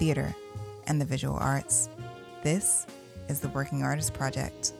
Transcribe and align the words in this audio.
theater, 0.00 0.34
and 0.86 0.98
the 0.98 1.04
visual 1.04 1.36
arts. 1.36 1.90
This 2.42 2.86
is 3.28 3.38
the 3.38 3.50
Working 3.50 3.82
Artist 3.82 4.14
Project. 4.14 4.72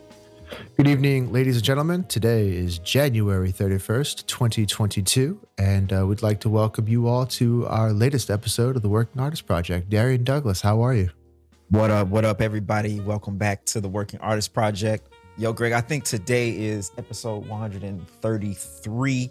Good 0.78 0.88
evening, 0.88 1.30
ladies 1.30 1.56
and 1.56 1.64
gentlemen. 1.64 2.04
Today 2.04 2.48
is 2.48 2.78
January 2.78 3.52
31st, 3.52 4.24
2022, 4.26 5.38
and 5.58 5.92
uh, 5.92 6.06
we'd 6.06 6.22
like 6.22 6.40
to 6.40 6.48
welcome 6.48 6.88
you 6.88 7.06
all 7.06 7.26
to 7.26 7.66
our 7.66 7.92
latest 7.92 8.30
episode 8.30 8.76
of 8.76 8.82
the 8.82 8.88
Working 8.88 9.20
Artist 9.20 9.46
Project. 9.46 9.90
Darrian 9.90 10.24
Douglas, 10.24 10.62
how 10.62 10.80
are 10.80 10.94
you? 10.94 11.10
What 11.68 11.90
up? 11.90 12.08
What 12.08 12.24
up, 12.24 12.40
everybody? 12.40 12.98
Welcome 13.00 13.36
back 13.36 13.66
to 13.66 13.82
the 13.82 13.90
Working 13.90 14.20
Artist 14.20 14.54
Project. 14.54 15.12
Yo, 15.36 15.52
Greg, 15.52 15.72
I 15.72 15.82
think 15.82 16.04
today 16.04 16.56
is 16.56 16.92
episode 16.96 17.46
133, 17.46 19.30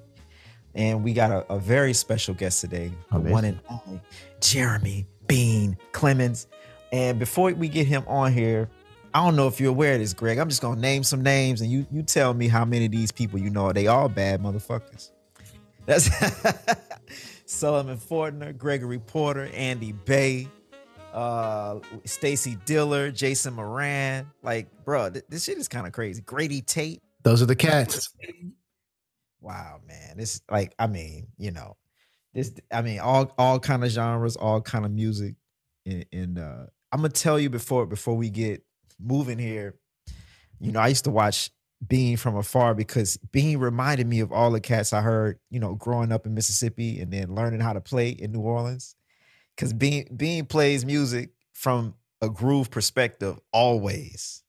and 0.75 1.03
we 1.03 1.13
got 1.13 1.31
a, 1.31 1.51
a 1.51 1.57
very 1.57 1.93
special 1.93 2.35
guest 2.35 2.61
today, 2.61 2.91
the 3.11 3.19
one 3.21 3.43
and 3.43 3.59
only 3.71 3.99
Jeremy 4.39 5.07
Bean 5.29 5.77
Clemons. 5.93 6.47
And 6.91 7.19
before 7.19 7.53
we 7.53 7.69
get 7.69 7.87
him 7.87 8.03
on 8.07 8.33
here, 8.33 8.67
I 9.13 9.23
don't 9.23 9.35
know 9.35 9.47
if 9.47 9.59
you're 9.59 9.69
aware 9.69 9.93
of 9.93 9.99
this, 9.99 10.13
Greg. 10.13 10.37
I'm 10.37 10.49
just 10.49 10.61
gonna 10.61 10.81
name 10.81 11.03
some 11.03 11.23
names, 11.23 11.61
and 11.61 11.71
you 11.71 11.85
you 11.91 12.03
tell 12.03 12.33
me 12.33 12.47
how 12.47 12.65
many 12.65 12.85
of 12.85 12.91
these 12.91 13.11
people 13.11 13.39
you 13.39 13.49
know. 13.49 13.71
They 13.71 13.87
all 13.87 14.09
bad 14.09 14.41
motherfuckers. 14.41 15.11
That's 15.85 16.09
Sullivan 17.45 17.97
Fortner, 17.97 18.55
Gregory 18.55 18.99
Porter, 18.99 19.49
Andy 19.53 19.93
Bey, 19.93 20.47
uh 21.13 21.79
Stacy 22.05 22.57
Dillard, 22.65 23.15
Jason 23.15 23.53
Moran. 23.53 24.29
Like, 24.43 24.67
bro, 24.83 25.09
th- 25.09 25.25
this 25.29 25.45
shit 25.45 25.57
is 25.57 25.67
kind 25.67 25.87
of 25.87 25.93
crazy. 25.93 26.21
Grady 26.21 26.61
Tate. 26.61 27.01
Those 27.23 27.41
are 27.41 27.47
the 27.47 27.55
cats. 27.55 28.13
Wow, 29.41 29.79
man. 29.87 30.15
It's 30.17 30.41
like, 30.51 30.73
I 30.77 30.87
mean, 30.87 31.27
you 31.37 31.51
know, 31.51 31.77
this 32.33 32.53
I 32.71 32.81
mean, 32.81 32.99
all 32.99 33.33
all 33.37 33.59
kind 33.59 33.83
of 33.83 33.89
genres, 33.89 34.35
all 34.35 34.61
kind 34.61 34.85
of 34.85 34.91
music. 34.91 35.35
And, 35.85 36.05
and 36.11 36.39
uh 36.39 36.65
I'm 36.91 37.01
gonna 37.01 37.09
tell 37.09 37.39
you 37.39 37.49
before 37.49 37.85
before 37.85 38.15
we 38.15 38.29
get 38.29 38.63
moving 38.99 39.39
here, 39.39 39.75
you 40.59 40.71
know, 40.71 40.79
I 40.79 40.87
used 40.87 41.05
to 41.05 41.11
watch 41.11 41.51
Bean 41.87 42.17
from 42.17 42.35
afar 42.35 42.75
because 42.75 43.17
Bean 43.31 43.57
reminded 43.57 44.07
me 44.07 44.19
of 44.19 44.31
all 44.31 44.51
the 44.51 44.59
cats 44.59 44.91
I 44.91 45.01
heard, 45.01 45.39
you 45.49 45.59
know, 45.59 45.75
growing 45.75 46.11
up 46.11 46.25
in 46.25 46.33
Mississippi 46.33 46.99
and 46.99 47.11
then 47.11 47.35
learning 47.35 47.61
how 47.61 47.73
to 47.73 47.81
play 47.81 48.09
in 48.09 48.31
New 48.31 48.41
Orleans. 48.41 48.95
Cause 49.57 49.73
Bean 49.73 50.07
Bean 50.15 50.45
plays 50.45 50.85
music 50.85 51.31
from 51.53 51.95
a 52.21 52.29
groove 52.29 52.69
perspective 52.69 53.39
always. 53.53 54.43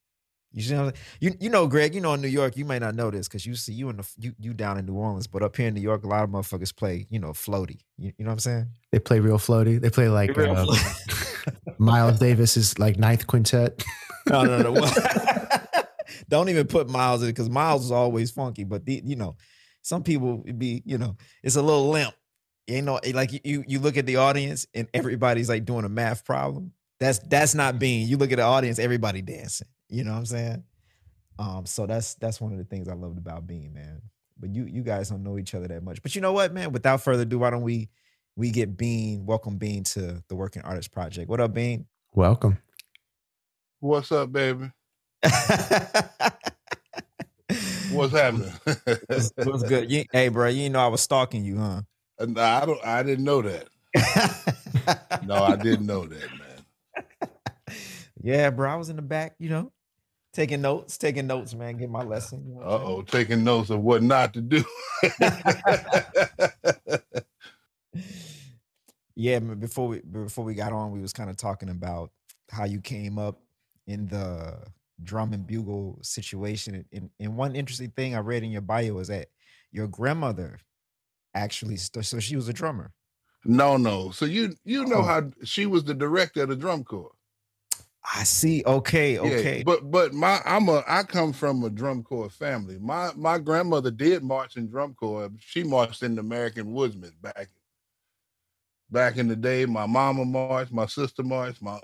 You 0.52 0.62
see 0.62 0.74
what 0.74 0.80
I'm 0.80 0.94
saying? 0.94 1.04
You 1.20 1.34
you 1.40 1.50
know, 1.50 1.66
Greg, 1.66 1.94
you 1.94 2.00
know 2.00 2.14
in 2.14 2.20
New 2.20 2.28
York, 2.28 2.56
you 2.56 2.64
may 2.64 2.78
not 2.78 2.94
know 2.94 3.10
this 3.10 3.28
because 3.28 3.46
you 3.46 3.54
see 3.54 3.72
you 3.72 3.88
in 3.88 3.98
the 3.98 4.08
you 4.18 4.34
you 4.38 4.52
down 4.52 4.78
in 4.78 4.86
New 4.86 4.94
Orleans, 4.94 5.28
but 5.28 5.42
up 5.42 5.56
here 5.56 5.68
in 5.68 5.74
New 5.74 5.80
York, 5.80 6.02
a 6.02 6.08
lot 6.08 6.24
of 6.24 6.30
motherfuckers 6.30 6.74
play, 6.74 7.06
you 7.08 7.20
know, 7.20 7.30
floaty. 7.30 7.80
You, 7.96 8.12
you 8.18 8.24
know 8.24 8.30
what 8.30 8.32
I'm 8.32 8.38
saying? 8.40 8.66
They 8.90 8.98
play 8.98 9.20
real 9.20 9.38
floaty. 9.38 9.80
They 9.80 9.90
play 9.90 10.08
like 10.08 10.36
Real 10.36 10.56
uh, 10.56 10.76
Miles 11.78 12.18
Davis's 12.18 12.78
like 12.78 12.98
ninth 12.98 13.26
quintet. 13.26 13.84
No, 14.28 14.44
no, 14.44 14.72
no. 14.72 14.90
Don't 16.28 16.48
even 16.48 16.66
put 16.66 16.88
Miles 16.88 17.22
in 17.22 17.28
it 17.28 17.32
because 17.32 17.50
Miles 17.50 17.84
is 17.84 17.92
always 17.92 18.30
funky. 18.30 18.64
But 18.64 18.84
the, 18.84 19.02
you 19.04 19.16
know, 19.16 19.36
some 19.82 20.02
people 20.02 20.42
it'd 20.44 20.58
be, 20.58 20.82
you 20.84 20.98
know, 20.98 21.16
it's 21.42 21.56
a 21.56 21.62
little 21.62 21.90
limp. 21.90 22.14
You 22.66 22.82
know, 22.82 23.00
like 23.14 23.44
you 23.44 23.64
you 23.66 23.78
look 23.78 23.96
at 23.96 24.06
the 24.06 24.16
audience 24.16 24.66
and 24.74 24.88
everybody's 24.94 25.48
like 25.48 25.64
doing 25.64 25.84
a 25.84 25.88
math 25.88 26.24
problem. 26.24 26.72
That's 26.98 27.18
that's 27.20 27.54
not 27.54 27.78
Bean. 27.78 28.08
You 28.08 28.16
look 28.16 28.32
at 28.32 28.36
the 28.36 28.44
audience, 28.44 28.78
everybody 28.78 29.22
dancing. 29.22 29.68
You 29.90 30.04
know 30.04 30.12
what 30.12 30.18
I'm 30.18 30.26
saying? 30.26 30.62
Um, 31.38 31.66
so 31.66 31.84
that's 31.84 32.14
that's 32.14 32.40
one 32.40 32.52
of 32.52 32.58
the 32.58 32.64
things 32.64 32.88
I 32.88 32.94
loved 32.94 33.18
about 33.18 33.46
Bean, 33.46 33.72
man. 33.74 34.00
But 34.38 34.54
you 34.54 34.64
you 34.64 34.82
guys 34.82 35.10
don't 35.10 35.24
know 35.24 35.36
each 35.36 35.52
other 35.54 35.66
that 35.66 35.82
much. 35.82 36.00
But 36.00 36.14
you 36.14 36.20
know 36.20 36.32
what, 36.32 36.54
man? 36.54 36.70
Without 36.70 37.02
further 37.02 37.22
ado, 37.22 37.40
why 37.40 37.50
don't 37.50 37.62
we 37.62 37.88
we 38.36 38.52
get 38.52 38.76
Bean, 38.76 39.26
welcome 39.26 39.56
Bean 39.58 39.82
to 39.84 40.22
the 40.28 40.36
Working 40.36 40.62
Artist 40.62 40.92
Project. 40.92 41.28
What 41.28 41.40
up, 41.40 41.52
Bean? 41.52 41.86
Welcome. 42.12 42.58
What's 43.80 44.12
up, 44.12 44.30
baby? 44.30 44.70
What's 47.90 48.12
happening? 48.12 48.52
What's, 49.08 49.32
what's 49.36 49.64
good? 49.64 49.90
You, 49.90 50.04
hey, 50.12 50.28
bro, 50.28 50.46
you 50.48 50.70
know 50.70 50.78
I 50.78 50.86
was 50.86 51.00
stalking 51.00 51.44
you, 51.44 51.58
huh? 51.58 51.82
Nah, 52.20 52.62
I 52.62 52.66
don't. 52.66 52.84
I 52.84 53.02
didn't 53.02 53.24
know 53.24 53.42
that. 53.42 53.66
No, 55.26 55.44
I 55.44 55.54
didn't 55.56 55.86
know 55.86 56.06
that, 56.06 56.28
man. 56.38 57.78
yeah, 58.22 58.50
bro, 58.50 58.70
I 58.70 58.74
was 58.74 58.88
in 58.88 58.96
the 58.96 59.02
back, 59.02 59.34
you 59.38 59.48
know, 59.48 59.70
taking 60.32 60.60
notes, 60.62 60.96
taking 60.98 61.26
notes, 61.26 61.54
man, 61.54 61.76
get 61.76 61.90
my 61.90 62.02
lesson. 62.02 62.44
you 62.46 62.54
know 62.54 62.62
uh 62.62 62.80
oh, 62.84 63.02
taking 63.02 63.44
notes 63.44 63.70
of 63.70 63.80
what 63.80 64.02
not 64.02 64.32
to 64.34 64.40
do. 64.40 64.64
Yeah, 69.16 69.38
before 69.40 69.88
we 69.88 70.00
before 70.00 70.44
we 70.44 70.54
got 70.54 70.72
on, 70.72 70.92
we 70.92 71.00
was 71.00 71.12
kind 71.12 71.28
of 71.28 71.36
talking 71.36 71.68
about 71.68 72.10
how 72.50 72.64
you 72.64 72.80
came 72.80 73.18
up 73.18 73.40
in 73.86 74.06
the 74.06 74.56
drum 75.02 75.32
and 75.32 75.46
bugle 75.46 75.98
situation. 76.02 76.84
And, 76.92 77.10
and 77.18 77.36
one 77.36 77.54
interesting 77.54 77.90
thing 77.90 78.14
I 78.14 78.20
read 78.20 78.44
in 78.44 78.50
your 78.50 78.60
bio 78.62 78.98
is 78.98 79.08
that 79.08 79.28
your 79.72 79.88
grandmother 79.88 80.60
actually, 81.34 81.76
st- 81.76 82.04
so 82.06 82.18
she 82.20 82.36
was 82.36 82.48
a 82.48 82.52
drummer. 82.52 82.92
no, 83.44 83.76
no. 83.76 84.10
So 84.10 84.24
you 84.24 84.54
you 84.64 84.86
know 84.86 84.98
Oh. 84.98 85.02
how 85.02 85.30
she 85.44 85.66
was 85.66 85.84
the 85.84 85.94
director 85.94 86.44
of 86.44 86.48
the 86.48 86.56
drum 86.56 86.84
corps. 86.84 87.12
I 88.14 88.24
see. 88.24 88.62
Okay, 88.64 89.14
Yeah, 89.14 89.20
okay. 89.20 89.62
but 89.64 89.90
but 89.90 90.14
my 90.14 90.40
I'm 90.44 90.68
a 90.68 90.82
I 90.88 91.02
come 91.02 91.32
from 91.32 91.62
a 91.64 91.70
drum 91.70 92.02
corps 92.02 92.30
family. 92.30 92.78
My 92.78 93.10
my 93.14 93.38
grandmother 93.38 93.90
did 93.90 94.22
march 94.22 94.56
in 94.56 94.68
drum 94.68 94.94
corps. 94.94 95.30
She 95.38 95.62
marched 95.62 96.02
in 96.02 96.14
the 96.14 96.20
American 96.20 96.72
Woodsmen 96.72 97.12
back 97.20 97.48
back 98.90 99.18
in 99.18 99.28
the 99.28 99.36
day. 99.36 99.66
My 99.66 99.86
mama 99.86 100.24
marched, 100.24 100.72
my 100.72 100.86
sister 100.86 101.22
marched, 101.22 101.62
my 101.62 101.78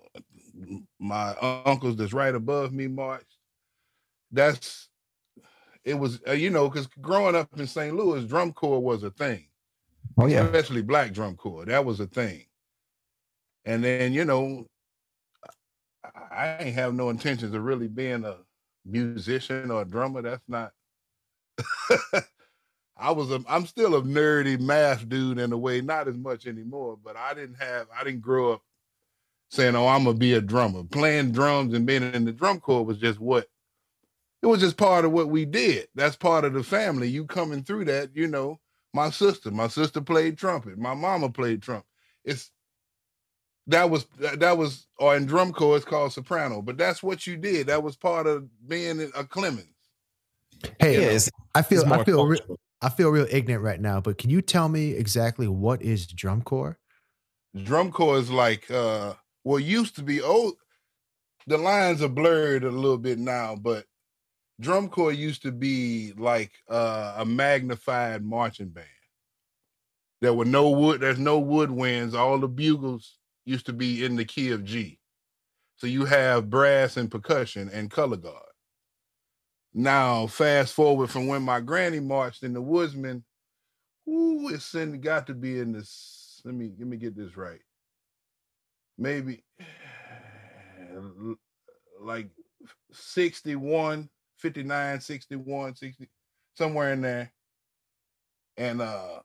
my 0.98 1.34
uncles 1.66 1.96
that's 1.96 2.14
right 2.14 2.34
above 2.34 2.72
me 2.72 2.86
marched. 2.86 3.36
That's 4.32 4.88
it 5.84 5.94
was 5.94 6.20
uh, 6.26 6.32
you 6.32 6.50
know 6.50 6.68
because 6.68 6.86
growing 7.00 7.36
up 7.36 7.48
in 7.58 7.66
St. 7.66 7.94
Louis, 7.94 8.24
drum 8.24 8.52
corps 8.52 8.82
was 8.82 9.02
a 9.02 9.10
thing 9.10 9.46
oh 10.18 10.26
yeah. 10.26 10.44
especially 10.44 10.82
black 10.82 11.12
drum 11.12 11.36
corps. 11.36 11.64
That 11.66 11.84
was 11.84 12.00
a 12.00 12.06
thing. 12.06 12.44
And 13.64 13.82
then, 13.82 14.12
you 14.12 14.24
know, 14.24 14.66
I 16.30 16.56
ain't 16.60 16.74
have 16.74 16.94
no 16.94 17.10
intentions 17.10 17.54
of 17.54 17.62
really 17.62 17.88
being 17.88 18.24
a 18.24 18.36
musician 18.84 19.70
or 19.70 19.82
a 19.82 19.84
drummer. 19.84 20.22
That's 20.22 20.48
not. 20.48 20.72
I 22.98 23.10
was 23.10 23.30
a, 23.30 23.42
I'm 23.48 23.66
still 23.66 23.94
a 23.96 24.02
nerdy 24.02 24.58
math 24.58 25.08
dude 25.08 25.38
in 25.38 25.52
a 25.52 25.58
way, 25.58 25.80
not 25.80 26.08
as 26.08 26.16
much 26.16 26.46
anymore, 26.46 26.98
but 27.02 27.16
I 27.16 27.34
didn't 27.34 27.56
have, 27.56 27.88
I 27.94 28.04
didn't 28.04 28.22
grow 28.22 28.54
up 28.54 28.62
saying, 29.50 29.76
oh, 29.76 29.86
I'm 29.86 30.04
gonna 30.04 30.16
be 30.16 30.32
a 30.32 30.40
drummer. 30.40 30.82
Playing 30.84 31.32
drums 31.32 31.74
and 31.74 31.86
being 31.86 32.02
in 32.02 32.24
the 32.24 32.32
drum 32.32 32.58
corps 32.60 32.84
was 32.84 32.98
just 32.98 33.20
what, 33.20 33.48
it 34.42 34.46
was 34.46 34.60
just 34.60 34.76
part 34.76 35.04
of 35.04 35.12
what 35.12 35.28
we 35.28 35.44
did. 35.44 35.88
That's 35.94 36.16
part 36.16 36.44
of 36.44 36.54
the 36.54 36.62
family. 36.62 37.08
You 37.08 37.26
coming 37.26 37.62
through 37.62 37.86
that, 37.86 38.14
you 38.14 38.28
know, 38.28 38.60
my 38.94 39.10
sister. 39.10 39.50
My 39.50 39.68
sister 39.68 40.00
played 40.00 40.38
trumpet. 40.38 40.78
My 40.78 40.94
mama 40.94 41.30
played 41.30 41.62
trumpet. 41.62 41.86
It's 42.24 42.50
that 43.68 43.90
was 43.90 44.06
that, 44.18 44.40
that 44.40 44.56
was 44.56 44.86
or 44.98 45.16
in 45.16 45.26
drum 45.26 45.52
corps 45.52 45.76
it's 45.76 45.84
called 45.84 46.12
soprano, 46.12 46.62
but 46.62 46.76
that's 46.76 47.02
what 47.02 47.26
you 47.26 47.36
did. 47.36 47.66
That 47.68 47.82
was 47.82 47.96
part 47.96 48.26
of 48.26 48.48
being 48.66 49.00
a 49.00 49.24
Clemons. 49.24 49.66
Hey, 50.78 51.00
yeah, 51.00 51.08
it's, 51.08 51.30
I 51.54 51.62
feel 51.62 51.92
I 51.92 52.04
feel 52.04 52.26
re- 52.26 52.40
I 52.80 52.88
feel 52.88 53.10
real 53.10 53.26
ignorant 53.30 53.64
right 53.64 53.80
now, 53.80 54.00
but 54.00 54.18
can 54.18 54.30
you 54.30 54.42
tell 54.42 54.68
me 54.68 54.92
exactly 54.92 55.48
what 55.48 55.82
is 55.82 56.06
drum 56.06 56.42
corps? 56.42 56.78
Drum 57.62 57.90
corps 57.90 58.18
is 58.18 58.30
like 58.30 58.70
uh 58.70 59.14
well 59.44 59.60
used 59.60 59.96
to 59.96 60.02
be 60.02 60.20
old 60.20 60.54
the 61.46 61.58
lines 61.58 62.02
are 62.02 62.08
blurred 62.08 62.64
a 62.64 62.70
little 62.70 62.98
bit 62.98 63.18
now, 63.18 63.54
but 63.54 63.84
drum 64.60 64.88
corps 64.88 65.12
used 65.12 65.42
to 65.42 65.52
be 65.52 66.12
like 66.16 66.52
uh, 66.68 67.14
a 67.18 67.24
magnified 67.24 68.24
marching 68.24 68.68
band. 68.68 68.86
There 70.20 70.34
were 70.34 70.44
no 70.44 70.70
wood, 70.70 71.00
there's 71.00 71.18
no 71.18 71.40
woodwinds. 71.40 72.14
All 72.14 72.38
the 72.38 72.48
bugles 72.48 73.18
used 73.46 73.64
to 73.66 73.72
be 73.72 74.04
in 74.04 74.16
the 74.16 74.24
key 74.26 74.50
of 74.50 74.64
G. 74.64 74.98
So 75.76 75.86
you 75.86 76.04
have 76.04 76.50
brass 76.50 76.98
and 76.98 77.10
percussion 77.10 77.70
and 77.72 77.90
color 77.90 78.18
guard. 78.18 78.42
Now, 79.74 80.26
fast 80.26 80.74
forward 80.74 81.10
from 81.10 81.26
when 81.26 81.42
my 81.42 81.60
granny 81.60 82.00
marched 82.00 82.42
in 82.42 82.54
the 82.54 82.62
Woodsman, 82.62 83.24
ooh, 84.08 84.48
it's 84.48 84.74
in, 84.74 85.00
got 85.00 85.26
to 85.28 85.34
be 85.34 85.60
in 85.60 85.72
this. 85.72 86.40
Let 86.44 86.54
me 86.54 86.72
let 86.78 86.88
me 86.88 86.96
get 86.96 87.16
this 87.16 87.36
right. 87.36 87.60
maybe 88.98 89.44
like 92.00 92.28
61, 92.92 94.08
59, 94.38 95.00
61, 95.00 95.74
60, 95.76 96.08
somewhere 96.54 96.92
in 96.92 97.00
there. 97.02 97.32
And 98.56 98.80
uh 98.80 99.20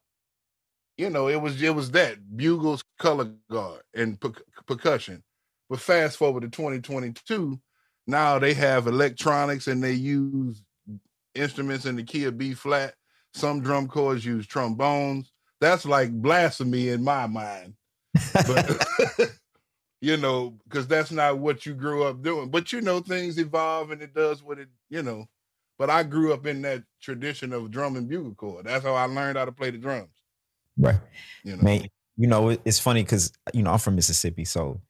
you 1.02 1.10
know, 1.10 1.28
it 1.28 1.42
was 1.42 1.60
it 1.64 1.74
was 1.74 1.90
that 1.92 2.38
bugles, 2.38 2.84
color 3.00 3.32
guard, 3.50 3.82
and 3.96 4.22
per- 4.22 4.34
percussion. 4.68 5.24
But 5.68 5.80
fast 5.80 6.16
forward 6.16 6.42
to 6.42 6.50
2022, 6.50 7.60
now 8.06 8.38
they 8.38 8.54
have 8.54 8.86
electronics 8.86 9.68
and 9.68 9.84
they 9.84 9.94
use 9.94 10.62
instruments 11.34 11.88
in 11.88 11.96
the 11.96 12.04
key 12.04 12.26
of 12.26 12.38
B 12.38 12.54
flat. 12.54 12.94
Some 13.34 13.62
drum 13.62 13.88
corps 13.88 14.18
use 14.18 14.46
trombones. 14.46 15.32
That's 15.60 15.88
like 15.88 16.12
blasphemy 16.12 16.90
in 16.90 17.04
my 17.04 17.26
mind. 17.26 17.74
But 18.34 18.86
you 20.02 20.18
know, 20.18 20.56
because 20.66 20.86
that's 20.86 21.12
not 21.12 21.40
what 21.40 21.66
you 21.66 21.74
grew 21.74 22.04
up 22.04 22.22
doing. 22.22 22.50
But 22.50 22.72
you 22.72 22.82
know, 22.82 23.00
things 23.00 23.40
evolve 23.40 23.90
and 23.90 24.04
it 24.04 24.14
does 24.14 24.44
what 24.44 24.60
it, 24.60 24.70
you 24.92 25.02
know. 25.02 25.26
But 25.80 25.90
I 25.90 26.04
grew 26.04 26.32
up 26.32 26.46
in 26.46 26.62
that 26.62 26.84
tradition 27.02 27.54
of 27.54 27.72
drum 27.72 27.96
and 27.96 28.08
bugle 28.08 28.36
corps. 28.36 28.62
That's 28.62 28.86
how 28.86 28.94
I 28.94 29.06
learned 29.06 29.40
how 29.40 29.46
to 29.46 29.52
play 29.52 29.72
the 29.72 29.80
drums. 29.80 30.21
Right. 30.82 31.00
You 31.44 31.56
know, 31.58 31.64
Man, 31.64 31.88
you 32.18 32.28
know, 32.28 32.50
it- 32.50 32.62
it's 32.66 32.80
funny 32.80 33.04
because 33.04 33.32
you 33.54 33.64
know 33.64 33.72
I'm 33.72 33.80
from 33.80 33.96
Mississippi, 33.96 34.46
so 34.46 34.82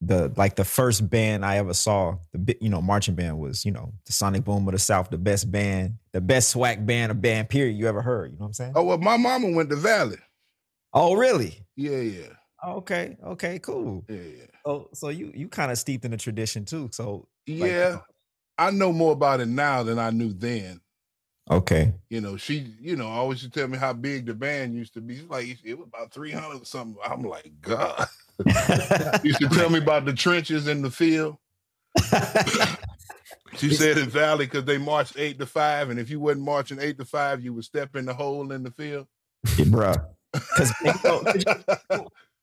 the 0.00 0.32
like 0.36 0.54
the 0.54 0.64
first 0.64 1.08
band 1.10 1.44
I 1.44 1.56
ever 1.56 1.74
saw, 1.74 2.18
the 2.32 2.56
you 2.60 2.68
know 2.68 2.80
marching 2.80 3.14
band 3.16 3.38
was 3.38 3.64
you 3.64 3.72
know 3.72 3.92
the 4.06 4.12
Sonic 4.12 4.44
Boom 4.44 4.66
of 4.68 4.72
the 4.72 4.78
South, 4.78 5.10
the 5.10 5.18
best 5.18 5.50
band, 5.50 5.94
the 6.12 6.20
best 6.20 6.50
swag 6.50 6.86
band, 6.86 7.10
a 7.10 7.14
band 7.14 7.48
period 7.48 7.76
you 7.76 7.86
ever 7.88 8.02
heard. 8.02 8.30
You 8.32 8.36
know 8.38 8.42
what 8.42 8.46
I'm 8.48 8.52
saying? 8.54 8.72
oh 8.76 8.84
well, 8.84 8.98
my 8.98 9.16
mama 9.16 9.50
went 9.50 9.70
to 9.70 9.76
Valley. 9.76 10.18
Oh, 10.92 11.14
really? 11.14 11.66
Yeah, 11.76 11.98
yeah, 11.98 12.28
okay, 12.64 13.16
okay, 13.24 13.58
cool. 13.58 14.04
yeah, 14.08 14.16
yeah. 14.20 14.44
Oh, 14.64 14.88
so 14.94 15.08
you 15.08 15.32
you 15.34 15.48
kind 15.48 15.70
of 15.72 15.78
steeped 15.78 16.04
in 16.04 16.10
the 16.12 16.16
tradition 16.16 16.64
too. 16.64 16.88
So 16.92 17.28
like, 17.46 17.70
Yeah, 17.72 17.98
I 18.56 18.70
know 18.70 18.92
more 18.92 19.12
about 19.12 19.40
it 19.40 19.46
now 19.48 19.82
than 19.82 19.98
I 19.98 20.10
knew 20.10 20.32
then. 20.32 20.80
Okay, 21.50 21.92
You 22.10 22.20
know, 22.20 22.36
she, 22.36 22.74
you 22.80 22.96
know, 22.96 23.08
always 23.08 23.42
used 23.42 23.54
to 23.54 23.60
tell 23.60 23.68
me 23.68 23.78
how 23.78 23.92
big 23.92 24.26
the 24.26 24.34
band 24.34 24.74
used 24.74 24.94
to 24.94 25.00
be. 25.00 25.16
She's 25.16 25.24
like, 25.24 25.58
it 25.64 25.78
was 25.78 25.88
about 25.88 26.12
300 26.12 26.62
or 26.62 26.64
something. 26.64 26.96
I'm 27.04 27.22
like, 27.22 27.52
God. 27.60 28.08
used 29.22 29.40
to 29.40 29.48
tell 29.52 29.70
me 29.70 29.78
about 29.78 30.04
the 30.04 30.12
trenches 30.12 30.68
in 30.68 30.82
the 30.82 30.90
field. 30.90 31.36
She 33.56 33.74
said 33.74 33.98
in 33.98 34.08
Valley 34.08 34.46
because 34.46 34.64
they 34.64 34.78
marched 34.78 35.18
eight 35.18 35.38
to 35.38 35.46
five, 35.46 35.90
and 35.90 35.98
if 35.98 36.10
you 36.10 36.20
wasn't 36.20 36.44
marching 36.44 36.78
eight 36.80 36.98
to 36.98 37.04
five, 37.04 37.42
you 37.42 37.52
would 37.54 37.64
step 37.64 37.96
in 37.96 38.04
the 38.04 38.14
hole 38.14 38.52
in 38.52 38.62
the 38.62 38.70
field. 38.70 39.06
yeah, 39.56 39.64
bruh. 39.64 40.04
Because 40.32 40.72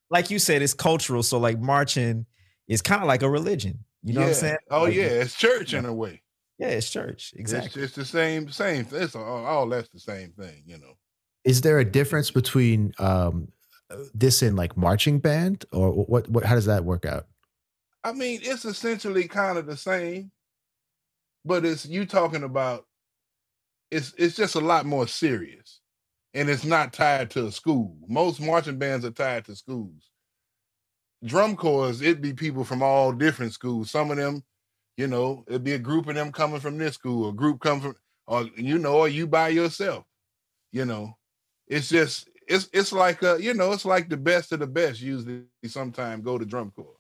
like 0.10 0.30
you 0.30 0.40
said, 0.40 0.62
it's 0.62 0.74
cultural. 0.74 1.24
So 1.24 1.38
like 1.38 1.60
marching 1.60 2.26
is 2.68 2.82
kind 2.82 3.02
of 3.02 3.08
like 3.08 3.22
a 3.22 3.30
religion. 3.30 3.80
You 4.04 4.14
know 4.14 4.22
yeah. 4.22 4.26
what 4.28 4.36
I'm 4.36 4.40
saying? 4.40 4.58
Oh 4.72 4.84
Like, 4.84 4.96
yeah, 4.96 5.04
it's 5.04 5.36
church 5.36 5.74
yeah. 5.74 5.80
in 5.80 5.86
a 5.86 5.94
way. 5.94 6.22
Yeah, 6.58 6.68
it's 6.68 6.90
church. 6.90 7.34
Exactly. 7.36 7.82
it's 7.82 7.96
the 7.96 8.06
same, 8.06 8.50
same. 8.50 8.88
It's 8.92 9.16
all, 9.16 9.46
all 9.46 9.68
that's 9.68 9.90
the 9.90 10.00
same 10.00 10.32
thing, 10.32 10.64
you 10.66 10.78
know. 10.78 10.98
Is 11.44 11.62
there 11.62 11.80
a 11.80 11.86
difference 11.86 12.32
between 12.32 12.94
um, 12.98 13.50
uh, 13.90 13.98
this 14.14 14.42
and 14.42 14.56
like 14.56 14.78
marching 14.78 15.20
band, 15.20 15.66
or 15.72 15.92
what? 15.92 16.30
What? 16.30 16.46
How 16.46 16.56
does 16.56 16.66
that 16.66 16.86
work 16.86 17.06
out? 17.06 17.28
I 18.04 18.14
mean, 18.14 18.40
it's 18.44 18.66
essentially 18.66 19.28
kind 19.28 19.58
of 19.58 19.66
the 19.66 19.78
same, 19.78 20.32
but 21.44 21.66
it's 21.66 21.86
you 21.86 22.06
talking 22.06 22.44
about. 22.44 22.86
It's 23.92 24.14
it's 24.18 24.36
just 24.36 24.56
a 24.56 24.62
lot 24.62 24.86
more 24.86 25.08
serious, 25.08 25.82
and 26.34 26.50
it's 26.50 26.66
not 26.66 26.94
tied 26.94 27.30
to 27.32 27.48
a 27.48 27.52
school. 27.52 27.96
Most 28.08 28.42
marching 28.42 28.80
bands 28.80 29.06
are 29.06 29.12
tied 29.12 29.46
to 29.46 29.56
schools. 29.56 30.10
Drum 31.24 31.56
corps, 31.56 32.02
it'd 32.02 32.22
be 32.22 32.34
people 32.34 32.64
from 32.64 32.82
all 32.82 33.12
different 33.12 33.54
schools. 33.54 33.92
Some 33.92 34.12
of 34.12 34.18
them, 34.18 34.44
you 34.98 35.08
know, 35.08 35.44
it'd 35.48 35.64
be 35.64 35.74
a 35.74 35.80
group 35.80 36.08
of 36.08 36.16
them 36.16 36.32
coming 36.32 36.60
from 36.60 36.78
this 36.78 36.94
school, 36.94 37.30
a 37.30 37.34
group 37.34 37.60
come 37.60 37.82
from, 37.82 37.96
or 38.28 38.44
you 38.56 38.78
know, 38.78 38.96
or 38.98 39.08
you 39.08 39.28
by 39.28 39.50
yourself. 39.50 40.06
You 40.72 40.86
know, 40.86 41.18
it's 41.68 41.90
just 41.90 42.30
it's 42.48 42.70
it's 42.74 42.92
like 42.92 43.22
a 43.24 43.38
you 43.42 43.54
know, 43.54 43.72
it's 43.72 43.86
like 43.86 44.10
the 44.10 44.18
best 44.18 44.52
of 44.52 44.60
the 44.60 44.68
best. 44.68 45.02
Usually, 45.02 45.44
sometime 45.66 46.22
go 46.22 46.38
to 46.38 46.46
drum 46.46 46.72
corps. 46.72 46.96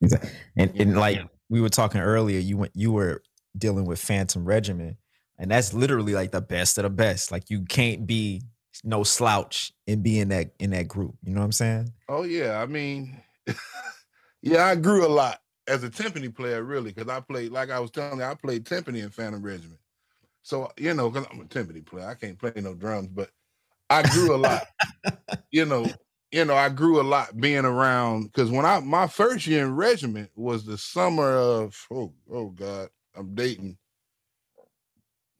Exactly. 0.00 0.30
And 0.56 0.72
and 0.78 0.96
like 0.96 1.20
we 1.48 1.60
were 1.60 1.68
talking 1.68 2.00
earlier, 2.00 2.38
you 2.38 2.56
went 2.56 2.72
you 2.74 2.92
were 2.92 3.22
dealing 3.56 3.86
with 3.86 4.00
Phantom 4.00 4.44
Regiment, 4.44 4.96
and 5.38 5.50
that's 5.50 5.74
literally 5.74 6.14
like 6.14 6.30
the 6.30 6.40
best 6.40 6.78
of 6.78 6.84
the 6.84 6.90
best. 6.90 7.32
Like 7.32 7.50
you 7.50 7.64
can't 7.64 8.06
be 8.06 8.42
no 8.84 9.02
slouch 9.02 9.72
and 9.86 10.02
be 10.02 10.20
in 10.20 10.28
that 10.28 10.52
in 10.60 10.70
that 10.70 10.88
group. 10.88 11.16
You 11.24 11.34
know 11.34 11.40
what 11.40 11.46
I'm 11.46 11.52
saying? 11.52 11.92
Oh 12.08 12.22
yeah, 12.22 12.60
I 12.60 12.66
mean, 12.66 13.20
yeah, 14.42 14.64
I 14.64 14.76
grew 14.76 15.04
a 15.04 15.08
lot 15.08 15.40
as 15.66 15.84
a 15.84 15.90
timpani 15.90 16.34
player, 16.34 16.62
really, 16.62 16.92
because 16.92 17.08
I 17.08 17.20
played, 17.20 17.52
like 17.52 17.70
I 17.70 17.80
was 17.80 17.90
telling 17.90 18.18
you, 18.18 18.24
I 18.24 18.34
played 18.34 18.64
timpani 18.64 19.02
in 19.02 19.10
Phantom 19.10 19.42
Regiment. 19.42 19.78
So 20.42 20.70
you 20.76 20.92
know, 20.94 21.08
because 21.08 21.28
I'm 21.30 21.40
a 21.40 21.44
timpani 21.44 21.84
player, 21.84 22.08
I 22.08 22.14
can't 22.14 22.38
play 22.38 22.52
no 22.56 22.74
drums, 22.74 23.08
but 23.08 23.30
I 23.88 24.02
grew 24.02 24.34
a 24.34 24.38
lot. 24.38 24.66
you 25.50 25.64
know, 25.64 25.86
you 26.32 26.44
know, 26.44 26.54
I 26.54 26.68
grew 26.68 27.00
a 27.00 27.02
lot 27.02 27.36
being 27.36 27.64
around 27.64 28.24
because 28.24 28.50
when 28.50 28.66
I 28.66 28.80
my 28.80 29.06
first 29.06 29.46
year 29.46 29.64
in 29.64 29.76
regiment 29.76 30.30
was 30.34 30.64
the 30.64 30.78
summer 30.78 31.36
of 31.36 31.76
oh 31.90 32.12
oh 32.30 32.48
god, 32.48 32.88
I'm 33.14 33.34
dating 33.34 33.78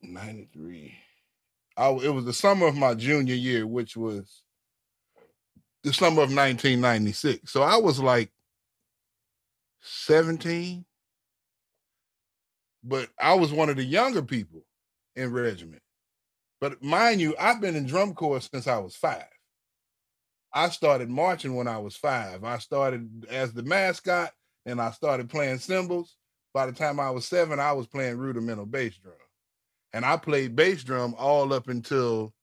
ninety 0.01 0.47
three. 0.53 0.95
I 1.75 1.89
it 1.89 2.13
was 2.13 2.25
the 2.25 2.33
summer 2.33 2.67
of 2.67 2.75
my 2.75 2.93
junior 2.93 3.35
year, 3.35 3.67
which 3.67 3.97
was 3.97 4.43
the 5.83 5.91
summer 5.91 6.21
of 6.21 6.29
1996. 6.29 7.51
So 7.51 7.61
I 7.61 7.75
was 7.77 7.99
like 7.99 8.31
17, 9.83 10.85
but 12.83 13.09
I 13.19 13.33
was 13.35 13.51
one 13.51 13.69
of 13.69 13.75
the 13.75 13.83
younger 13.83 14.21
people 14.21 14.65
in 15.15 15.31
regiment. 15.31 15.81
But 16.61 16.81
mind 16.81 17.19
you, 17.21 17.35
I've 17.37 17.61
been 17.61 17.75
in 17.75 17.85
drum 17.85 18.13
corps 18.13 18.41
since 18.41 18.67
I 18.67 18.77
was 18.77 18.95
five. 18.95 19.25
I 20.53 20.69
started 20.69 21.09
marching 21.09 21.55
when 21.55 21.67
I 21.67 21.77
was 21.79 21.95
five. 21.95 22.43
I 22.43 22.59
started 22.59 23.25
as 23.29 23.53
the 23.53 23.63
mascot 23.63 24.31
and 24.65 24.79
I 24.79 24.91
started 24.91 25.29
playing 25.29 25.57
cymbals. 25.57 26.15
By 26.53 26.67
the 26.67 26.71
time 26.71 26.99
I 26.99 27.09
was 27.09 27.25
seven, 27.25 27.59
I 27.59 27.73
was 27.73 27.87
playing 27.87 28.17
rudimental 28.17 28.65
bass 28.65 28.95
drum. 28.97 29.15
And 29.91 30.05
I 30.05 30.15
played 30.17 30.55
bass 30.55 30.83
drum 30.83 31.15
all 31.17 31.51
up 31.53 31.67
until 31.67 32.33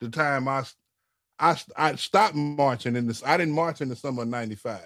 the 0.00 0.08
time 0.08 0.48
I 0.48 0.64
I 1.38 1.56
I 1.76 1.94
stopped 1.96 2.34
marching 2.34 2.96
in 2.96 3.06
this. 3.06 3.22
I 3.24 3.36
didn't 3.36 3.54
march 3.54 3.80
in 3.80 3.88
the 3.88 3.96
summer 3.96 4.22
of 4.22 4.28
'95. 4.28 4.80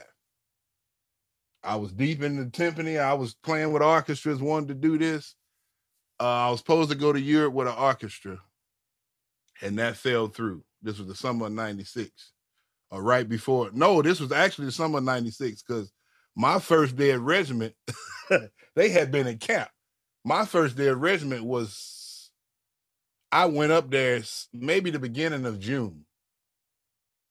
I 1.65 1.77
was 1.77 1.93
deep 1.93 2.23
in 2.23 2.37
the 2.37 2.45
timpani. 2.45 3.01
I 3.01 3.15
was 3.15 3.35
playing 3.35 3.73
with 3.73 3.83
orchestras, 3.83 4.41
wanted 4.41 4.69
to 4.69 4.75
do 4.75 4.99
this. 4.99 5.35
Uh, 6.21 6.47
I 6.47 6.51
was 6.51 6.61
supposed 6.61 6.91
to 6.91 6.97
go 6.97 7.13
to 7.13 7.21
Europe 7.21 7.55
with 7.55 7.67
an 7.67 7.75
orchestra, 7.75 8.39
and 9.63 9.79
that 9.79 9.97
fell 9.97 10.29
through. 10.29 10.63
This 10.83 10.99
was 10.99 11.09
the 11.09 11.15
summer 11.15 11.47
of 11.47 11.53
'96, 11.53 12.11
or 12.91 13.03
right 13.03 13.29
before. 13.29 13.71
No, 13.73 14.03
this 14.03 14.21
was 14.21 14.31
actually 14.31 14.67
the 14.67 14.73
summer 14.73 14.99
of 14.99 15.05
'96 15.05 15.63
because 15.63 15.91
my 16.37 16.59
first 16.59 16.97
day 16.97 17.13
at 17.13 17.21
regiment, 17.21 17.75
they 18.77 18.91
had 18.91 19.11
been 19.11 19.27
in 19.27 19.39
camp. 19.39 19.71
My 20.25 20.44
first 20.44 20.77
day 20.77 20.89
at 20.89 20.97
regiment 20.97 21.44
was, 21.44 22.31
I 23.33 23.47
went 23.47 23.73
up 23.73 23.91
there 23.91 24.23
maybe 24.53 24.91
the 24.91 24.99
beginning 24.99 25.47
of 25.47 25.61
June. 25.61 26.05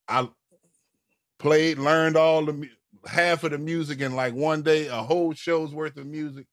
I 0.08 0.28
played, 1.40 1.78
learned 1.78 2.18
all 2.18 2.46
the 2.46 2.70
half 3.06 3.44
of 3.44 3.52
the 3.52 3.58
music 3.58 4.02
in 4.02 4.16
like 4.16 4.34
one 4.34 4.62
day, 4.62 4.88
a 4.88 5.04
whole 5.04 5.34
show's 5.34 5.74
worth 5.74 5.98
of 5.98 6.06
music. 6.06 6.48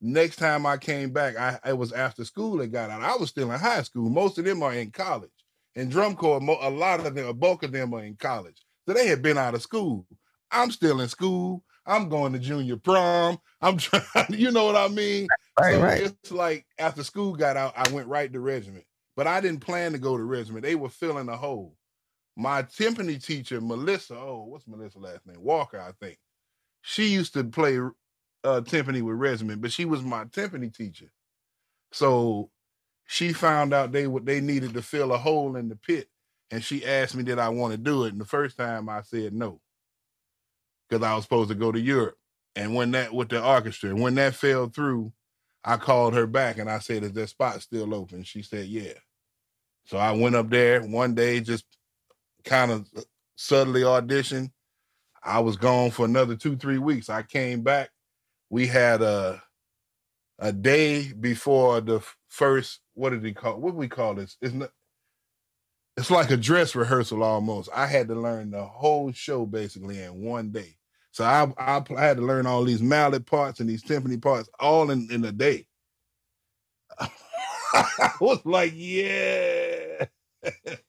Next 0.00 0.36
time 0.36 0.66
I 0.66 0.76
came 0.76 1.10
back, 1.10 1.36
I 1.36 1.58
it 1.66 1.78
was 1.78 1.92
after 1.92 2.24
school 2.24 2.58
that 2.58 2.68
got 2.68 2.90
out. 2.90 3.02
I 3.02 3.16
was 3.16 3.30
still 3.30 3.50
in 3.52 3.58
high 3.58 3.82
school. 3.82 4.10
Most 4.10 4.38
of 4.38 4.44
them 4.44 4.62
are 4.62 4.74
in 4.74 4.90
college. 4.90 5.30
In 5.74 5.88
drum 5.88 6.14
corps, 6.14 6.38
a 6.38 6.70
lot 6.70 7.04
of 7.04 7.14
them, 7.14 7.26
a 7.26 7.32
bulk 7.32 7.62
of 7.62 7.72
them 7.72 7.94
are 7.94 8.04
in 8.04 8.16
college. 8.16 8.62
So 8.86 8.94
they 8.94 9.06
had 9.06 9.22
been 9.22 9.38
out 9.38 9.54
of 9.54 9.62
school. 9.62 10.06
I'm 10.50 10.70
still 10.70 11.00
in 11.00 11.08
school. 11.08 11.64
I'm 11.86 12.08
going 12.08 12.32
to 12.32 12.38
junior 12.38 12.76
prom. 12.76 13.38
I'm 13.60 13.76
trying, 13.78 14.02
you 14.30 14.50
know 14.50 14.64
what 14.64 14.76
I 14.76 14.88
mean? 14.88 15.26
Right, 15.58 15.74
so 15.74 15.82
right. 15.82 16.02
It's 16.02 16.32
like 16.32 16.66
after 16.78 17.02
school 17.02 17.34
got 17.34 17.56
out, 17.56 17.74
I 17.76 17.90
went 17.90 18.08
right 18.08 18.32
to 18.32 18.40
regiment. 18.40 18.84
But 19.16 19.26
I 19.26 19.40
didn't 19.40 19.60
plan 19.60 19.92
to 19.92 19.98
go 19.98 20.16
to 20.16 20.22
regiment. 20.22 20.64
They 20.64 20.74
were 20.74 20.88
filling 20.88 21.28
a 21.28 21.36
hole. 21.36 21.76
My 22.36 22.62
timpani 22.62 23.22
teacher, 23.24 23.60
Melissa, 23.60 24.16
oh, 24.16 24.46
what's 24.48 24.66
Melissa's 24.66 25.02
last 25.02 25.26
name? 25.26 25.42
Walker, 25.42 25.80
I 25.80 25.92
think. 26.04 26.18
She 26.82 27.06
used 27.08 27.34
to 27.34 27.44
play 27.44 27.78
uh, 27.78 28.60
timpani 28.62 29.02
with 29.02 29.16
regiment, 29.16 29.62
but 29.62 29.72
she 29.72 29.84
was 29.84 30.02
my 30.02 30.24
timpani 30.26 30.74
teacher. 30.74 31.10
So 31.92 32.50
she 33.06 33.32
found 33.32 33.72
out 33.72 33.92
they 33.92 34.06
would 34.06 34.26
they 34.26 34.40
needed 34.40 34.74
to 34.74 34.82
fill 34.82 35.12
a 35.12 35.18
hole 35.18 35.56
in 35.56 35.68
the 35.68 35.76
pit, 35.76 36.08
and 36.50 36.62
she 36.62 36.84
asked 36.84 37.14
me 37.14 37.22
did 37.22 37.38
I 37.38 37.50
want 37.50 37.72
to 37.72 37.78
do 37.78 38.04
it. 38.04 38.12
And 38.12 38.20
the 38.20 38.26
first 38.26 38.56
time 38.58 38.88
I 38.88 39.02
said 39.02 39.32
no, 39.32 39.60
because 40.88 41.04
I 41.04 41.14
was 41.14 41.24
supposed 41.24 41.50
to 41.50 41.54
go 41.54 41.72
to 41.72 41.80
Europe. 41.80 42.16
And 42.56 42.74
when 42.74 42.92
that 42.92 43.12
with 43.14 43.30
the 43.30 43.44
orchestra, 43.44 43.90
and 43.90 44.00
when 44.00 44.16
that 44.16 44.34
fell 44.34 44.68
through, 44.68 45.12
I 45.64 45.76
called 45.76 46.14
her 46.14 46.26
back 46.26 46.58
and 46.58 46.70
I 46.70 46.80
said, 46.80 47.04
"Is 47.04 47.12
that 47.12 47.28
spot 47.28 47.62
still 47.62 47.94
open?" 47.94 48.24
She 48.24 48.42
said, 48.42 48.66
"Yeah." 48.66 48.94
So 49.86 49.98
I 49.98 50.12
went 50.12 50.36
up 50.36 50.50
there 50.50 50.82
one 50.82 51.14
day, 51.14 51.40
just 51.40 51.64
kind 52.44 52.70
of 52.70 52.88
subtly 53.36 53.82
auditioned. 53.82 54.50
I 55.22 55.40
was 55.40 55.56
gone 55.56 55.90
for 55.90 56.04
another 56.04 56.36
two, 56.36 56.56
three 56.56 56.78
weeks. 56.78 57.08
I 57.08 57.22
came 57.22 57.62
back. 57.62 57.90
We 58.50 58.66
had 58.66 59.02
a 59.02 59.42
a 60.38 60.52
day 60.52 61.12
before 61.12 61.80
the 61.80 62.04
first. 62.28 62.80
What 62.94 63.10
did 63.10 63.24
he 63.24 63.32
call? 63.32 63.60
What 63.60 63.74
we 63.74 63.88
call 63.88 64.14
this? 64.14 64.36
It's 64.42 64.54
not. 64.54 64.70
It's 65.96 66.10
like 66.10 66.30
a 66.30 66.36
dress 66.36 66.74
rehearsal 66.74 67.22
almost. 67.22 67.70
I 67.74 67.86
had 67.86 68.08
to 68.08 68.14
learn 68.14 68.50
the 68.50 68.64
whole 68.64 69.12
show 69.12 69.46
basically 69.46 70.02
in 70.02 70.22
one 70.22 70.50
day. 70.50 70.76
So 71.12 71.24
I 71.24 71.52
I, 71.56 71.82
I 71.96 72.04
had 72.04 72.16
to 72.18 72.24
learn 72.24 72.46
all 72.46 72.64
these 72.64 72.82
mallet 72.82 73.26
parts 73.26 73.60
and 73.60 73.68
these 73.68 73.82
timpani 73.84 74.20
parts 74.20 74.48
all 74.60 74.90
in 74.90 75.08
in 75.10 75.24
a 75.24 75.32
day. 75.32 75.66
I 77.74 78.10
was 78.20 78.44
like, 78.44 78.72
yeah. 78.74 80.06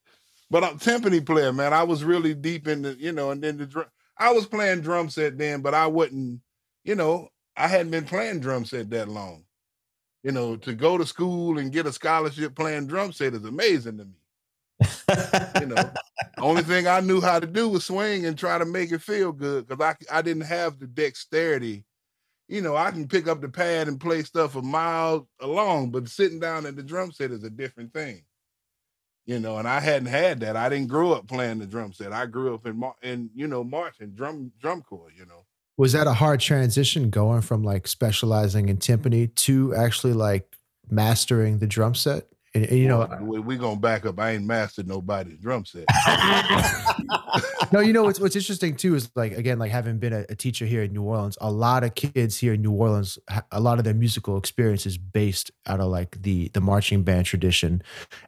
but 0.50 0.64
I'm 0.64 0.78
timpani 0.78 1.26
player, 1.26 1.52
man. 1.52 1.74
I 1.74 1.84
was 1.84 2.04
really 2.04 2.34
deep 2.34 2.68
in 2.68 2.84
the, 2.84 2.96
you 3.00 3.12
know, 3.12 3.32
and 3.32 3.42
then 3.42 3.58
the 3.58 3.66
drum. 3.66 3.86
I 4.18 4.32
was 4.32 4.46
playing 4.46 4.82
drum 4.82 5.10
set 5.10 5.38
then, 5.38 5.62
but 5.62 5.74
I 5.74 5.88
wouldn't, 5.88 6.40
you 6.84 6.96
know, 6.96 7.30
I 7.58 7.68
hadn't 7.68 7.92
been 7.92 8.06
playing 8.06 8.40
drum 8.40 8.66
set 8.66 8.90
that 8.92 9.08
long. 9.08 9.44
You 10.24 10.32
know, 10.32 10.56
to 10.58 10.74
go 10.74 10.98
to 10.98 11.06
school 11.06 11.60
and 11.60 11.72
get 11.72 11.86
a 11.86 11.92
scholarship 11.92 12.56
playing 12.56 12.88
drum 12.88 13.12
set 13.12 13.34
is 13.34 13.46
amazing 13.46 13.98
to 13.98 14.06
me. 14.06 14.14
you 15.62 15.68
know, 15.68 15.92
only 16.40 16.64
thing 16.64 16.88
I 16.88 17.00
knew 17.00 17.22
how 17.22 17.40
to 17.40 17.48
do 17.48 17.70
was 17.70 17.86
swing 17.86 18.26
and 18.26 18.38
try 18.38 18.58
to 18.58 18.66
make 18.66 18.92
it 18.92 19.02
feel 19.02 19.32
good 19.32 19.68
because 19.68 19.84
I 20.12 20.18
I 20.20 20.22
didn't 20.22 20.44
have 20.44 20.80
the 20.80 20.88
dexterity. 20.88 21.86
You 22.48 22.62
know, 22.62 22.76
I 22.76 22.92
can 22.92 23.08
pick 23.08 23.28
up 23.28 23.42
the 23.42 23.50
pad 23.50 23.88
and 23.88 24.00
play 24.00 24.22
stuff 24.24 24.56
a 24.56 24.62
mile 24.62 25.28
along, 25.40 25.92
but 25.92 26.08
sitting 26.08 26.40
down 26.40 26.66
at 26.66 26.76
the 26.76 26.84
drum 26.84 27.12
set 27.12 27.32
is 27.32 27.44
a 27.44 27.50
different 27.50 27.94
thing 27.94 28.24
you 29.26 29.40
know, 29.40 29.58
and 29.58 29.68
I 29.68 29.80
hadn't 29.80 30.08
had 30.08 30.40
that. 30.42 30.56
I 30.56 30.70
didn't 30.70 30.88
grow 30.88 31.14
up 31.14 31.28
playing 31.28 31.60
the 31.60 31.66
drum 31.66 31.94
set. 31.94 32.14
I 32.14 32.26
grew 32.26 32.54
up 32.54 32.66
in 32.66 32.84
in 33.02 33.30
you 33.36 33.48
know 33.48 33.64
marching 33.64 34.12
drum 34.12 34.52
drum 34.62 34.82
corps. 34.82 35.12
You 35.18 35.26
know, 35.26 35.46
was 35.78 35.94
that 35.94 36.08
a 36.08 36.14
hard 36.14 36.40
transition 36.40 37.10
going 37.10 37.42
from 37.42 37.64
like 37.64 37.88
specializing 37.88 38.70
in 38.70 38.78
timpani 38.78 39.34
to 39.36 39.76
actually 39.76 40.14
like 40.14 40.58
mastering 40.90 41.60
the 41.60 41.68
drum 41.68 41.96
set? 41.96 42.28
And, 42.56 42.64
and 42.68 42.80
you 42.80 42.88
know, 42.88 43.06
we, 43.22 43.40
we 43.42 43.58
gonna 43.58 43.76
back 43.76 44.06
up. 44.06 44.18
I 44.18 44.32
ain't 44.32 44.46
mastered 44.46 44.88
nobody's 44.88 45.38
drum 45.40 45.66
set. 45.66 45.84
no, 47.74 47.82
you 47.82 47.92
know 47.92 48.04
what's 48.04 48.18
what's 48.18 48.38
interesting 48.38 48.78
too 48.78 48.96
is 48.96 49.12
like 49.14 49.34
again, 49.34 49.60
like 49.60 49.72
having 49.72 50.00
been 50.00 50.14
a, 50.14 50.26
a, 50.30 50.36
teacher 50.36 50.66
here 50.66 50.82
in 50.82 50.94
New 50.94 51.04
Orleans, 51.04 51.38
a 51.42 51.52
lot 51.52 51.84
of 51.84 51.96
kids 51.96 52.38
here 52.38 52.54
in 52.54 52.62
New 52.62 52.72
Orleans, 52.72 53.20
a 53.52 53.60
lot 53.60 53.78
of 53.78 53.84
their 53.84 53.94
musical 53.94 54.38
experience 54.38 54.86
is 54.86 54.98
based 54.98 55.52
out 55.68 55.82
of 55.82 55.88
like 55.88 56.22
the 56.22 56.48
the 56.54 56.62
marching 56.62 57.04
band 57.04 57.26
tradition, 57.26 57.84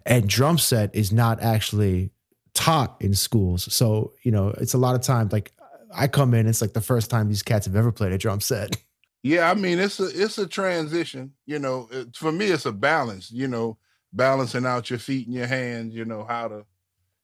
and 0.06 0.28
drum 0.28 0.58
set 0.58 0.94
is 0.94 1.14
not 1.14 1.42
actually 1.42 2.12
taught 2.54 2.98
in 3.00 3.14
schools. 3.14 3.74
So 3.74 4.12
you 4.24 4.32
know, 4.32 4.50
it's 4.58 4.74
a 4.74 4.78
lot 4.78 4.94
of 4.94 5.02
times 5.02 5.32
like 5.32 5.54
I 5.96 6.08
come 6.10 6.34
in, 6.34 6.48
it's 6.48 6.62
like 6.62 6.74
the 6.74 6.82
first 6.82 7.10
time 7.10 7.30
these 7.30 7.44
cats 7.44 7.66
have 7.66 7.78
ever 7.78 7.94
played 7.94 8.12
a 8.12 8.18
drum 8.18 8.42
set. 8.42 8.76
Yeah, 9.24 9.50
I 9.50 9.56
mean 9.56 9.80
it's 9.80 10.00
a 10.00 10.06
it's 10.06 10.38
a 10.38 10.48
transition. 10.48 11.34
You 11.46 11.60
know, 11.60 11.90
it, 11.92 12.16
for 12.16 12.32
me 12.32 12.46
it's 12.46 12.68
a 12.68 12.72
balance. 12.72 13.30
You 13.30 13.48
know 13.48 13.78
balancing 14.14 14.66
out 14.66 14.90
your 14.90 15.00
feet 15.00 15.28
and 15.28 15.36
your 15.36 15.48
hands, 15.48 15.94
you 15.94 16.06
know, 16.06 16.24
how 16.24 16.48
to, 16.48 16.66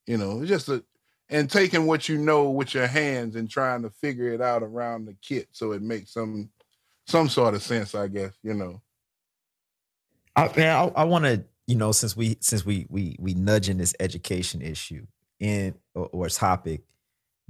you 0.05 0.17
know, 0.17 0.45
just 0.45 0.69
a, 0.69 0.83
and 1.29 1.49
taking 1.49 1.85
what 1.85 2.09
you 2.09 2.17
know 2.17 2.49
with 2.49 2.73
your 2.73 2.87
hands 2.87 3.35
and 3.35 3.49
trying 3.49 3.81
to 3.81 3.89
figure 3.89 4.31
it 4.33 4.41
out 4.41 4.61
around 4.61 5.05
the 5.05 5.15
kit 5.21 5.47
so 5.51 5.71
it 5.71 5.81
makes 5.81 6.13
some 6.13 6.49
some 7.05 7.27
sort 7.27 7.53
of 7.53 7.61
sense, 7.61 7.95
I 7.95 8.07
guess, 8.07 8.33
you 8.43 8.53
know. 8.53 8.81
I 10.35 10.47
I, 10.47 10.91
I 10.95 11.03
want 11.03 11.25
to, 11.25 11.43
you 11.67 11.75
know, 11.75 11.91
since 11.91 12.15
we 12.15 12.37
since 12.39 12.65
we 12.65 12.85
we 12.89 13.15
we 13.19 13.33
nudging 13.33 13.77
this 13.77 13.93
education 13.99 14.61
issue 14.61 15.05
in 15.39 15.75
or, 15.93 16.09
or 16.11 16.29
topic, 16.29 16.81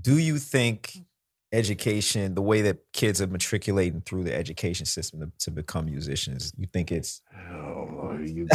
do 0.02 0.18
you 0.18 0.38
think 0.40 1.04
education, 1.54 2.34
the 2.34 2.42
way 2.42 2.62
that 2.64 2.80
kids 2.92 3.22
are 3.22 3.28
matriculating 3.28 4.02
through 4.02 4.24
the 4.24 4.36
education 4.36 4.86
system 4.86 5.20
to, 5.22 5.32
to 5.46 5.52
become 5.52 5.86
musicians, 5.86 6.52
you 6.58 6.68
think 6.74 6.92
it's 6.92 7.22
oh, 7.52 8.18
you 8.22 8.48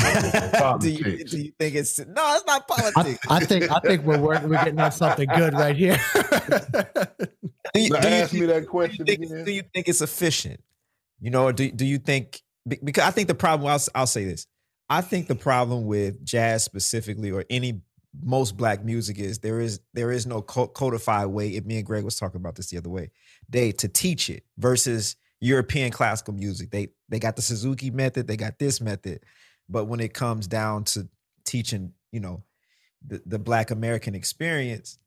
do, 0.81 0.90
you, 0.90 1.25
do 1.25 1.38
you 1.38 1.52
think 1.59 1.75
it's 1.76 1.99
no? 1.99 2.35
It's 2.35 2.47
not 2.47 2.67
politics. 2.67 3.21
I, 3.28 3.37
I 3.37 3.40
think 3.40 3.71
I 3.71 3.81
think 3.81 4.05
we're 4.05 4.19
we're 4.19 4.49
getting 4.49 4.81
on 4.81 4.93
something 4.93 5.28
good 5.28 5.55
right 5.55 5.76
here. 5.76 5.99
do 7.75 7.81
you, 7.81 7.88
do 7.88 7.97
ask 7.97 8.33
you, 8.33 8.40
me 8.40 8.47
that 8.47 8.67
question. 8.69 9.05
Do 9.05 9.12
you, 9.12 9.19
think, 9.19 9.47
do 9.47 9.52
you 9.52 9.62
think 9.73 9.88
it's 9.88 10.00
efficient? 10.00 10.61
You 11.21 11.31
know, 11.31 11.52
do 11.52 11.71
do 11.71 11.87
you 11.87 11.99
think 11.99 12.43
because 12.67 13.05
I 13.05 13.11
think 13.12 13.28
the 13.28 13.35
problem 13.35 13.71
I'll 13.71 13.81
I'll 13.95 14.07
say 14.07 14.25
this. 14.25 14.47
I 14.90 15.02
think 15.02 15.28
the 15.28 15.35
problem 15.35 15.87
with 15.87 16.25
jazz 16.25 16.64
specifically 16.64 17.31
or 17.31 17.45
any 17.50 17.83
most 18.23 18.57
black 18.57 18.85
music 18.85 19.19
is 19.19 19.39
there 19.39 19.61
is 19.61 19.81
there 19.95 20.11
is 20.11 20.27
no 20.27 20.43
codified 20.43 21.29
way. 21.29 21.51
If 21.51 21.65
me 21.65 21.77
and 21.77 21.87
Greg 21.87 22.05
was 22.05 22.17
talking 22.17 22.41
about 22.41 22.57
this 22.57 22.71
the 22.71 22.79
other 22.79 22.91
way, 22.91 23.11
they 23.49 23.73
to 23.73 23.89
teach 23.89 24.31
it 24.31 24.45
versus 24.57 25.17
European 25.41 25.91
classical 25.91 26.35
music. 26.35 26.71
They 26.71 26.89
they 27.09 27.19
got 27.19 27.37
the 27.37 27.43
Suzuki 27.43 27.91
method, 27.91 28.27
they 28.27 28.37
got 28.37 28.59
this 28.59 28.81
method, 28.81 29.25
but 29.69 29.85
when 29.85 30.01
it 30.01 30.15
comes 30.15 30.47
down 30.47 30.85
to 30.85 31.09
teaching, 31.45 31.93
you 32.13 32.21
know, 32.21 32.43
the, 33.07 33.23
the 33.25 33.39
Black 33.39 33.71
American 33.71 34.15
experience, 34.15 34.99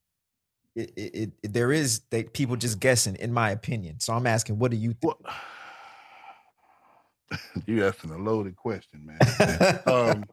it, 0.75 0.91
it, 0.95 1.31
it 1.43 1.53
there 1.53 1.71
is 1.71 2.01
they 2.09 2.23
people 2.23 2.55
just 2.55 2.79
guessing, 2.79 3.15
in 3.15 3.33
my 3.33 3.51
opinion. 3.51 3.99
So 3.99 4.13
I'm 4.13 4.27
asking, 4.27 4.59
what 4.59 4.71
do 4.71 4.77
you 4.77 4.93
think? 4.93 5.15
Well, 5.23 5.33
you 7.65 7.85
asking 7.85 8.11
a 8.11 8.17
loaded 8.17 8.55
question, 8.55 9.05
man. 9.05 9.79
um, 9.85 10.23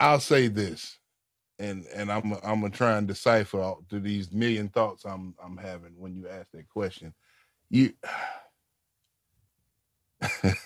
I'll 0.00 0.20
say 0.20 0.48
this 0.48 0.98
and 1.58 1.86
and 1.94 2.12
I'm 2.12 2.34
I'm 2.44 2.60
gonna 2.62 2.70
try 2.70 2.98
and 2.98 3.08
decipher 3.08 3.60
all, 3.60 3.84
through 3.90 4.00
these 4.02 4.32
million 4.32 4.68
thoughts 4.70 5.04
I'm 5.06 5.34
I'm 5.44 5.58
having 5.58 5.94
when 5.98 6.14
you 6.16 6.28
ask 6.28 6.48
that 6.54 6.68
question. 6.68 7.14
You 7.70 7.94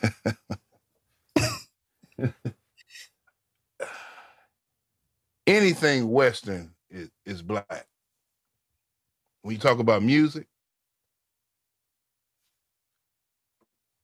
anything 5.49 6.11
Western 6.11 6.73
is, 6.91 7.11
is 7.27 7.43
black. 7.43 7.87
When 9.43 9.55
you 9.55 9.61
talk 9.61 9.79
about 9.81 10.03
music, 10.03 10.49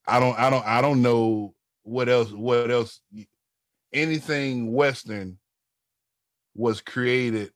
I 0.07 0.21
don't 0.21 0.39
I 0.39 0.51
don't 0.51 0.67
I 0.67 0.81
don't 0.83 1.03
know 1.03 1.55
what 1.85 2.09
else 2.09 2.33
what 2.33 2.71
else 2.71 3.01
anything 3.93 4.73
Western 4.75 5.39
was 6.59 6.81
created. 6.81 7.53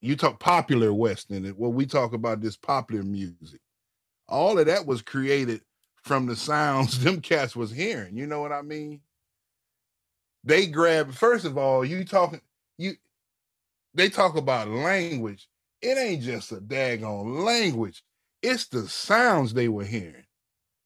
You 0.00 0.16
talk 0.16 0.40
popular 0.40 0.92
Western, 0.92 1.44
when 1.50 1.74
we 1.74 1.84
talk 1.84 2.14
about 2.14 2.40
this 2.40 2.56
popular 2.56 3.04
music, 3.04 3.60
all 4.26 4.58
of 4.58 4.66
that 4.66 4.86
was 4.86 5.02
created 5.02 5.60
from 6.02 6.26
the 6.26 6.34
sounds 6.34 6.98
them 7.04 7.20
cats 7.20 7.54
was 7.54 7.70
hearing. 7.70 8.16
You 8.16 8.26
know 8.26 8.40
what 8.40 8.52
I 8.52 8.62
mean? 8.62 9.02
They 10.42 10.66
grab 10.66 11.12
first 11.12 11.44
of 11.44 11.58
all, 11.58 11.84
you 11.84 12.04
talking 12.04 12.40
you 12.78 12.94
they 13.92 14.08
talk 14.08 14.36
about 14.36 14.68
language. 14.68 15.46
It 15.82 15.98
ain't 15.98 16.22
just 16.22 16.52
a 16.52 16.56
daggone 16.56 17.44
language. 17.44 18.02
It's 18.42 18.66
the 18.66 18.88
sounds 18.88 19.52
they 19.52 19.68
were 19.68 19.84
hearing. 19.84 20.24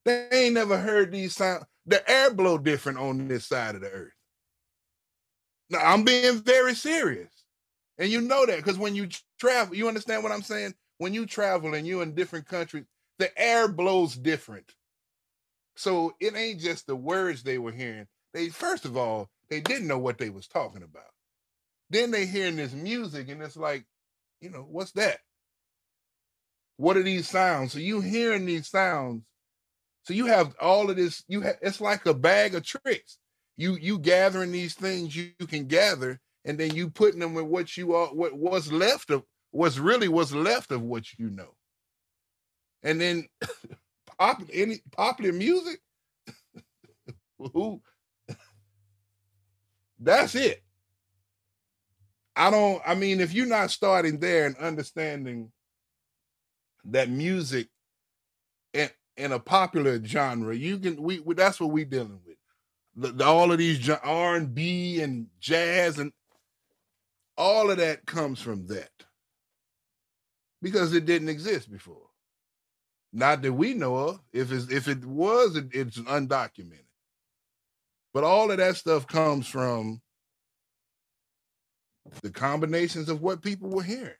They 0.04 0.28
ain't 0.32 0.54
never 0.54 0.76
heard 0.76 1.12
these 1.12 1.36
sounds. 1.36 1.64
The 1.86 2.08
air 2.10 2.32
blow 2.32 2.58
different 2.58 2.98
on 2.98 3.28
this 3.28 3.46
side 3.46 3.76
of 3.76 3.82
the 3.82 3.90
earth. 3.90 4.12
Now, 5.70 5.80
I'm 5.80 6.04
being 6.04 6.40
very 6.42 6.74
serious. 6.74 7.30
And 7.98 8.10
you 8.10 8.20
know 8.20 8.44
that 8.46 8.56
because 8.56 8.78
when 8.78 8.94
you 8.94 9.08
travel, 9.38 9.74
you 9.74 9.88
understand 9.88 10.22
what 10.22 10.32
I'm 10.32 10.42
saying? 10.42 10.74
When 10.98 11.14
you 11.14 11.26
travel 11.26 11.74
and 11.74 11.86
you're 11.86 12.02
in 12.02 12.14
different 12.14 12.46
countries, 12.46 12.84
the 13.18 13.36
air 13.40 13.68
blows 13.68 14.16
different. 14.16 14.72
So 15.76 16.14
it 16.20 16.36
ain't 16.36 16.60
just 16.60 16.86
the 16.86 16.96
words 16.96 17.42
they 17.42 17.58
were 17.58 17.72
hearing. 17.72 18.06
They 18.32 18.48
first 18.48 18.84
of 18.84 18.96
all, 18.96 19.30
they 19.48 19.60
didn't 19.60 19.88
know 19.88 19.98
what 19.98 20.18
they 20.18 20.30
was 20.30 20.48
talking 20.48 20.82
about. 20.82 21.04
Then 21.90 22.10
they 22.10 22.26
hearing 22.26 22.56
this 22.56 22.72
music 22.72 23.28
and 23.28 23.42
it's 23.42 23.56
like, 23.56 23.84
you 24.40 24.50
know, 24.50 24.66
what's 24.68 24.92
that? 24.92 25.18
What 26.76 26.96
are 26.96 27.02
these 27.02 27.28
sounds? 27.28 27.72
So 27.72 27.78
you 27.78 28.00
hearing 28.00 28.46
these 28.46 28.68
sounds. 28.68 29.22
So 30.04 30.14
you 30.14 30.26
have 30.26 30.54
all 30.60 30.90
of 30.90 30.96
this, 30.96 31.22
you 31.28 31.40
have 31.42 31.56
it's 31.62 31.80
like 31.80 32.06
a 32.06 32.14
bag 32.14 32.54
of 32.54 32.64
tricks 32.64 33.18
you 33.56 33.76
you 33.76 33.98
gathering 33.98 34.52
these 34.52 34.74
things 34.74 35.14
you, 35.14 35.30
you 35.38 35.46
can 35.46 35.66
gather 35.66 36.20
and 36.44 36.58
then 36.58 36.74
you 36.74 36.90
putting 36.90 37.20
them 37.20 37.34
with 37.34 37.46
what 37.46 37.76
you 37.76 37.94
are 37.94 38.08
what 38.08 38.34
what's 38.34 38.70
left 38.70 39.10
of 39.10 39.22
what's 39.50 39.78
really 39.78 40.08
what's 40.08 40.32
left 40.32 40.72
of 40.72 40.82
what 40.82 41.04
you 41.18 41.30
know. 41.30 41.54
And 42.82 43.00
then 43.00 43.28
pop 44.18 44.42
any 44.52 44.80
popular 44.92 45.32
music? 45.32 45.80
Who? 47.38 47.80
That's 49.98 50.34
it. 50.34 50.62
I 52.36 52.50
don't 52.50 52.82
i 52.86 52.94
mean 52.94 53.20
if 53.20 53.32
you're 53.32 53.46
not 53.46 53.70
starting 53.70 54.18
there 54.18 54.46
and 54.46 54.56
understanding 54.56 55.52
that 56.86 57.08
music 57.08 57.68
in, 58.72 58.90
in 59.16 59.32
a 59.32 59.38
popular 59.38 60.02
genre 60.04 60.54
you 60.54 60.78
can 60.78 61.00
we, 61.00 61.20
we 61.20 61.34
that's 61.34 61.60
what 61.60 61.70
we're 61.70 61.84
dealing 61.84 62.18
with 62.26 62.33
the, 62.96 63.12
the, 63.12 63.24
all 63.24 63.52
of 63.52 63.58
these 63.58 63.88
R 63.88 64.36
and 64.36 64.54
B 64.54 65.00
and 65.00 65.26
jazz 65.40 65.98
and 65.98 66.12
all 67.36 67.70
of 67.70 67.78
that 67.78 68.06
comes 68.06 68.40
from 68.40 68.66
that 68.68 68.90
because 70.62 70.92
it 70.94 71.04
didn't 71.04 71.28
exist 71.28 71.70
before. 71.70 72.06
Not 73.12 73.42
that 73.42 73.52
we 73.52 73.74
know 73.74 73.96
of. 73.96 74.20
If 74.32 74.50
it's 74.50 74.70
if 74.70 74.88
it 74.88 75.04
was, 75.04 75.56
it, 75.56 75.66
it's 75.72 75.98
undocumented. 75.98 76.80
But 78.12 78.24
all 78.24 78.50
of 78.50 78.58
that 78.58 78.76
stuff 78.76 79.06
comes 79.06 79.46
from 79.46 80.00
the 82.22 82.30
combinations 82.30 83.08
of 83.08 83.22
what 83.22 83.42
people 83.42 83.70
were 83.70 83.82
hearing. 83.82 84.12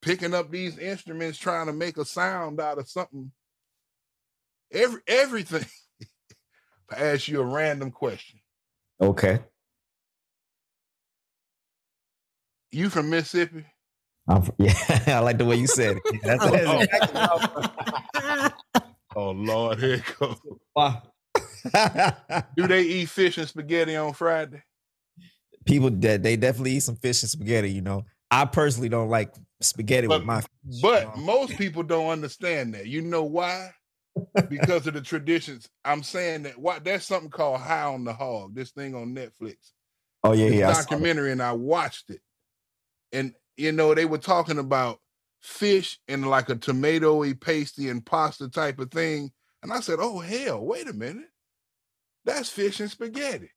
Picking 0.00 0.34
up 0.34 0.50
these 0.50 0.78
instruments, 0.78 1.38
trying 1.38 1.66
to 1.66 1.72
make 1.72 1.96
a 1.96 2.04
sound 2.04 2.60
out 2.60 2.78
of 2.78 2.88
something. 2.88 3.32
Every 4.72 5.00
everything. 5.06 5.66
I 6.90 7.00
ask 7.00 7.28
you 7.28 7.40
a 7.40 7.44
random 7.44 7.90
question. 7.90 8.40
Okay. 9.00 9.40
You 12.72 12.90
from 12.90 13.10
Mississippi? 13.10 13.64
I'm, 14.28 14.42
fr- 14.42 14.50
yeah, 14.58 14.74
I 15.06 15.18
like 15.20 15.38
the 15.38 15.44
way 15.44 15.56
you 15.56 15.66
said 15.66 15.98
it. 16.04 16.20
That's, 16.22 16.44
that's 16.50 16.66
Oh. 16.66 16.80
exactly 16.80 17.20
oh, 17.20 17.38
oh, 18.14 18.50
oh. 18.74 18.80
oh 19.16 19.30
Lord, 19.30 19.78
here 19.80 19.94
it 19.94 20.18
goes. 20.18 20.36
I'm- 20.76 21.02
Do 22.56 22.66
they 22.66 22.82
eat 22.82 23.08
fish 23.08 23.38
and 23.38 23.48
spaghetti 23.48 23.96
on 23.96 24.12
Friday? 24.12 24.62
People 25.64 25.90
that 25.90 26.22
they 26.22 26.36
definitely 26.36 26.72
eat 26.72 26.80
some 26.82 26.96
fish 26.96 27.22
and 27.22 27.30
spaghetti. 27.30 27.70
You 27.70 27.82
know, 27.82 28.04
I 28.30 28.44
personally 28.44 28.88
don't 28.88 29.08
like 29.08 29.34
spaghetti 29.60 30.06
But- 30.06 30.20
with 30.20 30.26
my. 30.26 30.40
fish, 30.40 30.80
But 30.82 31.02
you 31.02 31.20
know? 31.20 31.26
most 31.26 31.56
people 31.58 31.82
don't 31.82 32.08
understand 32.10 32.74
that. 32.74 32.86
You 32.86 33.02
know 33.02 33.24
why? 33.24 33.70
Because 34.48 34.86
of 34.86 34.94
the 34.94 35.00
traditions. 35.00 35.68
I'm 35.84 36.02
saying 36.02 36.44
that 36.44 36.58
what 36.58 36.84
there's 36.84 37.04
something 37.04 37.30
called 37.30 37.60
High 37.60 37.84
on 37.84 38.04
the 38.04 38.12
Hog, 38.12 38.54
this 38.54 38.70
thing 38.70 38.94
on 38.94 39.14
Netflix. 39.14 39.72
oh 40.24 40.32
yeah, 40.32 40.46
It's 40.46 40.56
yeah. 40.56 40.68
a 40.68 40.70
I 40.70 40.74
documentary, 40.74 41.32
and 41.32 41.42
I 41.42 41.52
watched 41.52 42.10
it. 42.10 42.20
And 43.12 43.34
you 43.56 43.72
know, 43.72 43.94
they 43.94 44.04
were 44.04 44.18
talking 44.18 44.58
about 44.58 45.00
fish 45.40 45.98
and 46.08 46.28
like 46.28 46.48
a 46.48 46.56
tomatoey 46.56 47.40
pasty 47.40 47.88
and 47.88 48.04
pasta 48.04 48.48
type 48.48 48.78
of 48.78 48.90
thing. 48.90 49.30
And 49.62 49.72
I 49.72 49.80
said, 49.80 49.98
Oh 50.00 50.18
hell, 50.20 50.64
wait 50.64 50.88
a 50.88 50.92
minute. 50.92 51.28
That's 52.24 52.50
fish 52.50 52.80
and 52.80 52.90
spaghetti. 52.90 53.50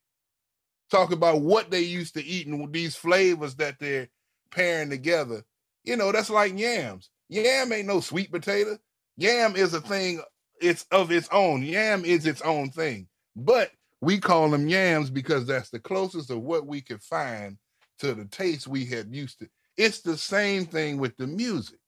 Talk 0.90 1.12
about 1.12 1.42
what 1.42 1.72
they 1.72 1.82
used 1.82 2.16
to 2.16 2.24
eat 2.24 2.48
and 2.48 2.72
these 2.74 2.96
flavors 2.96 3.56
that 3.56 3.80
they're 3.80 4.10
pairing 4.52 4.90
together. 4.90 5.44
You 5.84 5.98
know, 5.98 6.12
that's 6.12 6.30
like 6.30 6.58
yams. 6.58 7.10
Yam 7.30 7.72
ain't 7.72 7.88
no 7.88 8.00
sweet 8.02 8.32
potato. 8.32 8.78
Yam 9.18 9.56
is 9.56 9.74
a 9.74 9.82
thing, 9.82 10.22
it's 10.62 10.86
of 10.92 11.12
its 11.12 11.28
own. 11.32 11.64
Yam 11.64 12.06
is 12.06 12.26
its 12.26 12.42
own 12.42 12.70
thing. 12.70 13.08
But 13.36 13.72
we 14.02 14.20
call 14.20 14.50
them 14.50 14.68
yams 14.68 15.10
because 15.10 15.46
that's 15.46 15.70
the 15.70 15.80
closest 15.80 16.30
of 16.30 16.42
what 16.42 16.66
we 16.66 16.82
could 16.82 17.04
find 17.04 17.58
to 18.00 18.14
the 18.14 18.26
taste 18.26 18.68
we 18.68 18.86
had 18.86 19.14
used 19.14 19.40
to. 19.40 19.48
It's 19.78 20.02
the 20.02 20.18
same 20.18 20.66
thing 20.66 20.98
with 20.98 21.16
the 21.18 21.28
music. 21.28 21.80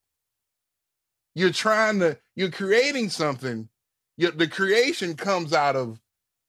You're 1.36 1.52
trying 1.52 2.00
to, 2.00 2.18
you're 2.36 2.52
creating 2.52 3.10
something. 3.10 3.68
You, 4.18 4.32
the 4.32 4.48
creation 4.48 5.16
comes 5.16 5.54
out 5.54 5.76
of 5.76 6.00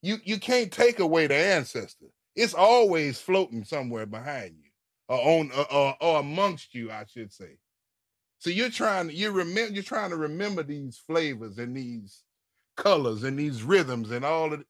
you. 0.02 0.18
You 0.24 0.38
can't 0.38 0.70
take 0.70 0.98
away 0.98 1.26
the 1.26 1.36
ancestor. 1.36 2.06
It's 2.36 2.54
always 2.54 3.18
floating 3.18 3.64
somewhere 3.64 4.06
behind 4.06 4.56
you, 4.62 4.70
or 5.08 5.18
on, 5.18 5.50
or, 5.70 5.96
or 6.00 6.20
amongst 6.20 6.74
you, 6.74 6.90
I 6.90 7.04
should 7.06 7.32
say. 7.32 7.56
So 8.44 8.50
you're 8.50 8.68
trying 8.68 9.08
you 9.08 9.30
remember 9.30 9.72
you're 9.72 9.82
trying 9.82 10.10
to 10.10 10.16
remember 10.16 10.62
these 10.62 10.98
flavors 10.98 11.56
and 11.56 11.74
these 11.74 12.24
colors 12.76 13.24
and 13.24 13.38
these 13.38 13.62
rhythms 13.62 14.10
and 14.10 14.22
all 14.22 14.52
of 14.52 14.62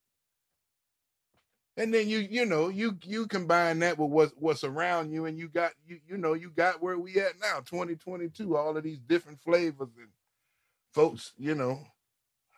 and 1.76 1.92
then 1.92 2.08
you 2.08 2.18
you 2.18 2.46
know 2.46 2.68
you 2.68 2.96
you 3.02 3.26
combine 3.26 3.80
that 3.80 3.98
with 3.98 4.12
what's 4.12 4.32
what's 4.36 4.62
around 4.62 5.10
you 5.10 5.24
and 5.24 5.36
you 5.36 5.48
got 5.48 5.72
you 5.84 5.98
you 6.06 6.16
know 6.16 6.34
you 6.34 6.50
got 6.50 6.84
where 6.84 6.96
we 7.00 7.18
at 7.18 7.32
now 7.40 7.58
2022 7.66 8.56
all 8.56 8.76
of 8.76 8.84
these 8.84 9.00
different 9.00 9.40
flavors 9.40 9.90
and 9.98 10.10
folks 10.92 11.32
you 11.36 11.56
know 11.56 11.80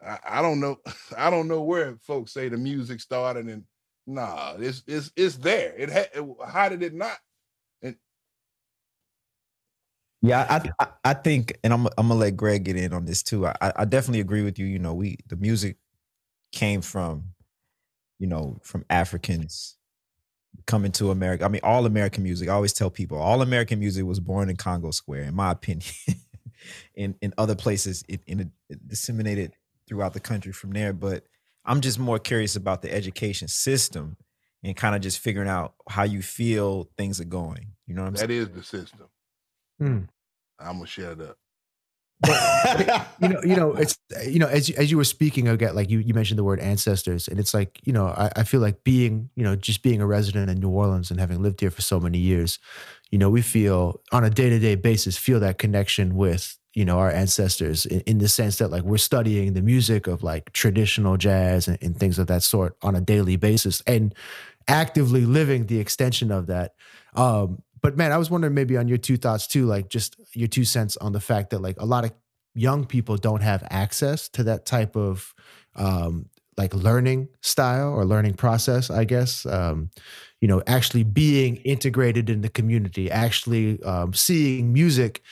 I, 0.06 0.18
I 0.22 0.42
don't 0.42 0.60
know 0.60 0.80
I 1.16 1.30
don't 1.30 1.48
know 1.48 1.62
where 1.62 1.96
folks 2.02 2.34
say 2.34 2.50
the 2.50 2.58
music 2.58 3.00
started 3.00 3.46
and 3.46 3.64
nah 4.06 4.56
it's 4.58 4.82
it's 4.86 5.10
it's 5.16 5.36
there. 5.36 5.72
It 5.78 5.88
had 5.88 6.10
how 6.46 6.68
did 6.68 6.82
it 6.82 6.92
not 6.92 7.16
Yeah, 10.22 10.46
I, 10.48 10.84
I 10.84 10.88
I 11.04 11.14
think, 11.14 11.58
and 11.62 11.72
I'm 11.72 11.86
I'm 11.98 12.08
gonna 12.08 12.14
let 12.14 12.36
Greg 12.36 12.64
get 12.64 12.76
in 12.76 12.92
on 12.92 13.04
this 13.04 13.22
too. 13.22 13.46
I 13.46 13.54
I 13.60 13.84
definitely 13.84 14.20
agree 14.20 14.42
with 14.42 14.58
you. 14.58 14.66
You 14.66 14.78
know, 14.78 14.94
we 14.94 15.18
the 15.28 15.36
music 15.36 15.76
came 16.52 16.80
from, 16.80 17.34
you 18.18 18.26
know, 18.26 18.58
from 18.62 18.84
Africans 18.88 19.76
coming 20.66 20.92
to 20.92 21.10
America. 21.10 21.44
I 21.44 21.48
mean, 21.48 21.60
all 21.62 21.86
American 21.86 22.22
music. 22.22 22.48
I 22.48 22.52
always 22.52 22.72
tell 22.72 22.90
people, 22.90 23.18
all 23.18 23.42
American 23.42 23.78
music 23.78 24.04
was 24.04 24.20
born 24.20 24.48
in 24.48 24.56
Congo 24.56 24.90
Square, 24.90 25.24
in 25.24 25.34
my 25.34 25.50
opinion. 25.50 25.92
in 26.94 27.14
in 27.20 27.34
other 27.36 27.54
places, 27.54 28.04
it, 28.08 28.22
in 28.26 28.52
it 28.68 28.88
disseminated 28.88 29.52
throughout 29.86 30.14
the 30.14 30.20
country 30.20 30.52
from 30.52 30.70
there. 30.70 30.92
But 30.92 31.24
I'm 31.64 31.80
just 31.80 31.98
more 31.98 32.18
curious 32.18 32.56
about 32.56 32.82
the 32.82 32.92
education 32.92 33.48
system 33.48 34.16
and 34.64 34.74
kind 34.74 34.96
of 34.96 35.02
just 35.02 35.18
figuring 35.18 35.48
out 35.48 35.74
how 35.88 36.04
you 36.04 36.22
feel 36.22 36.88
things 36.96 37.20
are 37.20 37.24
going. 37.24 37.72
You 37.86 37.94
know 37.94 38.02
what 38.02 38.08
I'm 38.08 38.16
saying? 38.16 38.28
that 38.28 38.34
is 38.34 38.48
the 38.48 38.62
system 38.62 39.06
Hmm. 39.78 40.02
I'm 40.58 40.76
gonna 40.76 40.86
shut 40.86 41.20
up 41.20 41.36
you 43.20 43.28
know, 43.28 43.42
you 43.42 43.56
know, 43.56 43.74
it's 43.74 43.98
you 44.26 44.38
know, 44.38 44.46
as 44.46 44.70
you, 44.70 44.74
as 44.78 44.90
you 44.90 44.96
were 44.96 45.04
speaking, 45.04 45.48
again, 45.48 45.74
like 45.74 45.90
you 45.90 45.98
you 45.98 46.14
mentioned 46.14 46.38
the 46.38 46.44
word 46.44 46.60
ancestors, 46.60 47.28
and 47.28 47.38
it's 47.38 47.52
like 47.52 47.78
you 47.84 47.92
know, 47.92 48.06
I, 48.06 48.30
I 48.36 48.42
feel 48.44 48.60
like 48.60 48.84
being 48.84 49.28
you 49.36 49.44
know 49.44 49.54
just 49.54 49.82
being 49.82 50.00
a 50.00 50.06
resident 50.06 50.50
in 50.50 50.58
New 50.58 50.70
Orleans 50.70 51.10
and 51.10 51.20
having 51.20 51.42
lived 51.42 51.60
here 51.60 51.70
for 51.70 51.82
so 51.82 52.00
many 52.00 52.16
years, 52.16 52.58
you 53.10 53.18
know, 53.18 53.28
we 53.28 53.42
feel 53.42 54.00
on 54.12 54.24
a 54.24 54.30
day 54.30 54.48
to 54.48 54.58
day 54.58 54.76
basis 54.76 55.18
feel 55.18 55.40
that 55.40 55.58
connection 55.58 56.16
with 56.16 56.56
you 56.72 56.86
know 56.86 56.98
our 56.98 57.10
ancestors 57.10 57.84
in, 57.84 58.00
in 58.02 58.18
the 58.18 58.28
sense 58.28 58.56
that 58.58 58.70
like 58.70 58.82
we're 58.82 58.96
studying 58.96 59.52
the 59.52 59.62
music 59.62 60.06
of 60.06 60.22
like 60.22 60.50
traditional 60.54 61.18
jazz 61.18 61.68
and, 61.68 61.76
and 61.82 61.98
things 61.98 62.18
of 62.18 62.28
that 62.28 62.42
sort 62.42 62.78
on 62.80 62.96
a 62.96 63.00
daily 63.00 63.36
basis 63.36 63.82
and 63.86 64.14
actively 64.68 65.26
living 65.26 65.66
the 65.66 65.78
extension 65.78 66.30
of 66.32 66.46
that. 66.46 66.74
Um, 67.14 67.62
but 67.82 67.96
man, 67.96 68.12
I 68.12 68.18
was 68.18 68.30
wondering 68.30 68.54
maybe 68.54 68.76
on 68.76 68.88
your 68.88 68.98
two 68.98 69.16
thoughts 69.16 69.46
too, 69.46 69.66
like 69.66 69.88
just 69.88 70.16
your 70.34 70.48
two 70.48 70.64
cents 70.64 70.96
on 70.96 71.12
the 71.12 71.20
fact 71.20 71.50
that 71.50 71.60
like 71.60 71.80
a 71.80 71.86
lot 71.86 72.04
of 72.04 72.12
young 72.54 72.86
people 72.86 73.16
don't 73.16 73.42
have 73.42 73.66
access 73.70 74.28
to 74.30 74.42
that 74.44 74.66
type 74.66 74.96
of 74.96 75.34
um, 75.74 76.26
like 76.56 76.74
learning 76.74 77.28
style 77.42 77.92
or 77.92 78.04
learning 78.04 78.34
process, 78.34 78.90
I 78.90 79.04
guess. 79.04 79.44
Um, 79.46 79.90
you 80.40 80.48
know, 80.48 80.62
actually 80.66 81.02
being 81.02 81.56
integrated 81.56 82.30
in 82.30 82.40
the 82.40 82.48
community, 82.48 83.10
actually 83.10 83.82
um, 83.82 84.12
seeing 84.14 84.72
music, 84.72 85.22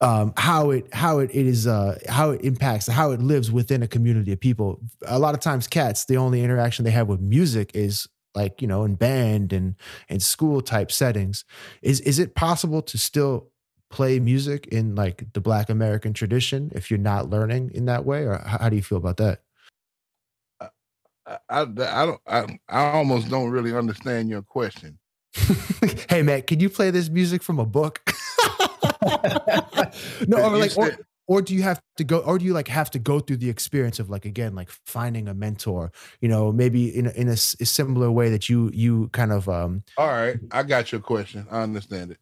um, 0.00 0.32
how 0.36 0.70
it 0.70 0.92
how 0.94 1.18
it, 1.18 1.30
it 1.32 1.46
is 1.46 1.66
uh, 1.66 1.98
how 2.08 2.30
it 2.30 2.42
impacts, 2.42 2.86
how 2.86 3.10
it 3.10 3.20
lives 3.20 3.50
within 3.50 3.82
a 3.82 3.88
community 3.88 4.32
of 4.32 4.40
people. 4.40 4.80
A 5.06 5.18
lot 5.18 5.34
of 5.34 5.40
times, 5.40 5.66
cats 5.66 6.04
the 6.04 6.16
only 6.16 6.42
interaction 6.42 6.84
they 6.84 6.90
have 6.92 7.08
with 7.08 7.20
music 7.20 7.72
is 7.74 8.08
like 8.38 8.62
you 8.62 8.68
know 8.68 8.84
in 8.84 8.94
band 8.94 9.52
and 9.52 9.74
and 10.08 10.22
school 10.22 10.60
type 10.62 10.90
settings. 10.92 11.44
Is 11.82 12.00
is 12.00 12.18
it 12.18 12.34
possible 12.34 12.80
to 12.82 12.96
still 12.96 13.50
play 13.90 14.20
music 14.20 14.66
in 14.68 14.94
like 14.94 15.24
the 15.32 15.40
Black 15.40 15.68
American 15.70 16.12
tradition 16.12 16.70
if 16.74 16.90
you're 16.90 16.98
not 17.12 17.28
learning 17.30 17.70
in 17.74 17.86
that 17.86 18.04
way, 18.04 18.22
or 18.24 18.38
how, 18.46 18.58
how 18.58 18.68
do 18.68 18.76
you 18.76 18.82
feel 18.82 18.98
about 18.98 19.16
that? 19.16 19.40
I, 20.60 20.68
I, 21.50 21.60
I 21.60 22.06
don't 22.06 22.20
I, 22.26 22.58
I 22.68 22.80
almost 22.92 23.28
don't 23.28 23.50
really 23.50 23.74
understand 23.76 24.30
your 24.30 24.42
question 24.42 24.98
hey 26.10 26.22
Matt, 26.22 26.46
can 26.46 26.58
you 26.60 26.70
play 26.70 26.90
this 26.90 27.08
music 27.10 27.42
from 27.42 27.58
a 27.58 27.66
book? 27.66 28.00
no, 30.26 30.38
or 30.38 30.50
You 30.50 30.56
like, 30.56 30.76
or, 30.76 30.90
said- 30.90 30.98
or 31.28 31.42
do 31.42 31.54
you 31.54 31.62
have 31.62 31.80
to 31.98 32.04
go, 32.04 32.18
or 32.20 32.38
do 32.38 32.44
you 32.46 32.54
like 32.54 32.68
have 32.68 32.90
to 32.90 32.98
go 32.98 33.20
through 33.20 33.36
the 33.36 33.50
experience 33.50 34.00
of 34.00 34.10
like 34.10 34.24
again, 34.24 34.54
like 34.54 34.70
finding 34.86 35.28
a 35.28 35.34
mentor? 35.34 35.92
You 36.20 36.28
know, 36.28 36.50
maybe 36.50 36.88
in 36.88 37.06
a, 37.06 37.10
in 37.10 37.28
a, 37.28 37.32
a 37.32 37.36
similar 37.36 38.10
way 38.10 38.30
that 38.30 38.48
you 38.48 38.70
you 38.72 39.08
kind 39.12 39.30
of 39.30 39.48
um 39.48 39.84
All 39.96 40.08
right, 40.08 40.38
I 40.50 40.62
got 40.64 40.90
your 40.90 41.02
question. 41.02 41.46
I 41.50 41.62
understand 41.62 42.10
it. 42.10 42.18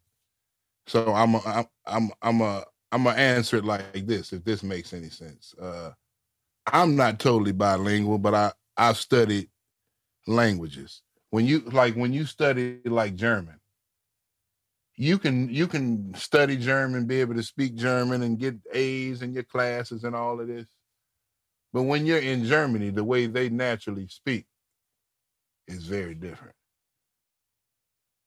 So 0.85 1.13
I'm 1.13 1.35
a, 1.35 1.41
I'm 1.45 1.65
I'm 1.85 2.11
I'm 2.21 2.41
a 2.41 2.65
I'm 2.91 3.03
gonna 3.05 3.17
answer 3.17 3.57
it 3.57 3.65
like 3.65 4.05
this, 4.05 4.33
if 4.33 4.43
this 4.43 4.61
makes 4.61 4.93
any 4.93 5.09
sense. 5.09 5.55
Uh, 5.59 5.91
I'm 6.71 6.95
not 6.95 7.19
totally 7.19 7.53
bilingual, 7.53 8.17
but 8.17 8.33
I 8.33 8.51
I've 8.75 8.97
studied 8.97 9.49
languages. 10.27 11.01
When 11.29 11.45
you 11.45 11.59
like 11.61 11.95
when 11.95 12.13
you 12.13 12.25
study 12.25 12.79
like 12.85 13.15
German, 13.15 13.56
you 14.97 15.17
can 15.17 15.49
you 15.49 15.67
can 15.67 16.13
study 16.15 16.57
German, 16.57 17.05
be 17.05 17.21
able 17.21 17.35
to 17.35 17.43
speak 17.43 17.75
German, 17.75 18.23
and 18.23 18.39
get 18.39 18.55
A's 18.73 19.21
in 19.21 19.33
your 19.33 19.43
classes 19.43 20.03
and 20.03 20.15
all 20.15 20.41
of 20.41 20.47
this. 20.47 20.67
But 21.71 21.83
when 21.83 22.05
you're 22.05 22.17
in 22.17 22.45
Germany, 22.45 22.89
the 22.89 23.03
way 23.03 23.27
they 23.27 23.49
naturally 23.49 24.07
speak 24.07 24.45
is 25.67 25.85
very 25.85 26.15
different. 26.15 26.55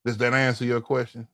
Does 0.05 0.17
that 0.19 0.33
answer 0.33 0.65
your 0.65 0.81
question? 0.81 1.27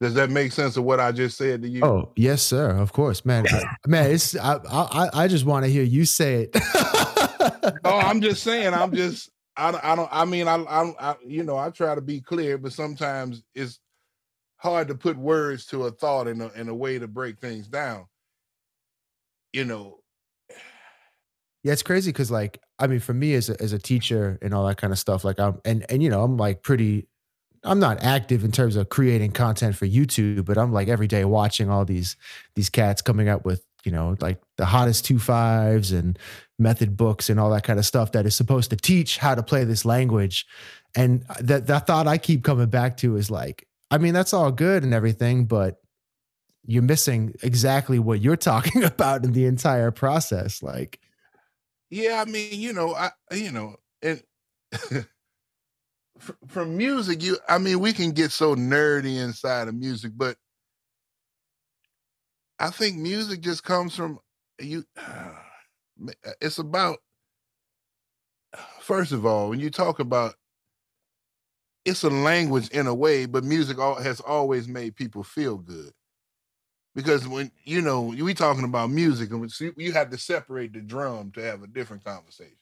Does 0.00 0.14
that 0.14 0.30
make 0.30 0.52
sense 0.52 0.76
of 0.76 0.84
what 0.84 1.00
I 1.00 1.12
just 1.12 1.38
said 1.38 1.62
to 1.62 1.68
you? 1.68 1.84
Oh 1.84 2.12
yes, 2.16 2.42
sir. 2.42 2.70
Of 2.70 2.92
course, 2.92 3.24
man. 3.24 3.46
Man, 3.86 4.10
it's 4.10 4.36
I 4.36 4.58
I, 4.68 5.08
I 5.14 5.28
just 5.28 5.44
want 5.44 5.64
to 5.64 5.70
hear 5.70 5.84
you 5.84 6.04
say 6.04 6.48
it. 6.52 6.56
Oh, 7.84 7.98
I'm 7.98 8.20
just 8.20 8.42
saying. 8.42 8.74
I'm 8.74 8.92
just. 8.94 9.30
I 9.56 9.70
don't. 9.70 9.84
I 9.84 9.96
don't. 9.96 10.08
I 10.12 10.24
mean, 10.24 10.48
I, 10.48 10.56
I. 10.56 10.92
I. 10.98 11.14
You 11.26 11.42
know, 11.42 11.56
I 11.56 11.70
try 11.70 11.94
to 11.94 12.00
be 12.00 12.20
clear, 12.20 12.58
but 12.58 12.72
sometimes 12.72 13.42
it's 13.54 13.80
hard 14.62 14.88
to 14.88 14.94
put 14.94 15.16
words 15.16 15.66
to 15.66 15.86
a 15.86 15.90
thought 15.90 16.28
in 16.28 16.40
a 16.40 16.50
a 16.70 16.74
way 16.74 16.98
to 16.98 17.08
break 17.08 17.38
things 17.40 17.68
down. 17.68 18.06
you 19.52 19.64
know, 19.64 19.98
Yeah, 21.64 21.72
it's 21.72 21.82
crazy 21.82 22.10
because 22.12 22.30
like 22.30 22.60
I 22.78 22.86
mean, 22.86 23.00
for 23.00 23.12
me 23.12 23.34
as 23.34 23.50
a, 23.50 23.60
as 23.60 23.72
a 23.72 23.78
teacher 23.78 24.38
and 24.42 24.54
all 24.54 24.66
that 24.66 24.76
kind 24.76 24.92
of 24.92 24.98
stuff, 24.98 25.24
like 25.24 25.38
I'm 25.38 25.60
and 25.64 25.84
and 25.90 26.02
you 26.02 26.10
know 26.10 26.22
I'm 26.22 26.36
like 26.36 26.62
pretty. 26.62 27.08
I'm 27.64 27.78
not 27.78 28.02
active 28.02 28.42
in 28.42 28.50
terms 28.50 28.74
of 28.74 28.88
creating 28.88 29.30
content 29.30 29.76
for 29.76 29.86
YouTube, 29.86 30.46
but 30.46 30.58
I'm 30.58 30.72
like 30.72 30.88
every 30.88 31.06
day 31.06 31.24
watching 31.24 31.70
all 31.70 31.84
these 31.84 32.16
these 32.56 32.70
cats 32.70 33.02
coming 33.02 33.28
up 33.28 33.44
with 33.44 33.64
you 33.84 33.92
know 33.92 34.16
like 34.20 34.40
the 34.56 34.64
hottest 34.64 35.04
two 35.04 35.20
fives 35.20 35.92
and 35.92 36.18
method 36.58 36.96
books 36.96 37.30
and 37.30 37.38
all 37.38 37.50
that 37.50 37.64
kind 37.64 37.78
of 37.78 37.86
stuff 37.86 38.12
that 38.12 38.26
is 38.26 38.34
supposed 38.34 38.70
to 38.70 38.76
teach 38.76 39.18
how 39.18 39.34
to 39.34 39.42
play 39.42 39.64
this 39.64 39.84
language. 39.84 40.46
And 40.96 41.24
uh, 41.28 41.34
that 41.40 41.66
that 41.68 41.86
thought 41.86 42.08
I 42.08 42.18
keep 42.18 42.42
coming 42.42 42.68
back 42.68 42.96
to 42.98 43.16
is 43.16 43.30
like, 43.30 43.66
I 43.92 43.98
mean, 43.98 44.14
that's 44.14 44.32
all 44.32 44.50
good 44.50 44.84
and 44.84 44.94
everything, 44.94 45.44
but 45.44 45.76
you're 46.64 46.82
missing 46.82 47.34
exactly 47.42 47.98
what 47.98 48.22
you're 48.22 48.36
talking 48.52 48.84
about 48.84 49.22
in 49.22 49.32
the 49.32 49.44
entire 49.44 49.90
process. 49.90 50.62
Like, 50.62 50.98
yeah, 51.90 52.24
I 52.26 52.30
mean, 52.30 52.58
you 52.58 52.72
know, 52.72 52.94
I 52.94 53.10
you 53.32 53.52
know, 53.52 53.76
and 54.00 54.22
from 56.48 56.74
music, 56.74 57.22
you 57.22 57.36
I 57.46 57.58
mean, 57.58 57.80
we 57.80 57.92
can 57.92 58.12
get 58.12 58.32
so 58.32 58.54
nerdy 58.54 59.22
inside 59.22 59.68
of 59.68 59.74
music, 59.74 60.12
but 60.16 60.38
I 62.58 62.70
think 62.70 62.96
music 62.96 63.42
just 63.42 63.62
comes 63.62 63.94
from 63.94 64.18
you. 64.58 64.84
It's 66.40 66.58
about 66.58 66.98
first 68.80 69.12
of 69.12 69.24
all, 69.26 69.50
when 69.50 69.60
you 69.60 69.70
talk 69.70 70.00
about 70.00 70.34
it's 71.84 72.04
a 72.04 72.10
language 72.10 72.68
in 72.68 72.86
a 72.86 72.94
way, 72.94 73.26
but 73.26 73.44
music 73.44 73.78
al- 73.78 74.00
has 74.02 74.20
always 74.20 74.68
made 74.68 74.96
people 74.96 75.22
feel 75.22 75.56
good. 75.58 75.92
Because 76.94 77.26
when 77.26 77.50
you 77.64 77.80
know 77.80 78.02
we 78.02 78.34
talking 78.34 78.64
about 78.64 78.90
music, 78.90 79.30
and 79.30 79.50
you 79.76 79.92
have 79.92 80.10
to 80.10 80.18
separate 80.18 80.72
the 80.74 80.80
drum 80.80 81.30
to 81.32 81.42
have 81.42 81.62
a 81.62 81.66
different 81.66 82.04
conversation. 82.04 82.56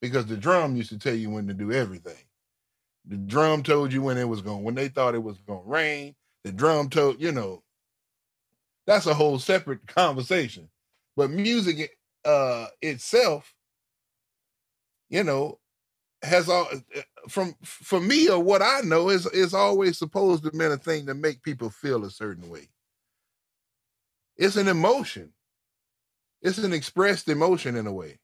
Because 0.00 0.26
the 0.26 0.36
drum 0.36 0.76
used 0.76 0.90
to 0.90 0.98
tell 0.98 1.14
you 1.14 1.30
when 1.30 1.46
to 1.46 1.54
do 1.54 1.72
everything. 1.72 2.24
The 3.06 3.16
drum 3.16 3.62
told 3.62 3.92
you 3.92 4.02
when 4.02 4.18
it 4.18 4.28
was 4.28 4.42
going, 4.42 4.64
when 4.64 4.74
they 4.74 4.88
thought 4.88 5.14
it 5.14 5.22
was 5.22 5.38
going 5.38 5.62
to 5.62 5.68
rain. 5.68 6.14
The 6.44 6.52
drum 6.52 6.90
told, 6.90 7.20
you 7.20 7.32
know, 7.32 7.62
that's 8.86 9.06
a 9.06 9.14
whole 9.14 9.38
separate 9.38 9.86
conversation. 9.88 10.68
But 11.16 11.30
music 11.30 11.96
uh 12.24 12.66
itself, 12.82 13.54
you 15.08 15.22
know, 15.24 15.58
has 16.22 16.48
all 16.48 16.68
from 17.28 17.54
for 17.62 18.00
me 18.00 18.28
or 18.28 18.40
what 18.40 18.62
I 18.62 18.80
know 18.82 19.10
is 19.10 19.26
is 19.26 19.54
always 19.54 19.98
supposed 19.98 20.44
to 20.44 20.52
mean 20.56 20.72
a 20.72 20.76
thing 20.76 21.06
to 21.06 21.14
make 21.14 21.42
people 21.42 21.70
feel 21.70 22.04
a 22.04 22.10
certain 22.10 22.48
way. 22.50 22.68
It's 24.36 24.56
an 24.56 24.68
emotion. 24.68 25.32
It's 26.42 26.58
an 26.58 26.72
expressed 26.72 27.28
emotion 27.28 27.76
in 27.76 27.86
a 27.86 27.92
way. 27.92 28.18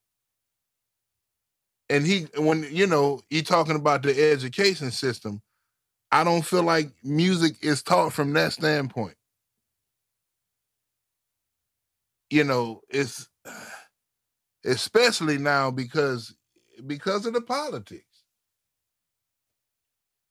And 1.88 2.07
he 2.07 2.29
when 2.37 2.65
you 2.71 2.87
know, 2.87 3.21
he 3.31 3.43
talking 3.43 3.77
about 3.77 4.03
the 4.03 4.31
education 4.33 4.91
system, 4.91 5.43
I 6.11 6.25
don't 6.25 6.45
feel 6.45 6.62
like 6.62 6.91
music 7.03 7.57
is 7.62 7.83
taught 7.83 8.12
from 8.12 8.33
that 8.35 8.53
standpoint. 8.53 9.17
You 12.31 12.45
know, 12.45 12.83
it's 12.88 13.29
especially 14.65 15.38
now 15.38 15.71
because 15.71 16.35
because 16.87 17.27
of 17.27 17.35
the 17.35 17.43
politics. 17.43 18.05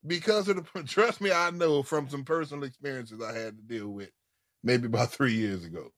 Because 0.06 0.48
of 0.48 0.56
the 0.56 0.84
trust 0.88 1.22
me, 1.22 1.32
I 1.32 1.52
know 1.52 1.84
from 1.84 2.10
some 2.10 2.24
personal 2.24 2.64
experiences 2.64 3.22
I 3.22 3.34
had 3.38 3.58
to 3.58 3.64
deal 3.64 3.88
with 3.90 4.10
maybe 4.64 4.88
about 4.88 5.12
three 5.12 5.34
years 5.34 5.64
ago. 5.66 5.90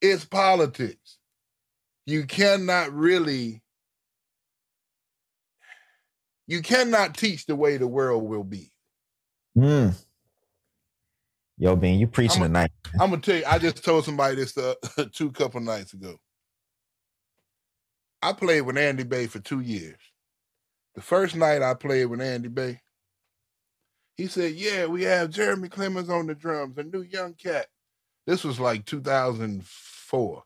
It's 0.00 0.24
politics. 0.24 1.18
You 2.06 2.24
cannot 2.24 2.92
really 2.92 3.62
you 6.46 6.62
cannot 6.62 7.14
teach 7.16 7.44
the 7.44 7.54
way 7.54 7.76
the 7.76 7.86
world 7.86 8.24
will 8.24 8.44
be. 8.44 8.72
Mm. 9.56 9.94
Yo, 11.58 11.76
Bean, 11.76 12.00
you 12.00 12.06
preaching 12.06 12.38
I'm 12.38 12.44
a- 12.44 12.48
tonight. 12.48 12.70
I'm 12.98 13.10
gonna 13.10 13.20
tell 13.20 13.36
you, 13.36 13.44
I 13.46 13.58
just 13.58 13.84
told 13.84 14.04
somebody 14.04 14.36
this 14.36 14.56
uh, 14.56 14.74
two 15.12 15.30
couple 15.32 15.60
nights 15.60 15.92
ago. 15.92 16.16
I 18.22 18.32
played 18.32 18.62
with 18.62 18.78
Andy 18.78 19.04
Bey 19.04 19.26
for 19.26 19.40
two 19.40 19.60
years. 19.60 19.98
The 20.94 21.02
first 21.02 21.36
night 21.36 21.62
I 21.62 21.74
played 21.74 22.06
with 22.06 22.20
Andy 22.20 22.48
Bey, 22.48 22.80
he 24.18 24.26
said, 24.26 24.52
Yeah, 24.52 24.86
we 24.86 25.04
have 25.04 25.30
Jeremy 25.30 25.68
Clemons 25.68 26.10
on 26.10 26.26
the 26.26 26.34
drums, 26.34 26.76
a 26.76 26.82
new 26.82 27.02
young 27.02 27.32
cat. 27.32 27.68
This 28.26 28.44
was 28.44 28.60
like 28.60 28.84
2004. 28.84 30.42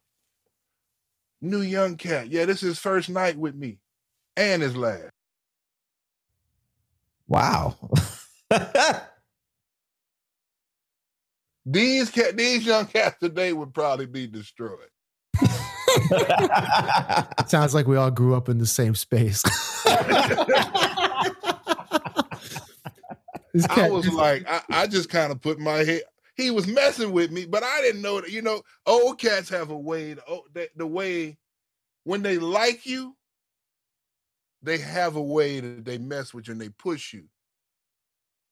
New 1.41 1.63
young 1.63 1.97
cat. 1.97 2.29
Yeah, 2.29 2.45
this 2.45 2.63
is 2.63 2.69
his 2.69 2.79
first 2.79 3.11
night 3.11 3.37
with 3.37 3.57
me 3.57 3.79
and 4.37 4.63
his 4.63 4.77
last. 4.77 5.11
Wow. 7.27 7.77
These 11.65 12.11
cat, 12.11 12.37
these 12.37 12.67
young 12.67 12.87
cats 12.87 13.19
today 13.21 13.53
would 13.53 13.73
probably 13.73 14.07
be 14.07 14.27
destroyed. 14.27 14.89
sounds 17.47 17.73
like 17.73 17.87
we 17.87 17.97
all 17.97 18.11
grew 18.11 18.35
up 18.35 18.49
in 18.49 18.59
the 18.59 18.67
same 18.67 18.97
space. 18.97 19.45
This 23.53 23.65
I 23.67 23.75
cat- 23.75 23.93
was 23.93 24.09
like, 24.09 24.49
I, 24.49 24.63
I 24.71 24.87
just 24.87 25.09
kind 25.09 25.33
of 25.33 25.41
put 25.41 25.59
my 25.59 25.85
head. 25.85 26.03
He 26.37 26.51
was 26.51 26.67
messing 26.67 27.13
with 27.13 27.31
me, 27.31 27.45
but 27.45 27.63
I 27.63 27.83
didn't 27.83 28.03
know 28.03 28.21
that. 28.21 28.31
You 28.31 28.43
know, 28.43 28.63
old 28.87 29.19
cats 29.19 29.49
have 29.51 29.71
a 29.71 29.79
way. 29.79 30.15
To, 30.15 30.23
oh, 30.29 30.45
the, 30.55 30.69
the 30.77 30.87
way 30.87 31.37
when 32.05 32.23
they 32.23 32.39
like 32.39 32.87
you, 32.87 33.15
they 34.63 34.79
have 34.79 35.17
a 35.17 35.23
way 35.23 35.61
that 35.61 35.85
they 35.85 35.99
mess 35.99 36.33
with 36.33 36.49
you 36.49 36.53
and 36.53 36.61
they 36.61 36.71
push 36.71 37.13
you. 37.13 37.25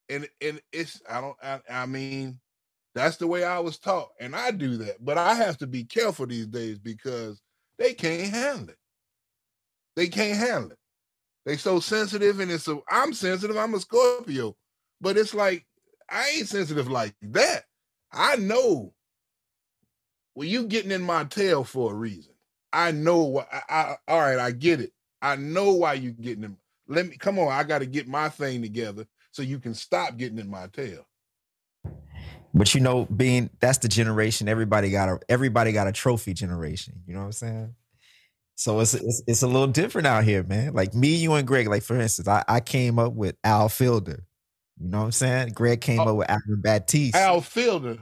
And 0.09 0.29
and 0.41 0.61
it's 0.73 1.01
I 1.09 1.21
don't 1.21 1.37
I, 1.43 1.61
I 1.71 1.87
mean 1.87 2.41
that's 2.95 3.17
the 3.17 3.27
way 3.27 3.45
I 3.45 3.61
was 3.61 3.79
taught, 3.79 4.09
and 4.19 4.35
I 4.35 4.51
do 4.51 4.77
that. 4.79 5.05
But 5.05 5.17
I 5.17 5.35
have 5.35 5.57
to 5.59 5.67
be 5.67 5.85
careful 5.85 6.27
these 6.27 6.49
days 6.49 6.79
because 6.79 7.41
they 7.79 7.95
can't 7.95 8.33
handle 8.33 8.71
it. 8.71 8.77
They 9.95 10.09
can't 10.09 10.37
handle 10.37 10.73
it. 10.73 10.79
They 11.47 11.57
so 11.57 11.81
sensitive, 11.81 12.41
and 12.41 12.51
it's 12.51 12.65
so 12.65 12.83
I'm 12.91 13.13
sensitive. 13.13 13.57
I'm 13.57 13.75
a 13.75 13.81
Scorpio, 13.81 14.57
but 15.01 15.17
it's 15.17 15.35
like 15.35 15.67
I 16.09 16.29
ain't 16.37 16.49
sensitive 16.49 16.89
like 16.91 17.15
that. 17.23 17.65
I 18.13 18.37
know. 18.37 18.95
Well, 20.35 20.49
you 20.49 20.67
getting 20.67 20.91
in 20.91 21.03
my 21.03 21.25
tail 21.25 21.65
for 21.65 21.93
a 21.93 21.95
reason. 21.95 22.35
I 22.73 22.93
know 22.93 23.23
what. 23.25 23.49
I, 23.53 23.63
I, 23.69 23.97
all 24.09 24.21
right, 24.21 24.39
I 24.39 24.53
get 24.53 24.81
it. 24.81 24.93
I 25.23 25.37
know 25.37 25.73
why 25.73 25.95
you 25.95 26.13
getting 26.13 26.45
in. 26.45 26.57
Let 26.89 27.09
me 27.09 27.17
come 27.17 27.39
on. 27.39 27.53
I 27.53 27.65
got 27.65 27.81
to 27.81 27.87
get 27.87 28.09
my 28.09 28.29
thing 28.29 28.63
together 28.63 29.07
so 29.33 29.43
you 29.43 29.59
can 29.59 29.75
stop 29.75 30.17
getting 30.17 30.39
in 30.39 30.51
my 30.51 30.67
tail. 30.69 31.07
but 32.55 32.75
you 32.75 32.81
know, 32.81 33.07
being 33.07 33.51
that's 33.61 33.79
the 33.79 33.89
generation 33.89 34.49
everybody 34.49 34.91
got 34.91 35.09
a 35.09 35.19
everybody 35.29 35.73
got 35.73 35.87
a 35.87 35.93
trophy 35.93 36.35
generation. 36.35 37.03
You 37.07 37.15
know 37.15 37.21
what 37.21 37.27
I'm 37.27 37.33
saying? 37.33 37.75
So 38.57 38.81
it's 38.81 38.95
it's, 38.95 39.23
it's 39.27 39.43
a 39.43 39.47
little 39.47 39.69
different 39.69 40.07
out 40.07 40.25
here, 40.25 40.43
man. 40.43 40.75
Like 40.75 40.95
me, 40.95 41.15
you 41.15 41.33
and 41.35 41.47
Greg. 41.47 41.69
Like 41.69 41.83
for 41.83 41.99
instance, 41.99 42.29
I, 42.29 42.45
I 42.49 42.61
came 42.61 42.99
up 42.99 43.15
with 43.15 43.37
Al 43.45 43.69
Fielder. 43.69 44.25
You 44.81 44.89
know 44.89 44.99
what 45.01 45.05
I'm 45.05 45.13
saying? 45.13 45.53
Greg 45.53 45.81
came 45.81 46.01
Oh. 46.01 46.05
up 46.09 46.17
with 46.17 46.31
Alvin 46.31 46.61
Baptiste. 46.63 47.15
Al 47.15 47.41
Fielder. 47.41 47.99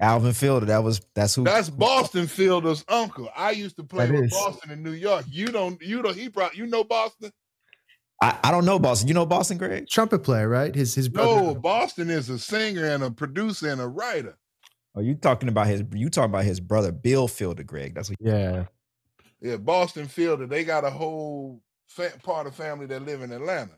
Alvin 0.00 0.32
Fielder. 0.32 0.66
That 0.66 0.82
was 0.82 1.00
that's 1.14 1.34
who. 1.34 1.44
That's 1.44 1.68
Boston 1.70 2.26
Fielder's 2.26 2.84
uncle. 2.88 3.28
I 3.36 3.50
used 3.50 3.76
to 3.76 3.84
play 3.84 4.06
That 4.06 4.14
with 4.14 4.24
is. 4.26 4.30
Boston 4.32 4.70
in 4.70 4.82
New 4.82 4.92
York. 4.92 5.24
You 5.28 5.46
don't. 5.48 5.80
You 5.82 6.02
don't. 6.02 6.16
He 6.16 6.28
brought. 6.28 6.56
You 6.56 6.66
know 6.66 6.84
Boston? 6.84 7.32
I, 8.20 8.38
I 8.44 8.50
don't 8.52 8.64
know 8.64 8.78
Boston. 8.78 9.08
You 9.08 9.14
know 9.14 9.26
Boston, 9.26 9.58
Greg? 9.58 9.88
trumpet 9.88 10.20
player, 10.20 10.48
right? 10.48 10.74
His 10.74 10.94
his 10.94 11.08
brother. 11.08 11.42
No, 11.42 11.54
Boston 11.54 12.08
is 12.10 12.28
a 12.30 12.38
singer 12.38 12.84
and 12.86 13.02
a 13.02 13.10
producer 13.10 13.68
and 13.68 13.80
a 13.80 13.88
writer. 13.88 14.36
Oh, 14.94 15.00
you 15.00 15.14
talking 15.14 15.48
about 15.48 15.66
his? 15.68 15.82
You 15.92 16.08
talking 16.08 16.30
about 16.30 16.44
his 16.44 16.60
brother 16.60 16.92
Bill 16.92 17.26
Fielder, 17.28 17.62
Greg? 17.64 17.94
That's 17.94 18.10
what. 18.10 18.18
Yeah. 18.20 18.66
Yeah, 19.40 19.56
Boston 19.56 20.06
Fielder. 20.06 20.46
They 20.46 20.62
got 20.62 20.84
a 20.84 20.90
whole 20.90 21.62
fa- 21.88 22.12
part 22.22 22.46
of 22.46 22.54
family 22.54 22.86
that 22.86 23.04
live 23.04 23.22
in 23.22 23.32
Atlanta. 23.32 23.72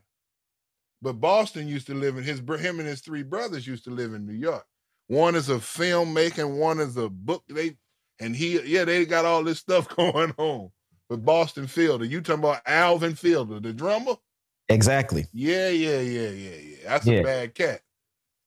But 1.05 1.21
Boston 1.21 1.67
used 1.67 1.85
to 1.85 1.93
live 1.93 2.17
in 2.17 2.23
his 2.23 2.39
him 2.39 2.79
and 2.79 2.87
his 2.87 3.01
three 3.01 3.21
brothers 3.21 3.67
used 3.67 3.83
to 3.83 3.91
live 3.91 4.15
in 4.15 4.25
New 4.25 4.33
York. 4.33 4.65
One 5.05 5.35
is 5.35 5.49
a 5.49 5.57
filmmaker, 5.57 6.49
one 6.51 6.79
is 6.79 6.97
a 6.97 7.09
book. 7.09 7.43
They 7.47 7.77
and 8.19 8.35
he 8.35 8.59
yeah 8.63 8.85
they 8.85 9.05
got 9.05 9.23
all 9.23 9.43
this 9.43 9.59
stuff 9.59 9.87
going 9.95 10.33
on. 10.39 10.71
But 11.07 11.23
Boston 11.23 11.67
Fielder, 11.67 12.05
you 12.05 12.21
talking 12.21 12.39
about 12.43 12.63
Alvin 12.65 13.13
Fielder, 13.13 13.59
the 13.59 13.71
drummer? 13.71 14.15
Exactly. 14.67 15.27
Yeah, 15.31 15.69
yeah, 15.69 15.99
yeah, 15.99 16.29
yeah, 16.29 16.55
yeah. 16.55 16.77
That's 16.85 17.05
Yeah. 17.05 17.19
a 17.19 17.23
bad 17.23 17.53
cat. 17.53 17.81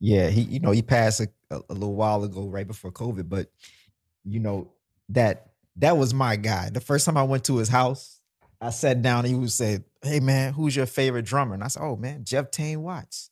Yeah, 0.01 0.29
he 0.29 0.40
you 0.40 0.59
know 0.59 0.73
he 0.73 0.83
passed 0.83 1.21
a, 1.21 1.29
a, 1.53 1.61
a 1.71 1.75
little 1.75 1.94
while 1.94 2.25
ago, 2.25 2.49
right 2.49 2.66
before 2.66 2.90
COVID. 2.90 3.29
But 3.29 3.53
you 4.25 4.40
know 4.40 4.73
that 5.11 5.53
that 5.77 5.97
was 5.97 6.12
my 6.12 6.35
guy. 6.35 6.71
The 6.71 6.81
first 6.81 7.07
time 7.07 7.16
I 7.16 7.23
went 7.23 7.44
to 7.44 7.59
his 7.59 7.68
house, 7.68 8.18
I 8.61 8.71
sat 8.71 9.01
down 9.01 9.27
he 9.27 9.37
would 9.37 9.53
said, 9.53 9.85
"Hey 10.02 10.20
man, 10.20 10.52
who's 10.52 10.76
your 10.76 10.87
favorite 10.87 11.24
drummer?" 11.24 11.54
And 11.54 11.64
I 11.64 11.68
said, 11.68 11.82
"Oh 11.82 11.96
man, 11.96 12.24
Jeff 12.24 12.50
Tain 12.50 12.82
Watts." 12.82 13.30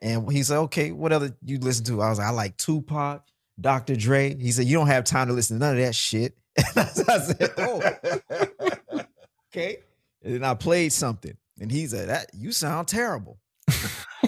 And 0.00 0.30
he 0.30 0.42
said, 0.42 0.58
"Okay, 0.58 0.92
what 0.92 1.12
other 1.12 1.36
you 1.44 1.58
listen 1.58 1.84
to?" 1.86 2.02
I 2.02 2.10
was 2.10 2.18
like, 2.18 2.28
"I 2.28 2.30
like 2.30 2.56
Tupac, 2.56 3.22
Dr. 3.60 3.96
Dre." 3.96 4.36
He 4.36 4.52
said, 4.52 4.66
"You 4.66 4.76
don't 4.76 4.88
have 4.88 5.04
time 5.04 5.28
to 5.28 5.34
listen 5.34 5.58
to 5.58 5.64
none 5.64 5.76
of 5.76 5.82
that 5.82 5.94
shit. 5.94 6.36
And 6.76 6.86
I 7.08 7.18
said, 7.18 7.50
oh, 7.58 7.80
okay. 9.50 9.78
And 10.22 10.34
then 10.34 10.44
I 10.44 10.54
played 10.54 10.92
something, 10.92 11.36
and 11.60 11.70
he 11.70 11.86
said, 11.86 12.08
"That 12.08 12.30
you 12.34 12.52
sound 12.52 12.88
terrible." 12.88 13.38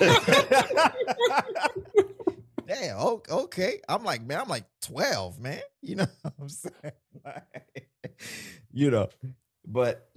Damn. 2.66 2.98
Okay. 2.98 3.80
I'm 3.88 4.04
like, 4.04 4.24
man. 4.24 4.40
I'm 4.40 4.48
like 4.48 4.64
12, 4.82 5.38
man. 5.38 5.60
You 5.82 5.96
know 5.96 6.06
what 6.22 6.32
I'm 6.40 6.48
saying? 6.48 6.92
You 8.76 8.90
know, 8.90 9.08
but 9.66 10.08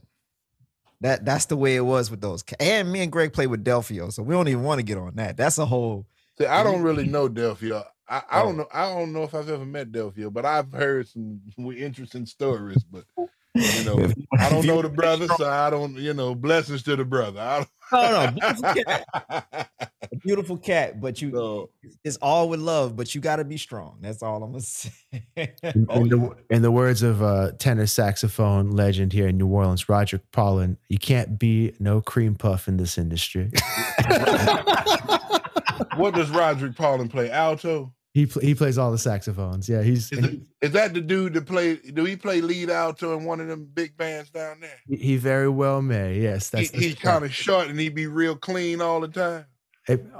that 1.02 1.26
that's 1.26 1.46
the 1.46 1.58
way 1.58 1.76
it 1.76 1.82
was 1.82 2.10
with 2.10 2.22
those. 2.22 2.44
And 2.60 2.92
me 2.92 3.02
and 3.02 3.12
Greg 3.12 3.34
played 3.34 3.48
with 3.48 3.64
Delfeayo, 3.64 4.12
so 4.12 4.24
we 4.24 4.34
don't 4.34 4.48
even 4.48 4.64
want 4.64 4.80
to 4.80 4.84
get 4.84 4.98
on 4.98 5.16
that. 5.16 5.38
That's 5.38 5.58
a 5.58 5.66
whole. 5.66 6.08
See, 6.38 6.46
I 6.46 6.64
don't 6.64 6.82
really 6.82 7.08
know 7.08 7.30
Delfeayo. 7.30 7.84
I, 8.10 8.22
I 8.30 8.44
don't 8.44 8.58
know. 8.58 8.68
I 8.72 8.90
don't 8.90 9.12
know 9.14 9.24
if 9.24 9.34
I've 9.36 9.50
ever 9.50 9.66
met 9.66 9.92
Delfeayo, 9.92 10.32
but 10.32 10.46
I've 10.46 10.72
heard 10.72 11.08
some 11.08 11.42
interesting 11.76 12.26
stories. 12.26 12.84
But 12.84 13.04
you 13.58 13.84
know, 13.84 14.14
I 14.38 14.50
don't 14.50 14.66
know 14.66 14.82
the 14.82 14.90
brother, 14.90 15.28
so 15.38 15.50
I 15.50 15.70
don't. 15.70 15.98
You 15.98 16.14
know, 16.14 16.36
blessings 16.36 16.84
to 16.84 16.96
the 16.96 17.06
brother. 17.06 17.40
I 17.40 17.66
No, 17.92 18.26
no, 18.26 18.32
beautiful 18.32 18.62
don't, 18.64 18.86
cat, 18.86 19.70
a 20.12 20.16
beautiful 20.18 20.58
cat, 20.58 21.00
but 21.00 21.22
you 21.22 21.32
So, 21.32 21.70
it's 22.04 22.18
all 22.18 22.50
with 22.50 22.60
love, 22.60 22.96
but 22.96 23.16
you 23.16 23.22
got 23.22 23.38
to 23.38 23.46
be 23.46 23.58
strong. 23.58 23.98
That's 24.02 24.22
all 24.22 24.44
I'm 24.44 24.52
gonna 24.52 24.62
say. 24.62 24.92
In, 25.36 25.88
Oh, 25.90 26.06
the, 26.06 26.36
in 26.50 26.62
the 26.62 26.72
words 26.72 27.02
of 27.02 27.22
uh, 27.24 27.52
tenor 27.54 27.88
saxophone 27.88 28.72
legend 28.72 29.14
here 29.14 29.28
in 29.28 29.38
New 29.38 29.48
Orleans, 29.48 29.88
Roger 29.88 30.20
Paulin, 30.32 30.78
you 30.90 30.98
can't 30.98 31.40
be 31.40 31.74
no 31.80 32.02
cream 32.02 32.36
puff 32.36 32.68
in 32.68 32.78
this 32.78 32.98
industry. 32.98 33.52
what 35.96 36.14
does 36.14 36.30
Roger 36.30 36.72
Paulin 36.74 37.08
play? 37.08 37.30
Alto. 37.32 37.94
He 38.18 38.26
pl- 38.26 38.42
he 38.42 38.56
plays 38.56 38.80
all 38.80 38.92
the 38.92 38.98
saxophones. 38.98 39.70
Yeah, 39.70 39.84
he's 39.84 40.12
Is, 40.12 40.26
it, 40.26 40.42
is 40.60 40.72
that 40.72 40.96
the 40.96 41.02
dude 41.02 41.36
that 41.36 41.46
play? 41.46 41.76
Do 41.76 42.04
he 42.04 42.16
play 42.16 42.42
lead 42.42 42.72
alto 42.72 43.16
in 43.16 43.26
one 43.26 43.40
of 43.40 43.48
them 43.48 43.70
big 43.72 43.96
bands 43.96 44.32
down 44.32 44.60
there? 44.60 44.80
he, 44.88 44.96
he 44.96 45.18
very 45.18 45.48
well 45.48 45.84
may. 45.84 46.20
Yes, 46.20 46.50
He, 46.50 46.66
he's 46.74 46.96
kind 46.96 47.24
of 47.24 47.32
short 47.32 47.68
and 47.68 47.80
he 47.80 47.90
be 47.90 48.08
real 48.08 48.36
clean 48.36 48.82
all 48.82 49.02
the 49.02 49.08
time. 49.08 49.46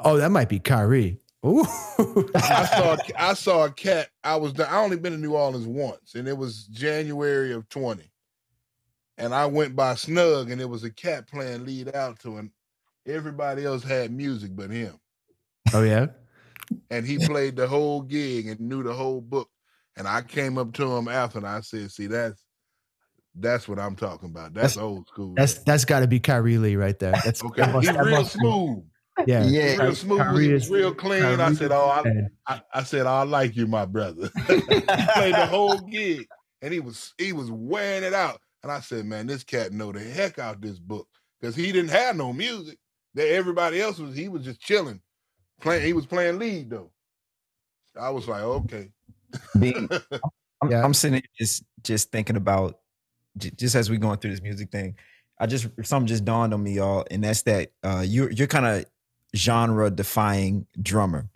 Oh, 0.04 0.18
that 0.18 0.30
might 0.30 0.48
be 0.48 0.60
Khari. 0.60 1.18
Ooh. 1.44 1.66
I 2.36 2.66
saw 2.66 2.98
I 3.18 3.34
saw 3.34 3.66
a 3.66 3.72
cat. 3.72 4.10
I 4.24 4.36
was 4.36 4.60
I 4.60 4.78
only 4.78 4.98
been 4.98 5.14
to 5.14 5.18
New 5.18 5.34
Orleans 5.34 5.66
once, 5.66 6.14
and 6.14 6.28
it 6.28 6.38
was 6.38 6.66
January 6.68 7.52
of 7.52 7.68
twenty. 7.68 8.12
And 9.18 9.34
I 9.34 9.48
went 9.48 9.76
by 9.76 9.96
Snug, 9.96 10.52
and 10.52 10.62
it 10.62 10.70
was 10.70 10.84
a 10.84 10.92
cat 10.92 11.28
playing 11.28 11.66
lead 11.66 11.88
alto, 11.96 12.38
and 12.38 12.52
everybody 13.08 13.66
else 13.66 13.84
had 13.84 14.12
music 14.12 14.56
but 14.56 14.70
him. 14.70 15.00
oh 15.74 15.82
yeah. 15.82 16.06
And 16.90 17.06
he 17.06 17.18
played 17.18 17.56
the 17.56 17.68
whole 17.68 18.02
gig 18.02 18.48
and 18.48 18.60
knew 18.60 18.84
the 18.84 18.94
whole 18.94 19.22
book. 19.22 19.50
And 19.96 20.08
I 20.08 20.22
came 20.22 20.58
up 20.58 20.74
to 20.74 20.96
him 20.96 21.08
after, 21.08 21.40
and 21.40 21.48
I 21.48 21.62
said, 21.62 21.92
"See, 21.92 22.08
that's 22.08 22.42
that's 23.36 23.68
what 23.68 23.80
I'm 23.80 23.96
talking 23.96 24.30
about. 24.30 24.54
That's, 24.54 24.76
That's- 24.76 24.78
old 24.78 25.08
school. 25.08 25.34
That's 25.36 25.56
that's 25.60 25.86
got 25.86 26.00
to 26.02 26.08
be 26.08 26.20
Khari 26.20 26.60
Lee 26.60 26.76
right 26.76 26.98
there. 27.00 27.14
That's 27.24 27.44
okay. 27.44 27.62
that 27.64 27.74
must- 27.74 27.88
He's 27.88 27.98
real 27.98 28.12
must 28.20 28.34
be- 28.34 28.40
smooth. 28.40 28.84
Yeah, 29.26 29.44
Yeah. 29.46 29.76
Real 29.82 29.96
smooth. 29.96 30.20
Khari 30.22 30.54
He's 30.54 30.64
is- 30.66 30.70
real 30.70 30.94
clean. 30.94 31.24
I 31.24 31.54
said, 31.54 31.72
"Oh, 31.72 31.88
I, 31.90 32.04
I, 32.54 32.62
I 32.74 32.84
said, 32.84 33.06
I 33.08 33.24
like 33.24 33.56
you, 33.56 33.66
my 33.68 33.86
brother. 33.86 34.30
he 34.48 34.62
played 34.62 35.34
the 35.36 35.48
whole 35.50 35.80
gig, 35.80 36.28
and 36.62 36.72
he 36.74 36.80
was 36.80 37.14
he 37.18 37.34
was 37.34 37.50
wearing 37.52 38.04
it 38.04 38.14
out. 38.14 38.40
And 38.64 38.72
I 38.72 38.80
said, 38.82 39.06
man, 39.06 39.28
this 39.28 39.44
cat 39.44 39.72
know 39.72 39.92
the 39.92 40.00
heck 40.00 40.40
out 40.40 40.62
this 40.62 40.78
book 40.80 41.08
because 41.40 41.56
he 41.56 41.72
didn't 41.72 41.92
have 41.92 42.16
no 42.16 42.34
music. 42.34 42.78
That 43.14 43.30
everybody 43.30 43.82
else 43.82 43.98
was, 43.98 44.16
he 44.16 44.30
was 44.30 44.44
just 44.44 44.60
chilling, 44.60 45.02
playing. 45.62 45.86
He 45.86 45.94
was 45.94 46.06
playing 46.06 46.40
lead 46.40 46.70
though. 46.70 46.92
I 48.00 48.10
was 48.10 48.28
like, 48.28 48.42
okay, 48.44 48.90
Bean- 49.60 49.90
I'm, 50.62 50.72
Yeah. 50.72 50.84
I'm 50.84 50.94
sitting 50.94 51.16
here 51.16 51.30
just 51.38 51.64
just 51.84 52.12
thinking 52.12 52.36
about 52.36 52.80
just 53.38 53.76
as 53.76 53.90
we 53.90 53.98
going 53.98 54.18
through 54.20 54.32
this 54.32 54.42
music 54.42 54.72
thing. 54.72 54.96
I 55.40 55.46
just 55.46 55.68
something 55.84 56.08
just 56.08 56.26
dawned 56.26 56.54
on 56.54 56.64
me, 56.64 56.74
y'all, 56.74 57.06
and 57.12 57.24
that's 57.24 57.44
that 57.44 57.70
uh, 57.84 58.04
you're 58.06 58.32
you're 58.32 58.48
kind 58.48 58.66
of 58.66 58.86
genre 59.36 59.90
defying 59.92 60.66
drummer, 60.82 61.30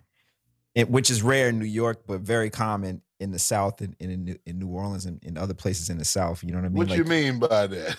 it, 0.74 0.90
which 0.90 1.12
is 1.12 1.22
rare 1.22 1.50
in 1.50 1.60
New 1.60 1.66
York, 1.66 2.04
but 2.08 2.22
very 2.22 2.50
common 2.50 3.02
in 3.20 3.32
the 3.32 3.38
South 3.38 3.82
and, 3.82 3.96
and 4.00 4.12
in, 4.12 4.24
New- 4.24 4.40
in 4.48 4.58
New 4.58 4.70
Orleans 4.70 5.06
and 5.06 5.24
in 5.24 5.38
other 5.38 5.54
places 5.54 5.92
in 5.92 6.00
the 6.00 6.06
South. 6.06 6.44
You 6.44 6.52
know 6.52 6.58
what 6.58 6.66
I 6.66 6.70
mean? 6.70 6.78
what 6.88 6.98
you 6.98 7.04
mean 7.04 7.38
by 7.38 7.68
that? 7.68 7.98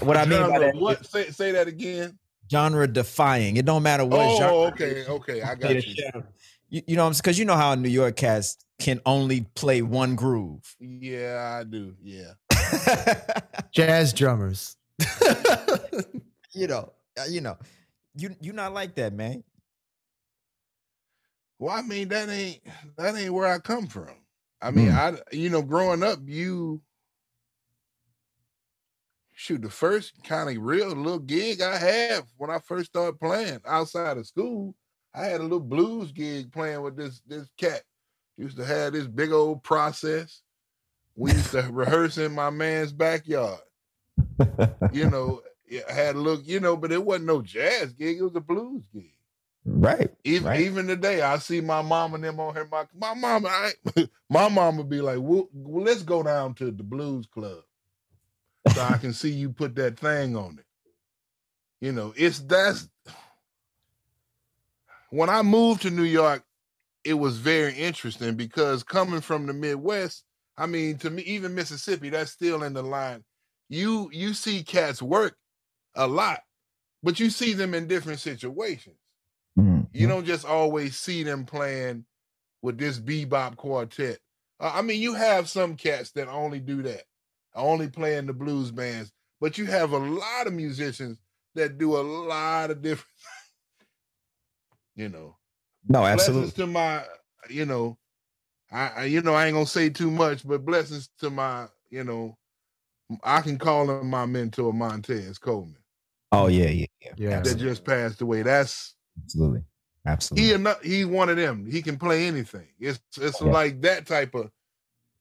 What 0.00 0.16
I 0.16 0.24
mean 0.24 0.40
by 0.50 0.58
that, 0.58 0.74
what? 0.76 1.06
Say 1.06 1.30
say 1.30 1.52
that 1.52 1.68
again. 1.68 2.18
Genre 2.50 2.86
defying. 2.86 3.56
It 3.56 3.64
don't 3.64 3.82
matter 3.82 4.04
what 4.04 4.20
Oh, 4.20 4.38
genre. 4.38 4.54
okay, 4.72 5.04
okay, 5.06 5.42
I 5.42 5.54
got 5.54 5.74
you. 5.74 5.80
shit 5.80 6.14
out- 6.14 6.26
You, 6.68 6.82
you 6.86 6.96
know, 6.96 7.10
because 7.10 7.38
you 7.38 7.44
know 7.44 7.56
how 7.56 7.74
New 7.74 7.88
York 7.88 8.16
cats 8.16 8.56
can 8.80 9.00
only 9.06 9.42
play 9.54 9.82
one 9.82 10.16
groove. 10.16 10.74
Yeah, 10.80 11.58
I 11.60 11.64
do. 11.64 11.94
Yeah. 12.02 12.32
jazz 13.72 14.12
drummers. 14.12 14.76
you 16.52 16.66
know, 16.66 16.92
uh, 17.18 17.24
you 17.28 17.40
know, 17.40 17.56
you 18.16 18.34
you 18.40 18.52
not 18.52 18.72
like 18.72 18.94
that, 18.96 19.12
man. 19.12 19.42
Well, 21.58 21.74
I 21.74 21.82
mean, 21.82 22.08
that 22.08 22.28
ain't 22.28 22.60
that 22.96 23.14
ain't 23.16 23.32
where 23.32 23.46
I 23.46 23.58
come 23.58 23.86
from. 23.86 24.08
I 24.60 24.70
mean, 24.70 24.90
I 24.90 25.14
you 25.32 25.50
know, 25.50 25.62
growing 25.62 26.02
up, 26.02 26.18
you 26.24 26.80
shoot 29.34 29.62
the 29.62 29.70
first 29.70 30.22
kind 30.22 30.48
of 30.48 30.62
real 30.62 30.88
little 30.88 31.18
gig 31.18 31.60
I 31.60 31.76
had 31.76 32.22
when 32.36 32.50
I 32.50 32.58
first 32.60 32.86
started 32.86 33.18
playing 33.18 33.60
outside 33.66 34.16
of 34.16 34.26
school. 34.26 34.74
I 35.14 35.24
had 35.26 35.40
a 35.40 35.44
little 35.44 35.60
blues 35.60 36.12
gig 36.12 36.52
playing 36.52 36.82
with 36.82 36.96
this 36.96 37.20
this 37.26 37.48
cat. 37.56 37.82
Used 38.36 38.56
to 38.56 38.64
have 38.64 38.92
this 38.92 39.06
big 39.06 39.32
old 39.32 39.62
process. 39.62 40.42
We 41.16 41.32
used 41.32 41.52
to 41.52 41.68
rehearse 41.70 42.18
in 42.18 42.32
my 42.32 42.50
man's 42.50 42.92
backyard. 42.92 43.60
You 44.92 45.06
know, 45.10 45.42
I 45.88 45.92
had 45.92 46.16
a 46.16 46.20
look, 46.20 46.42
you 46.44 46.58
know, 46.60 46.76
but 46.76 46.90
it 46.92 47.04
wasn't 47.04 47.26
no 47.26 47.42
jazz 47.42 47.92
gig. 47.92 48.18
It 48.18 48.22
was 48.22 48.34
a 48.34 48.40
blues 48.40 48.82
gig. 48.92 49.12
Right. 49.64 50.10
Even 50.24 50.48
Right. 50.48 50.60
even 50.60 50.86
today, 50.86 51.22
I 51.22 51.38
see 51.38 51.60
my 51.60 51.82
mom 51.82 52.14
and 52.14 52.24
them 52.24 52.40
on 52.40 52.54
here. 52.54 52.68
My 52.70 52.86
my 52.94 53.14
mama, 53.14 53.48
I, 53.48 53.72
my 54.30 54.48
mama 54.48 54.84
be 54.84 55.00
like, 55.00 55.18
well, 55.20 55.48
well, 55.52 55.84
let's 55.84 56.02
go 56.02 56.22
down 56.22 56.54
to 56.54 56.70
the 56.70 56.82
blues 56.82 57.26
club 57.26 57.62
so 58.72 58.80
I 58.80 58.98
can 58.98 59.12
see 59.12 59.30
you 59.30 59.50
put 59.50 59.74
that 59.76 59.98
thing 59.98 60.36
on 60.36 60.58
it. 60.58 60.64
You 61.80 61.92
know, 61.92 62.14
it's 62.16 62.38
that's 62.40 62.88
when 65.10 65.28
I 65.30 65.42
moved 65.42 65.82
to 65.82 65.90
New 65.90 66.04
York, 66.04 66.42
it 67.04 67.14
was 67.14 67.36
very 67.38 67.74
interesting 67.74 68.34
because 68.34 68.82
coming 68.82 69.20
from 69.20 69.46
the 69.46 69.52
Midwest, 69.52 70.24
I 70.56 70.66
mean, 70.66 70.96
to 70.98 71.10
me, 71.10 71.22
even 71.22 71.54
Mississippi, 71.54 72.08
that's 72.08 72.30
still 72.30 72.62
in 72.62 72.72
the 72.72 72.82
line. 72.82 73.22
You 73.68 74.10
you 74.12 74.34
see 74.34 74.62
cats 74.62 75.02
work 75.02 75.36
a 75.94 76.06
lot, 76.06 76.40
but 77.02 77.20
you 77.20 77.30
see 77.30 77.52
them 77.52 77.74
in 77.74 77.86
different 77.86 78.20
situations. 78.20 78.96
Mm, 79.58 79.88
You 79.92 80.06
don't 80.08 80.24
just 80.24 80.44
always 80.44 80.96
see 80.96 81.22
them 81.22 81.44
playing 81.44 82.04
with 82.62 82.78
this 82.78 82.98
bebop 82.98 83.56
quartet. 83.56 84.18
Uh, 84.58 84.72
I 84.74 84.82
mean, 84.82 85.00
you 85.00 85.14
have 85.14 85.48
some 85.48 85.76
cats 85.76 86.12
that 86.12 86.28
only 86.28 86.60
do 86.60 86.82
that, 86.82 87.02
only 87.54 87.88
play 87.88 88.16
in 88.16 88.26
the 88.26 88.32
blues 88.32 88.70
bands, 88.70 89.12
but 89.40 89.58
you 89.58 89.66
have 89.66 89.92
a 89.92 89.98
lot 89.98 90.46
of 90.46 90.52
musicians 90.52 91.18
that 91.54 91.78
do 91.78 91.96
a 91.96 92.00
lot 92.02 92.70
of 92.70 92.82
different. 92.82 93.10
you 94.96 95.08
know, 95.08 95.36
No, 95.88 96.00
blessings 96.00 96.52
absolutely. 96.52 96.52
to 96.54 96.66
my, 96.66 97.04
you 97.48 97.66
know, 97.66 97.98
I, 98.70 98.88
I 98.96 99.04
you 99.04 99.22
know 99.22 99.34
I 99.34 99.46
ain't 99.46 99.54
gonna 99.54 99.66
say 99.66 99.88
too 99.90 100.10
much, 100.10 100.46
but 100.46 100.64
blessings 100.64 101.08
to 101.20 101.30
my, 101.30 101.66
you 101.90 102.04
know, 102.04 102.36
I 103.22 103.40
can 103.40 103.58
call 103.58 103.90
him 103.90 104.08
my 104.10 104.26
mentor, 104.26 104.72
Montez 104.72 105.38
Coleman, 105.38 105.76
Oh 106.32 106.48
yeah, 106.48 106.68
yeah, 106.70 106.86
yeah. 107.00 107.12
Yeah. 107.16 107.40
that 107.40 107.56
just 107.56 107.84
passed 107.84 108.20
away. 108.20 108.42
That's 108.42 108.94
Absolutely. 109.22 109.64
Absolutely. 110.06 110.48
he 110.48 110.54
enough, 110.54 110.82
he 110.82 111.04
one 111.04 111.28
of 111.28 111.36
them. 111.36 111.66
He 111.66 111.82
can 111.82 111.98
play 111.98 112.26
anything. 112.26 112.68
It's 112.80 113.00
it's 113.18 113.40
Yeah. 113.40 113.52
like 113.52 113.80
that 113.82 114.06
type 114.06 114.34
of 114.34 114.50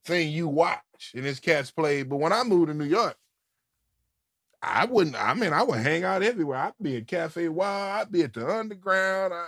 thing 0.05 0.31
you 0.31 0.47
watch 0.47 0.79
and 1.13 1.25
his 1.25 1.39
cats 1.39 1.71
play. 1.71 2.03
But 2.03 2.17
when 2.17 2.33
I 2.33 2.43
moved 2.43 2.67
to 2.67 2.73
New 2.73 2.85
York, 2.85 3.17
I 4.61 4.85
wouldn't. 4.85 5.15
I 5.15 5.33
mean, 5.33 5.51
I 5.51 5.63
would 5.63 5.79
hang 5.79 6.03
out 6.03 6.23
everywhere. 6.23 6.57
I'd 6.57 6.73
be 6.81 6.97
at 6.97 7.07
Cafe 7.07 7.49
Wild. 7.49 8.01
I'd 8.01 8.11
be 8.11 8.23
at 8.23 8.33
the 8.33 8.47
Underground. 8.47 9.33
I 9.33 9.47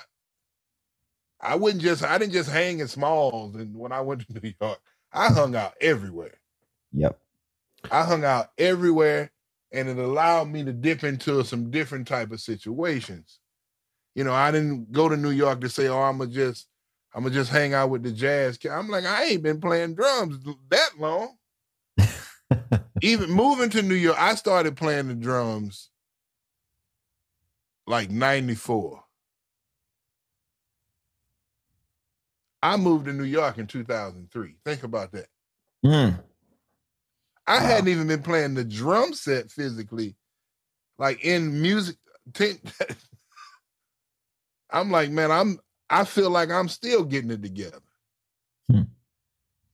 I 1.39 1.55
wouldn't 1.55 1.81
just. 1.81 2.03
I 2.03 2.17
didn't 2.17 2.33
just 2.33 2.49
hang 2.49 2.79
in 2.79 2.87
Smalls. 2.87 3.55
And 3.55 3.75
when 3.75 3.91
I 3.91 4.01
went 4.01 4.27
to 4.27 4.33
New 4.41 4.53
York, 4.59 4.79
I 5.13 5.31
hung 5.31 5.55
out 5.55 5.73
everywhere. 5.79 6.35
Yep. 6.93 7.19
I 7.91 8.03
hung 8.03 8.23
out 8.23 8.51
everywhere, 8.57 9.31
and 9.71 9.87
it 9.87 9.97
allowed 9.97 10.49
me 10.49 10.63
to 10.63 10.73
dip 10.73 11.03
into 11.03 11.43
some 11.43 11.69
different 11.69 12.07
type 12.07 12.31
of 12.31 12.41
situations. 12.41 13.39
You 14.15 14.23
know, 14.23 14.33
I 14.33 14.51
didn't 14.51 14.91
go 14.91 15.07
to 15.07 15.17
New 15.17 15.31
York 15.31 15.61
to 15.61 15.69
say, 15.69 15.87
"Oh, 15.87 16.01
I'm 16.01 16.17
gonna 16.17 16.31
just, 16.31 16.67
I'm 17.13 17.23
gonna 17.23 17.35
just 17.35 17.51
hang 17.51 17.73
out 17.73 17.89
with 17.89 18.03
the 18.03 18.11
jazz." 18.11 18.57
ca-" 18.57 18.71
I'm 18.71 18.89
like, 18.89 19.05
I 19.05 19.25
ain't 19.25 19.43
been 19.43 19.61
playing 19.61 19.95
drums 19.95 20.39
that 20.69 20.91
long. 20.97 21.37
Even 23.01 23.29
moving 23.31 23.69
to 23.71 23.81
New 23.81 23.95
York, 23.95 24.17
I 24.19 24.35
started 24.35 24.77
playing 24.77 25.07
the 25.09 25.15
drums 25.15 25.89
like 27.87 28.09
'94. 28.09 29.03
I 32.63 32.77
moved 32.77 33.05
to 33.05 33.13
New 33.13 33.25
York 33.25 33.57
in 33.59 33.67
2003. 33.67 34.55
Think 34.65 34.83
about 34.83 35.11
that. 35.11 35.27
Mm. 35.85 36.19
I 37.47 37.59
Wow. 37.59 37.65
hadn't 37.65 37.89
even 37.89 38.07
been 38.07 38.23
playing 38.23 38.55
the 38.55 38.63
drum 38.63 39.13
set 39.13 39.51
physically, 39.51 40.15
like 40.97 41.23
in 41.23 41.61
music. 41.61 41.97
I'm 44.71 44.89
like, 44.89 45.11
man, 45.11 45.31
I'm. 45.31 45.59
I 45.89 46.03
feel 46.05 46.31
like 46.31 46.49
I'm 46.49 46.67
still 46.69 47.03
getting 47.03 47.29
it 47.29 47.43
together. 47.43 47.77
Hmm. 48.71 48.81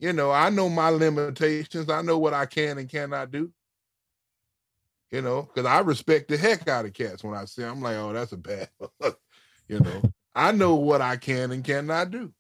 You 0.02 0.12
know, 0.14 0.32
I 0.32 0.50
know 0.50 0.68
my 0.68 0.90
limitations. 0.90 1.90
I 1.90 2.02
know 2.02 2.18
what 2.18 2.34
I 2.34 2.48
can 2.48 2.80
and 2.80 2.90
cannot 2.90 3.32
do. 3.32 3.52
You 5.12 5.22
know, 5.22 5.44
because 5.44 5.66
I 5.66 5.80
respect 5.82 6.28
the 6.30 6.38
heck 6.38 6.68
out 6.68 6.86
of 6.86 6.94
cats 6.94 7.24
when 7.24 7.36
I 7.36 7.46
see. 7.46 7.64
'em. 7.64 7.70
I'm 7.78 7.82
like, 7.82 7.96
oh, 7.98 8.12
that's 8.12 8.32
a 8.32 8.38
bad. 8.38 8.70
you 9.70 9.80
know, 9.80 10.02
I 10.34 10.52
know 10.54 10.76
what 10.76 11.02
I 11.02 11.18
can 11.18 11.52
and 11.52 11.64
cannot 11.64 12.12
do 12.12 12.34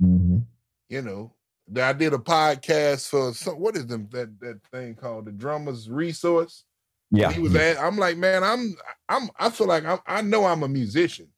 Mhm. 0.00 0.46
you 0.88 1.02
know 1.02 1.32
I 1.76 1.92
did 1.92 2.14
a 2.14 2.18
podcast 2.18 3.08
for 3.08 3.34
some 3.34 3.58
what 3.58 3.76
is 3.76 3.86
them 3.86 4.08
that 4.12 4.38
that 4.40 4.60
thing 4.70 4.94
called 4.94 5.26
the 5.26 5.32
drummers 5.32 5.90
resource. 5.90 6.64
Yeah. 7.10 7.32
He 7.32 7.40
was 7.40 7.54
at, 7.56 7.78
I'm 7.78 7.96
like, 7.98 8.16
man, 8.16 8.44
I'm 8.44 8.76
I'm 9.08 9.28
I 9.38 9.50
feel 9.50 9.66
like 9.66 9.84
I'm 9.84 9.98
I 10.06 10.22
know 10.22 10.44
I'm 10.46 10.62
a 10.62 10.68
musician, 10.68 11.28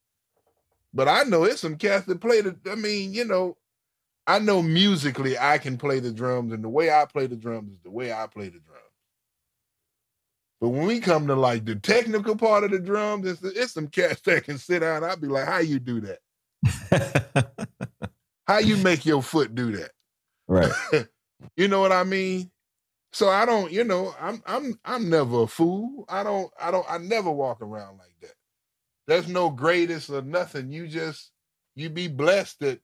but 0.93 1.09
I 1.09 1.23
know 1.25 1.45
it's 1.45 1.61
some 1.63 1.77
cats 1.77 2.05
that 2.07 2.21
play 2.21 2.43
the 2.43 2.57
I 2.71 2.75
mean, 2.75 3.15
you 3.15 3.25
know, 3.25 3.57
I 4.27 4.39
know 4.39 4.63
musically 4.63 5.39
I 5.39 5.59
can 5.59 5.77
play 5.77 6.01
the 6.01 6.13
drums, 6.13 6.53
and 6.53 6.63
the 6.63 6.69
way 6.69 6.91
I 6.91 7.05
play 7.05 7.27
the 7.27 7.37
drums 7.37 7.73
is 7.73 7.81
the 7.83 7.91
way 7.91 8.13
I 8.13 8.27
play 8.27 8.47
the 8.47 8.61
drums. 8.61 8.85
But 10.61 10.69
when 10.69 10.87
we 10.87 11.01
come 11.01 11.27
to 11.27 11.35
like 11.35 11.65
the 11.65 11.77
technical 11.77 12.37
part 12.37 12.65
of 12.65 12.71
the 12.71 12.79
drums, 12.79 13.27
it's, 13.27 13.43
it's 13.43 13.73
some 13.73 13.89
cats 13.89 14.21
that 14.23 14.45
can 14.45 14.59
sit 14.59 14.81
down. 14.81 15.03
I'll 15.03 15.17
be 15.17 15.27
like, 15.27 15.47
how 15.47 15.59
you 15.59 15.79
do 15.79 16.01
that? 16.03 16.19
How 18.47 18.59
you 18.59 18.77
make 18.79 19.07
your 19.07 19.23
foot 19.23 19.55
do 19.55 19.73
that? 19.77 19.93
right. 20.49 20.73
You 21.57 21.69
know 21.69 21.81
what 21.81 21.93
I 21.93 22.05
mean? 22.05 22.51
So 23.13 23.31
I 23.31 23.47
don't, 23.47 23.73
you 23.73 23.83
know, 23.83 24.15
I'm 24.21 24.43
I'm 24.45 24.79
I'm 24.85 25.09
never 25.09 25.45
a 25.45 25.47
fool. 25.47 26.05
I 26.07 26.23
don't 26.23 26.53
I 26.61 26.71
don't 26.71 26.85
I 26.89 26.99
never 26.99 27.31
walk 27.31 27.63
around 27.63 27.97
like 27.97 28.15
that. 28.21 28.35
There's 29.07 29.27
no 29.27 29.49
greatest 29.49 30.11
or 30.11 30.21
nothing. 30.21 30.71
You 30.71 30.87
just 30.87 31.31
you 31.77 31.89
be 31.89 32.09
blessed 32.09 32.61
that, 32.61 32.81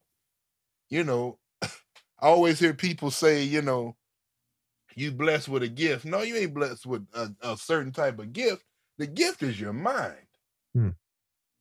you 0.89 1.05
know, 1.05 1.39
I 1.63 1.69
always 2.21 2.59
hear 2.59 2.75
people 2.75 3.11
say, 3.11 3.43
you 3.43 3.63
know, 3.63 3.97
you 4.95 5.13
blessed 5.13 5.49
with 5.49 5.63
a 5.63 5.69
gift. 5.69 6.05
No, 6.05 6.23
you 6.23 6.37
ain't 6.37 6.55
blessed 6.55 6.87
with 6.87 7.07
a, 7.13 7.31
a 7.43 7.57
certain 7.57 7.93
type 7.93 8.19
of 8.19 8.33
gift. 8.33 8.65
The 8.99 9.07
gift 9.07 9.43
is 9.43 9.61
your 9.61 9.75
mind. 9.75 10.17
Hmm. 10.75 10.91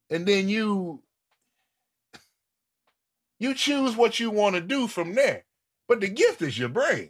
And 0.10 0.26
then 0.26 0.48
you 0.48 1.02
you 3.40 3.54
choose 3.54 3.96
what 3.96 4.20
you 4.20 4.32
want 4.32 4.56
to 4.56 4.62
do 4.62 4.88
from 4.88 5.14
there. 5.14 5.44
But 5.88 6.00
the 6.00 6.08
gift 6.08 6.42
is 6.42 6.58
your 6.58 6.70
brain. 6.70 7.10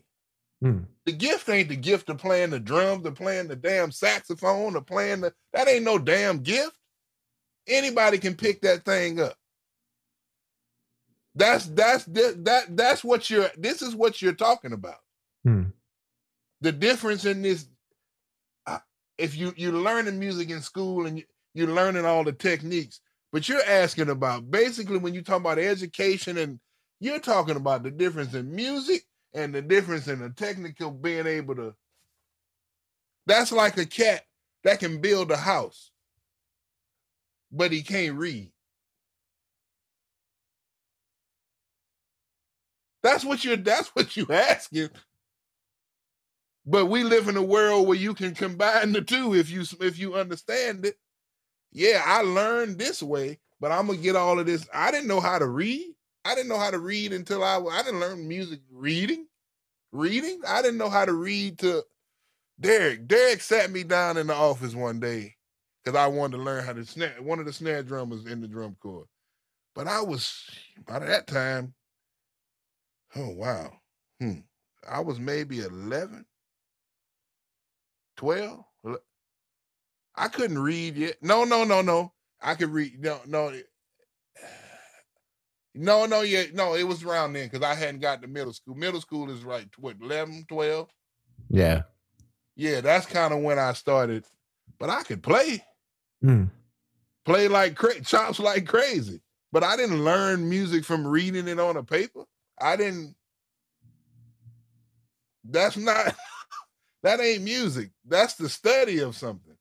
Hmm. 0.62 0.80
The 1.06 1.12
gift 1.12 1.48
ain't 1.50 1.70
the 1.70 1.76
gift 1.76 2.10
of 2.10 2.18
playing 2.18 2.50
the 2.50 2.60
drums, 2.60 3.06
or 3.06 3.12
playing 3.12 3.48
the 3.48 3.56
damn 3.56 3.92
saxophone, 3.92 4.76
or 4.76 4.82
playing 4.82 5.22
the 5.22 5.34
that 5.54 5.68
ain't 5.68 5.86
no 5.86 6.00
damn 6.00 6.40
gift. 6.40 6.76
Anybody 7.68 8.18
can 8.18 8.36
pick 8.36 8.62
that 8.62 8.84
thing 8.86 9.20
up. 9.20 9.38
That's 11.36 11.66
that's 11.66 12.06
that, 12.06 12.46
that 12.46 12.78
that's 12.78 13.04
what 13.04 13.30
you're 13.30 13.50
this 13.58 13.82
is 13.82 13.96
what 13.96 14.22
you're 14.22 14.34
talking 14.34 14.72
about. 14.72 15.00
Hmm. 15.44 15.64
The 16.62 16.72
difference 16.72 17.26
in 17.26 17.42
this 17.42 17.68
uh, 18.66 18.80
if 19.18 19.36
you 19.36 19.54
you're 19.58 19.74
learning 19.74 20.18
music 20.18 20.50
in 20.50 20.62
school 20.62 21.06
and 21.06 21.18
you, 21.18 21.24
you're 21.54 21.68
learning 21.68 22.06
all 22.06 22.24
the 22.24 22.32
techniques, 22.32 23.02
but 23.32 23.50
you're 23.50 23.66
asking 23.68 24.10
about 24.10 24.50
basically 24.50 24.98
when 24.98 25.14
you 25.14 25.22
talk 25.22 25.42
about 25.42 25.60
education 25.60 26.38
and 26.38 26.60
you're 27.02 27.20
talking 27.20 27.58
about 27.58 27.84
the 27.84 27.92
difference 27.92 28.34
in 28.34 28.56
music 28.56 29.04
and 29.34 29.54
the 29.54 29.62
difference 29.62 30.08
in 30.08 30.20
the 30.20 30.30
technical 30.30 30.90
being 30.90 31.28
able 31.28 31.56
to 31.56 31.76
that's 33.26 33.52
like 33.52 33.78
a 33.78 33.86
cat 33.86 34.24
that 34.64 34.80
can 34.80 35.02
build 35.02 35.32
a 35.32 35.38
house 35.38 35.92
but 37.52 37.72
he 37.72 37.82
can't 37.82 38.16
read 38.16 38.50
that's 43.06 43.24
what 43.24 43.46
you're 43.46 43.58
that's 43.58 43.90
what 43.90 44.18
you 44.18 44.26
asking. 44.32 44.90
But 46.66 46.88
we 46.88 47.04
live 47.04 47.28
in 47.28 47.38
a 47.38 47.44
world 47.44 47.88
where 47.88 47.98
you 47.98 48.16
can 48.16 48.34
combine 48.34 48.94
the 48.94 49.02
two 49.02 49.36
if 49.36 49.52
you 49.52 49.64
if 49.80 50.00
you 50.00 50.16
understand 50.16 50.86
it. 50.86 50.98
Yeah 51.72 52.02
i 52.06 52.22
learned 52.22 52.80
this 52.80 53.04
way 53.04 53.40
but 53.60 53.72
i'm 53.72 53.88
gonna 53.88 54.00
get 54.00 54.16
all 54.16 54.40
of 54.40 54.48
this. 54.48 54.68
I 54.74 54.90
didn't 54.92 55.08
know 55.08 55.20
how 55.20 55.38
to 55.38 55.48
read. 55.48 55.94
I 56.26 56.34
didn't 56.34 56.50
know 56.50 56.58
how 56.58 56.72
to 56.72 56.80
read 56.80 57.14
until 57.14 57.44
i 57.44 57.60
i 57.60 57.84
didn't 57.84 58.00
learn 58.00 58.28
music 58.28 58.62
reading 58.72 59.28
reading. 59.92 60.42
I 60.48 60.64
didn't 60.64 60.80
know 60.80 60.90
how 60.90 61.06
to 61.06 61.14
read 61.14 61.60
to 61.60 61.84
derek. 62.60 63.08
Derek 63.08 63.42
sat 63.42 63.72
me 63.72 63.84
down 63.84 64.18
in 64.18 64.28
the 64.28 64.36
office 64.36 64.74
one 64.74 65.00
day 65.00 65.36
because 65.84 65.96
i 66.00 66.08
wanted 66.08 66.38
to 66.40 66.44
learn 66.44 66.66
how 66.66 66.74
to 66.74 66.84
snare 66.86 67.16
one 67.22 67.40
of 67.40 67.46
the 67.46 67.54
snare 67.54 67.84
drummers 67.84 68.26
in 68.26 68.42
the 68.42 68.48
drum 68.48 68.76
corps. 68.82 69.06
But 69.76 69.88
i 69.88 70.02
was 70.02 70.44
by 70.88 71.00
that 71.00 71.28
time 71.28 71.75
oh 73.16 73.30
wow. 73.30 73.72
Hmm. 74.20 74.40
I 74.90 75.00
was 75.00 75.20
maybe 75.20 75.60
11 75.62 76.26
12 78.18 78.64
i 80.18 80.28
couldn't 80.30 80.60
read 80.60 80.96
yet. 80.96 81.18
No 81.22 81.44
no 81.44 81.64
no 81.66 81.82
no. 81.82 82.14
I 82.42 82.56
could 82.56 82.70
read 82.70 83.02
no 83.02 83.20
no. 83.26 83.52
No 85.78 86.06
no 86.06 86.22
yeah 86.22 86.44
no 86.54 86.76
it 86.76 86.84
was 86.84 87.04
around 87.04 87.34
then 87.34 87.50
because 87.50 87.62
i 87.62 87.76
hadn't 87.76 88.00
got 88.00 88.22
to 88.22 88.28
middle 88.30 88.54
school. 88.54 88.76
Middle 88.76 89.02
school 89.02 89.30
is 89.30 89.44
right 89.44 89.68
what 89.78 89.98
11 90.02 90.46
12 90.48 90.88
Yeah. 91.50 91.82
yeah 92.56 92.80
that's 92.80 93.06
kind 93.06 93.34
of 93.34 93.42
when 93.42 93.60
i 93.60 93.74
started. 93.74 94.24
But 94.80 94.90
i 94.90 95.04
could 95.04 95.22
play. 95.22 95.62
Hmm. 96.22 96.46
play 97.26 97.50
like 97.50 97.76
cra- 97.76 98.00
chops 98.02 98.40
like 98.40 98.66
crazy. 98.66 99.22
But 99.52 99.64
i 99.64 99.76
didn't 99.76 100.04
learn 100.06 100.48
music 100.48 100.86
from 100.86 101.06
reading 101.06 101.50
it 101.50 101.60
on 101.60 101.76
a 101.76 101.84
paper 101.84 102.24
i 102.60 102.76
didn't 102.76 103.16
that's 105.46 105.78
not 105.78 106.16
that 107.04 107.20
ain't 107.20 107.44
music 107.44 107.90
that's 108.08 108.36
the 108.36 108.50
study 108.50 109.00
of 109.00 109.16
something 109.16 109.56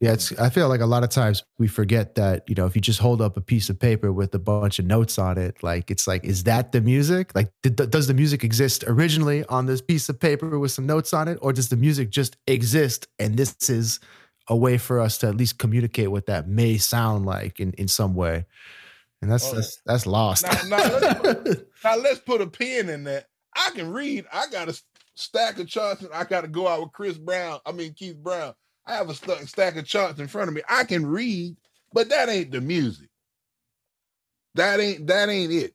Yeah, 0.00 0.12
it's. 0.12 0.38
I 0.38 0.50
feel 0.50 0.68
like 0.68 0.82
a 0.82 0.86
lot 0.86 1.04
of 1.04 1.10
times 1.10 1.42
we 1.58 1.68
forget 1.68 2.16
that 2.16 2.44
you 2.48 2.54
know 2.54 2.66
if 2.66 2.76
you 2.76 2.82
just 2.82 3.00
hold 3.00 3.22
up 3.22 3.36
a 3.36 3.40
piece 3.40 3.70
of 3.70 3.78
paper 3.78 4.12
with 4.12 4.34
a 4.34 4.38
bunch 4.38 4.78
of 4.78 4.84
notes 4.84 5.18
on 5.18 5.38
it, 5.38 5.62
like 5.62 5.90
it's 5.90 6.06
like, 6.06 6.22
is 6.24 6.44
that 6.44 6.72
the 6.72 6.82
music? 6.82 7.32
Like, 7.34 7.50
did, 7.62 7.76
does 7.76 8.06
the 8.06 8.12
music 8.12 8.44
exist 8.44 8.84
originally 8.86 9.44
on 9.46 9.64
this 9.64 9.80
piece 9.80 10.10
of 10.10 10.20
paper 10.20 10.58
with 10.58 10.70
some 10.70 10.86
notes 10.86 11.14
on 11.14 11.28
it, 11.28 11.38
or 11.40 11.52
does 11.54 11.70
the 11.70 11.76
music 11.76 12.10
just 12.10 12.36
exist 12.46 13.08
and 13.18 13.38
this 13.38 13.70
is 13.70 13.98
a 14.48 14.56
way 14.56 14.76
for 14.76 15.00
us 15.00 15.16
to 15.18 15.28
at 15.28 15.34
least 15.34 15.58
communicate 15.58 16.10
what 16.10 16.26
that 16.26 16.46
may 16.46 16.76
sound 16.76 17.24
like 17.24 17.58
in 17.58 17.72
in 17.72 17.88
some 17.88 18.14
way? 18.14 18.44
And 19.22 19.30
that's 19.30 19.50
Oh, 19.50 19.54
that's, 19.54 19.80
that's 19.86 20.06
lost. 20.06 20.44
Now- 20.44 20.76
now 20.76 20.98
let's 20.98 21.60
now 21.84 21.96
let's 21.96 22.20
put 22.20 22.40
a 22.40 22.46
pin 22.46 22.88
in 22.88 23.04
that. 23.04 23.26
I 23.56 23.70
can 23.74 23.90
read. 23.92 24.26
I 24.32 24.46
got 24.50 24.68
a 24.68 24.80
stack 25.18 25.58
of 25.58 25.66
charts 25.66 26.02
and 26.02 26.12
i 26.12 26.24
got 26.24 26.42
to 26.42 26.46
go 26.46 26.68
out 26.68 26.78
with 26.82 26.92
chris 26.92 27.16
brown 27.16 27.58
i 27.64 27.72
mean 27.72 27.94
keith 27.94 28.16
brown. 28.18 28.52
I 28.86 28.94
have 28.96 29.08
a 29.08 29.14
st- 29.14 29.48
stack 29.48 29.76
of 29.76 29.86
charts 29.86 30.20
in 30.20 30.28
front 30.28 30.48
of 30.48 30.54
me. 30.54 30.60
I 30.68 30.84
can 30.84 31.06
read 31.06 31.56
but 31.94 32.10
that 32.10 32.28
ain't 32.28 32.50
the 32.50 32.60
music. 32.60 33.08
That 34.54 34.78
ain't 34.80 35.06
that 35.06 35.28
ain't 35.30 35.52
it. 35.52 35.74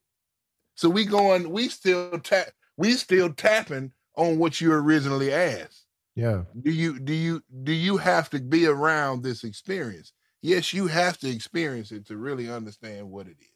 So 0.76 0.90
we 0.90 1.06
going 1.06 1.50
we 1.50 1.70
still 1.70 2.20
tap 2.20 2.50
we 2.78 2.94
still 2.94 3.34
tapping 3.34 3.92
on 4.16 4.38
what 4.38 4.62
you 4.62 4.72
originally 4.74 5.34
asked. 5.34 5.86
Yeah. 6.16 6.44
do 6.62 6.72
you 6.72 7.00
do 7.00 7.14
you 7.14 7.42
do 7.64 7.72
you 7.72 7.98
have 7.98 8.30
to 8.32 8.40
be 8.40 8.68
around 8.68 9.24
this 9.24 9.44
experience 9.44 10.14
yes 10.42 10.74
you 10.74 10.88
have 10.88 11.18
to 11.18 11.30
experience 11.30 11.92
it 11.92 12.06
to 12.08 12.18
really 12.18 12.50
understand 12.50 13.10
what 13.10 13.28
it 13.28 13.38
is 13.40 13.48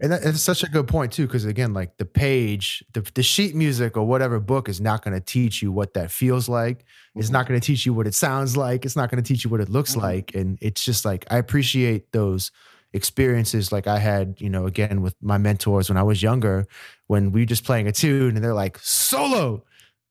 And 0.00 0.10
that, 0.12 0.24
it's 0.24 0.40
such 0.42 0.64
a 0.64 0.68
good 0.68 0.88
point 0.88 1.12
too, 1.12 1.26
because 1.28 1.44
again, 1.44 1.72
like 1.74 1.96
the 1.98 2.04
page, 2.04 2.84
the, 2.92 3.02
the 3.14 3.22
sheet 3.22 3.54
music 3.54 3.96
or 3.96 4.04
whatever 4.04 4.40
book 4.40 4.68
is 4.68 4.80
not 4.80 5.04
going 5.04 5.14
to 5.14 5.20
teach 5.20 5.62
you 5.62 5.70
what 5.70 5.94
that 5.94 6.10
feels 6.10 6.48
like. 6.48 6.84
It's 7.14 7.30
not 7.30 7.46
going 7.46 7.60
to 7.60 7.64
teach 7.64 7.86
you 7.86 7.94
what 7.94 8.06
it 8.08 8.14
sounds 8.14 8.56
like. 8.56 8.84
It's 8.84 8.96
not 8.96 9.10
going 9.10 9.22
to 9.22 9.28
teach 9.32 9.44
you 9.44 9.50
what 9.50 9.60
it 9.60 9.68
looks 9.68 9.94
Mhm. 9.94 10.02
like. 10.02 10.34
And 10.34 10.58
it's 10.60 10.84
just 10.84 11.04
like 11.04 11.24
I 11.30 11.36
appreciate 11.38 12.10
those 12.12 12.50
experiences, 12.94 13.70
like 13.72 13.86
I 13.86 13.98
had, 13.98 14.40
you 14.40 14.50
know, 14.50 14.66
again 14.66 15.02
with 15.02 15.14
my 15.22 15.38
mentors 15.38 15.88
when 15.88 15.96
I 15.96 16.02
was 16.02 16.22
younger, 16.22 16.66
when 17.06 17.30
we 17.32 17.42
were 17.42 17.46
just 17.46 17.64
playing 17.64 17.86
a 17.86 17.92
tune 17.92 18.34
and 18.34 18.44
they're 18.44 18.54
like 18.54 18.78
solo, 18.80 19.64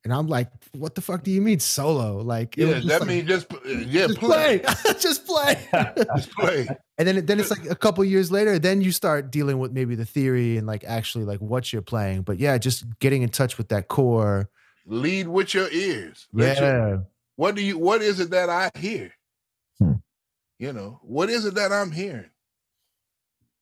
and 0.04 0.12
I'm 0.14 0.28
like, 0.28 0.50
what 0.74 0.96
the 0.96 1.02
fuck 1.02 1.24
do 1.24 1.32
you 1.32 1.42
mean 1.42 1.60
solo? 1.60 2.18
Like, 2.18 2.58
it 2.58 2.68
yeah 2.68 2.80
that 2.88 3.02
like, 3.02 3.08
means 3.08 3.28
just 3.28 3.48
yeah 3.66 4.08
just 4.08 4.20
play 4.20 4.60
play, 4.60 4.94
just 5.00 5.26
play. 5.26 5.68
just 6.16 6.32
play 6.32 6.68
And 6.98 7.08
then, 7.08 7.26
then 7.26 7.40
it's 7.40 7.52
like 7.52 7.70
a 7.70 7.76
couple 7.76 8.04
years 8.06 8.32
later, 8.32 8.58
then 8.60 8.82
you 8.82 8.92
start 8.92 9.32
dealing 9.32 9.60
with 9.60 9.72
maybe 9.72 9.96
the 9.96 10.06
theory 10.06 10.58
and 10.58 10.66
like 10.68 10.84
actually 10.86 11.26
like 11.26 11.40
what 11.40 11.72
you're 11.74 11.82
playing. 11.82 12.22
But 12.24 12.40
yeah, 12.40 12.58
just 12.58 12.86
getting 13.00 13.22
in 13.22 13.30
touch 13.30 13.58
with 13.58 13.70
that 13.70 13.88
core. 13.90 14.50
lead 14.86 15.28
with 15.28 15.54
your 15.54 15.70
ears 15.72 16.28
Let 16.34 16.58
your- 16.60 16.68
Yeah. 16.90 16.98
what 17.36 17.56
do 17.56 17.62
you 17.64 17.78
what 17.78 18.02
is 18.02 18.20
it 18.20 18.32
that 18.32 18.50
i 18.50 18.72
hear 18.78 19.14
Hmm. 19.80 19.94
you 20.60 20.74
know 20.74 21.00
what 21.04 21.30
is 21.30 21.46
it 21.46 21.54
that 21.56 21.72
i'm 21.72 21.92
hearing 21.92 22.30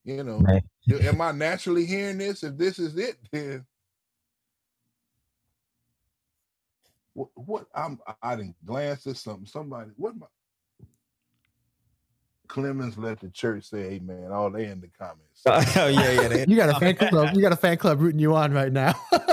you 0.05 0.23
know 0.23 0.39
Right. 0.39 0.63
am 1.01 1.21
i 1.21 1.31
naturally 1.31 1.85
hearing 1.85 2.17
this 2.17 2.43
if 2.43 2.57
this 2.57 2.79
is 2.79 2.97
it 2.97 3.17
then 3.31 3.65
what, 7.19 7.29
what 7.35 7.65
I'm 7.75 7.99
I 8.21 8.35
didn't 8.35 8.55
glance 8.65 9.05
at 9.07 9.17
something. 9.17 9.45
Somebody 9.45 9.91
what 9.97 10.15
my 10.17 10.27
Clemons 12.47 12.97
let 12.97 13.19
the 13.19 13.29
church 13.29 13.65
say 13.65 13.77
amen. 13.93 14.31
All 14.31 14.49
they 14.49 14.65
in 14.65 14.81
the 14.81 14.87
comments. 14.97 15.41
oh 15.77 15.87
yeah, 15.87 16.21
yeah. 16.21 16.27
They, 16.27 16.45
You 16.47 16.55
got 16.55 16.69
a 16.75 16.79
fan 16.79 16.95
club. 16.95 17.35
You 17.35 17.41
got 17.41 17.51
a 17.51 17.55
fan 17.57 17.77
club 17.77 18.01
rooting 18.01 18.19
you 18.19 18.35
on 18.35 18.51
right 18.53 18.71
now. 18.71 18.93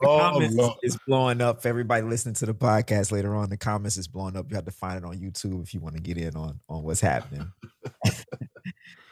Oh, 0.00 0.18
comments 0.20 0.52
is, 0.54 0.56
Lord. 0.56 0.78
is 0.84 0.98
blowing 1.08 1.40
up. 1.40 1.66
Everybody 1.66 2.02
listening 2.02 2.36
to 2.36 2.46
the 2.46 2.54
podcast 2.54 3.10
later 3.10 3.34
on, 3.34 3.50
the 3.50 3.56
comments 3.56 3.96
is 3.96 4.06
blowing 4.06 4.36
up. 4.36 4.46
You 4.48 4.54
have 4.54 4.64
to 4.64 4.70
find 4.70 4.96
it 4.96 5.04
on 5.04 5.16
YouTube 5.18 5.60
if 5.62 5.74
you 5.74 5.80
want 5.80 5.96
to 5.96 6.00
get 6.00 6.16
in 6.16 6.36
on 6.36 6.60
on 6.68 6.84
what's 6.84 7.00
happening. 7.00 7.50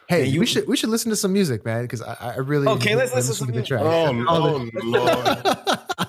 hey, 0.08 0.20
Yeah, 0.20 0.24
you- 0.24 0.40
we 0.40 0.46
should 0.46 0.66
we 0.68 0.76
should 0.76 0.90
listen 0.90 1.10
to 1.10 1.16
some 1.16 1.32
music, 1.32 1.64
man, 1.64 1.82
because 1.82 2.02
I, 2.02 2.14
I 2.20 2.36
really 2.36 2.68
Okay, 2.68 2.94
let's 2.94 3.12
I 3.12 3.16
listen 3.16 3.46
to 3.48 3.52
the 3.52 3.66
some 3.66 3.78
track. 3.78 3.82
Oh, 3.82 4.26
All 4.28 4.46
oh 4.46 4.70
Lord. 4.84 6.08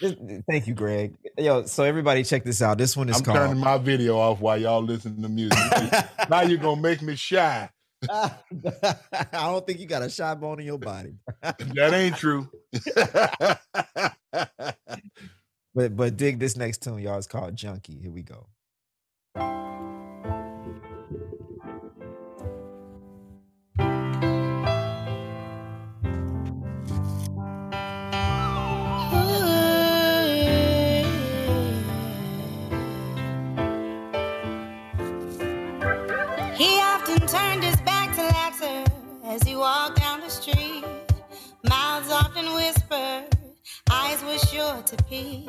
Let's- 0.00 0.16
thank 0.48 0.66
you, 0.66 0.74
Greg. 0.74 1.14
Yo, 1.38 1.64
so 1.64 1.84
everybody 1.84 2.24
check 2.24 2.44
this 2.44 2.60
out. 2.62 2.78
This 2.78 2.96
one 2.96 3.08
is 3.08 3.16
I'm 3.18 3.22
called. 3.24 3.36
turning 3.38 3.58
my 3.58 3.78
video 3.78 4.18
off 4.18 4.40
while 4.40 4.58
y'all 4.58 4.82
listen 4.82 5.20
to 5.22 5.28
music. 5.28 5.58
now 6.30 6.42
you're 6.42 6.58
gonna 6.58 6.80
make 6.80 7.02
me 7.02 7.14
shy. 7.16 7.68
I 8.10 8.30
don't 9.32 9.66
think 9.66 9.78
you 9.78 9.86
got 9.86 10.02
a 10.02 10.08
shot 10.10 10.40
bone 10.40 10.58
in 10.60 10.66
your 10.66 10.78
body. 10.78 11.14
That 11.42 11.92
ain't 11.92 12.16
true. 12.16 12.48
But 15.74 15.96
but 15.96 16.16
dig 16.16 16.38
this 16.40 16.56
next 16.56 16.82
tune, 16.82 16.98
y'all. 16.98 17.18
It's 17.18 17.26
called 17.26 17.54
Junkie. 17.54 17.98
Here 18.00 18.10
we 18.10 18.22
go. 18.22 18.48
Were 44.40 44.46
sure 44.46 44.82
to 44.82 44.96
peek. 45.04 45.46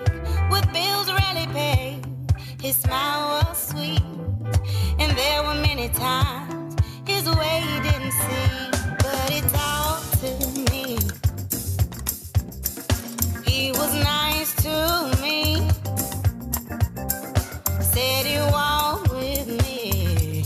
With 0.50 0.72
bills 0.74 1.12
rarely 1.12 1.48
paid, 1.54 2.02
his 2.62 2.78
smile 2.78 3.44
was 3.44 3.68
sweet. 3.70 4.02
And 5.00 5.18
there 5.18 5.44
were 5.44 5.56
many 5.56 5.89
times 5.89 6.76
his 7.06 7.30
way 7.30 7.64
didn't 7.84 8.12
see, 8.12 8.70
but 9.00 9.30
he 9.30 9.42
talked 9.50 10.20
to 10.22 10.72
me. 10.72 10.98
He 13.46 13.72
was 13.72 13.94
nice 13.96 14.56
to 14.64 15.22
me. 15.22 15.68
Said 17.82 18.26
he 18.26 18.39
walked 18.52 19.12
with 19.12 19.48
me 19.48 20.44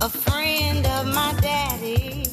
a 0.00 0.08
friend 0.08 0.86
of 0.86 1.06
my 1.14 1.34
daddy. 1.40 2.25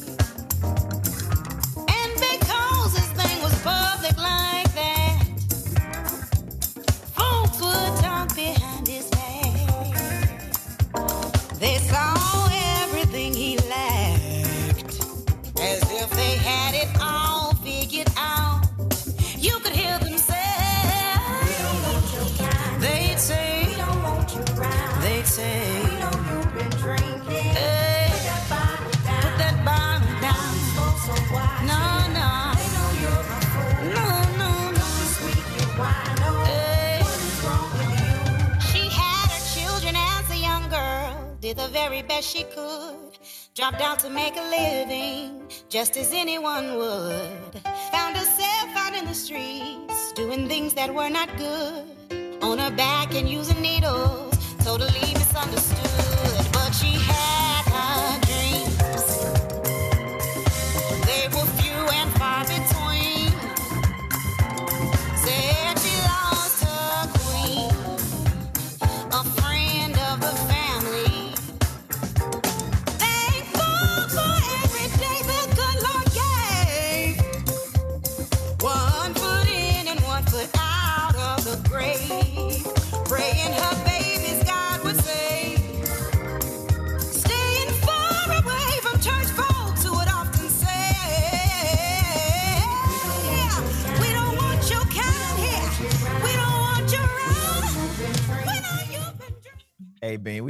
Best 42.14 42.36
she 42.36 42.44
could. 42.44 43.18
Dropped 43.56 43.80
out 43.80 43.98
to 44.00 44.10
make 44.10 44.36
a 44.36 44.46
living, 44.58 45.50
just 45.68 45.96
as 45.96 46.12
anyone 46.12 46.76
would. 46.76 47.52
Found 47.92 48.16
herself 48.16 48.68
out 48.76 48.94
in 48.94 49.04
the 49.04 49.14
streets, 49.14 50.12
doing 50.12 50.48
things 50.48 50.74
that 50.74 50.94
were 50.94 51.10
not 51.10 51.28
good. 51.36 52.40
On 52.42 52.58
her 52.58 52.70
back 52.70 53.14
and 53.14 53.28
using 53.28 53.60
needles, 53.60 54.34
totally 54.64 55.12
misunderstood. 55.14 56.03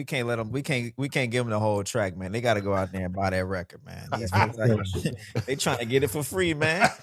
We 0.04 0.06
can't 0.06 0.28
let 0.28 0.36
them. 0.36 0.50
We 0.52 0.60
can't. 0.60 0.92
We 0.98 1.08
can't 1.08 1.30
give 1.30 1.46
them 1.46 1.50
the 1.50 1.58
whole 1.58 1.82
track, 1.82 2.14
man. 2.14 2.30
They 2.30 2.42
got 2.42 2.54
to 2.54 2.60
go 2.60 2.74
out 2.74 2.92
there 2.92 3.06
and 3.06 3.14
buy 3.14 3.30
that 3.30 3.46
record, 3.46 3.80
man. 3.86 4.06
These 4.18 4.28
folks 4.28 4.58
out 4.58 4.68
here, 5.02 5.12
they 5.46 5.56
trying 5.56 5.78
to 5.78 5.86
get 5.86 6.02
it 6.02 6.08
for 6.08 6.22
free, 6.22 6.52
man. 6.52 6.90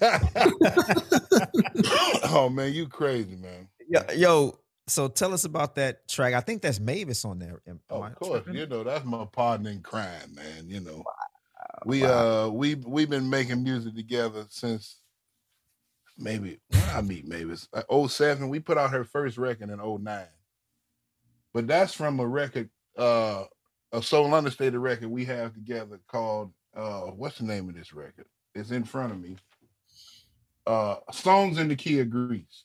oh 2.24 2.48
man, 2.48 2.72
you 2.72 2.86
crazy, 2.86 3.34
man. 3.34 3.66
Yo, 3.88 4.00
yo, 4.14 4.58
so 4.86 5.08
tell 5.08 5.34
us 5.34 5.44
about 5.44 5.74
that 5.74 6.06
track. 6.06 6.34
I 6.34 6.40
think 6.40 6.62
that's 6.62 6.78
Mavis 6.78 7.24
on 7.24 7.40
there. 7.40 7.60
Am- 7.66 7.80
am 7.90 8.02
I 8.02 8.06
Of 8.08 8.14
course, 8.14 8.44
tripping? 8.44 8.54
you 8.60 8.66
know 8.66 8.84
that's 8.84 9.04
my 9.04 9.24
partner 9.24 9.70
in 9.70 9.80
crime, 9.82 10.32
man. 10.36 10.68
You 10.68 10.78
know, 10.78 11.02
we 11.84 12.04
uh 12.04 12.50
we 12.50 12.76
we've 12.76 13.10
been 13.10 13.28
making 13.28 13.64
music 13.64 13.96
together 13.96 14.46
since 14.48 14.98
maybe 16.16 16.60
when 16.70 16.82
I 16.94 17.00
meet 17.02 17.26
Mavis 17.26 17.66
uh, 17.72 18.06
07. 18.06 18.48
We 18.48 18.60
put 18.60 18.78
out 18.78 18.90
her 18.92 19.02
first 19.02 19.38
record 19.38 19.70
in 19.70 19.78
09. 19.78 20.26
but 21.52 21.66
that's 21.66 21.94
from 21.94 22.20
a 22.20 22.26
record, 22.26 22.70
uh 22.96 23.44
a 23.92 24.02
soul 24.02 24.34
understated 24.34 24.80
record 24.80 25.08
we 25.08 25.24
have 25.24 25.52
together 25.54 26.00
called 26.08 26.52
uh 26.76 27.02
what's 27.02 27.38
the 27.38 27.44
name 27.44 27.68
of 27.68 27.74
this 27.74 27.92
record? 27.92 28.26
It's 28.54 28.70
in 28.70 28.84
front 28.84 29.12
of 29.12 29.20
me. 29.20 29.36
Uh 30.66 30.96
Songs 31.10 31.58
in 31.58 31.68
the 31.68 31.76
Key 31.76 32.00
of 32.00 32.10
Grease. 32.10 32.64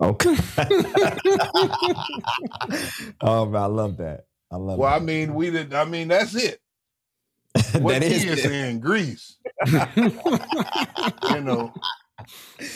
Okay. 0.00 0.36
oh, 3.20 3.46
man, 3.46 3.62
I 3.62 3.66
love 3.66 3.98
that. 3.98 4.24
I 4.50 4.56
love. 4.56 4.78
Well, 4.78 4.92
I 4.92 4.98
mean, 4.98 5.34
we 5.34 5.50
did. 5.50 5.74
I 5.74 5.84
mean, 5.84 6.08
that's 6.08 6.34
it. 6.34 6.60
What 7.80 8.00
that 8.00 8.02
key 8.02 8.28
is 8.28 8.44
in 8.44 8.80
Grease? 8.80 9.36
you 9.66 11.40
know, 11.40 11.72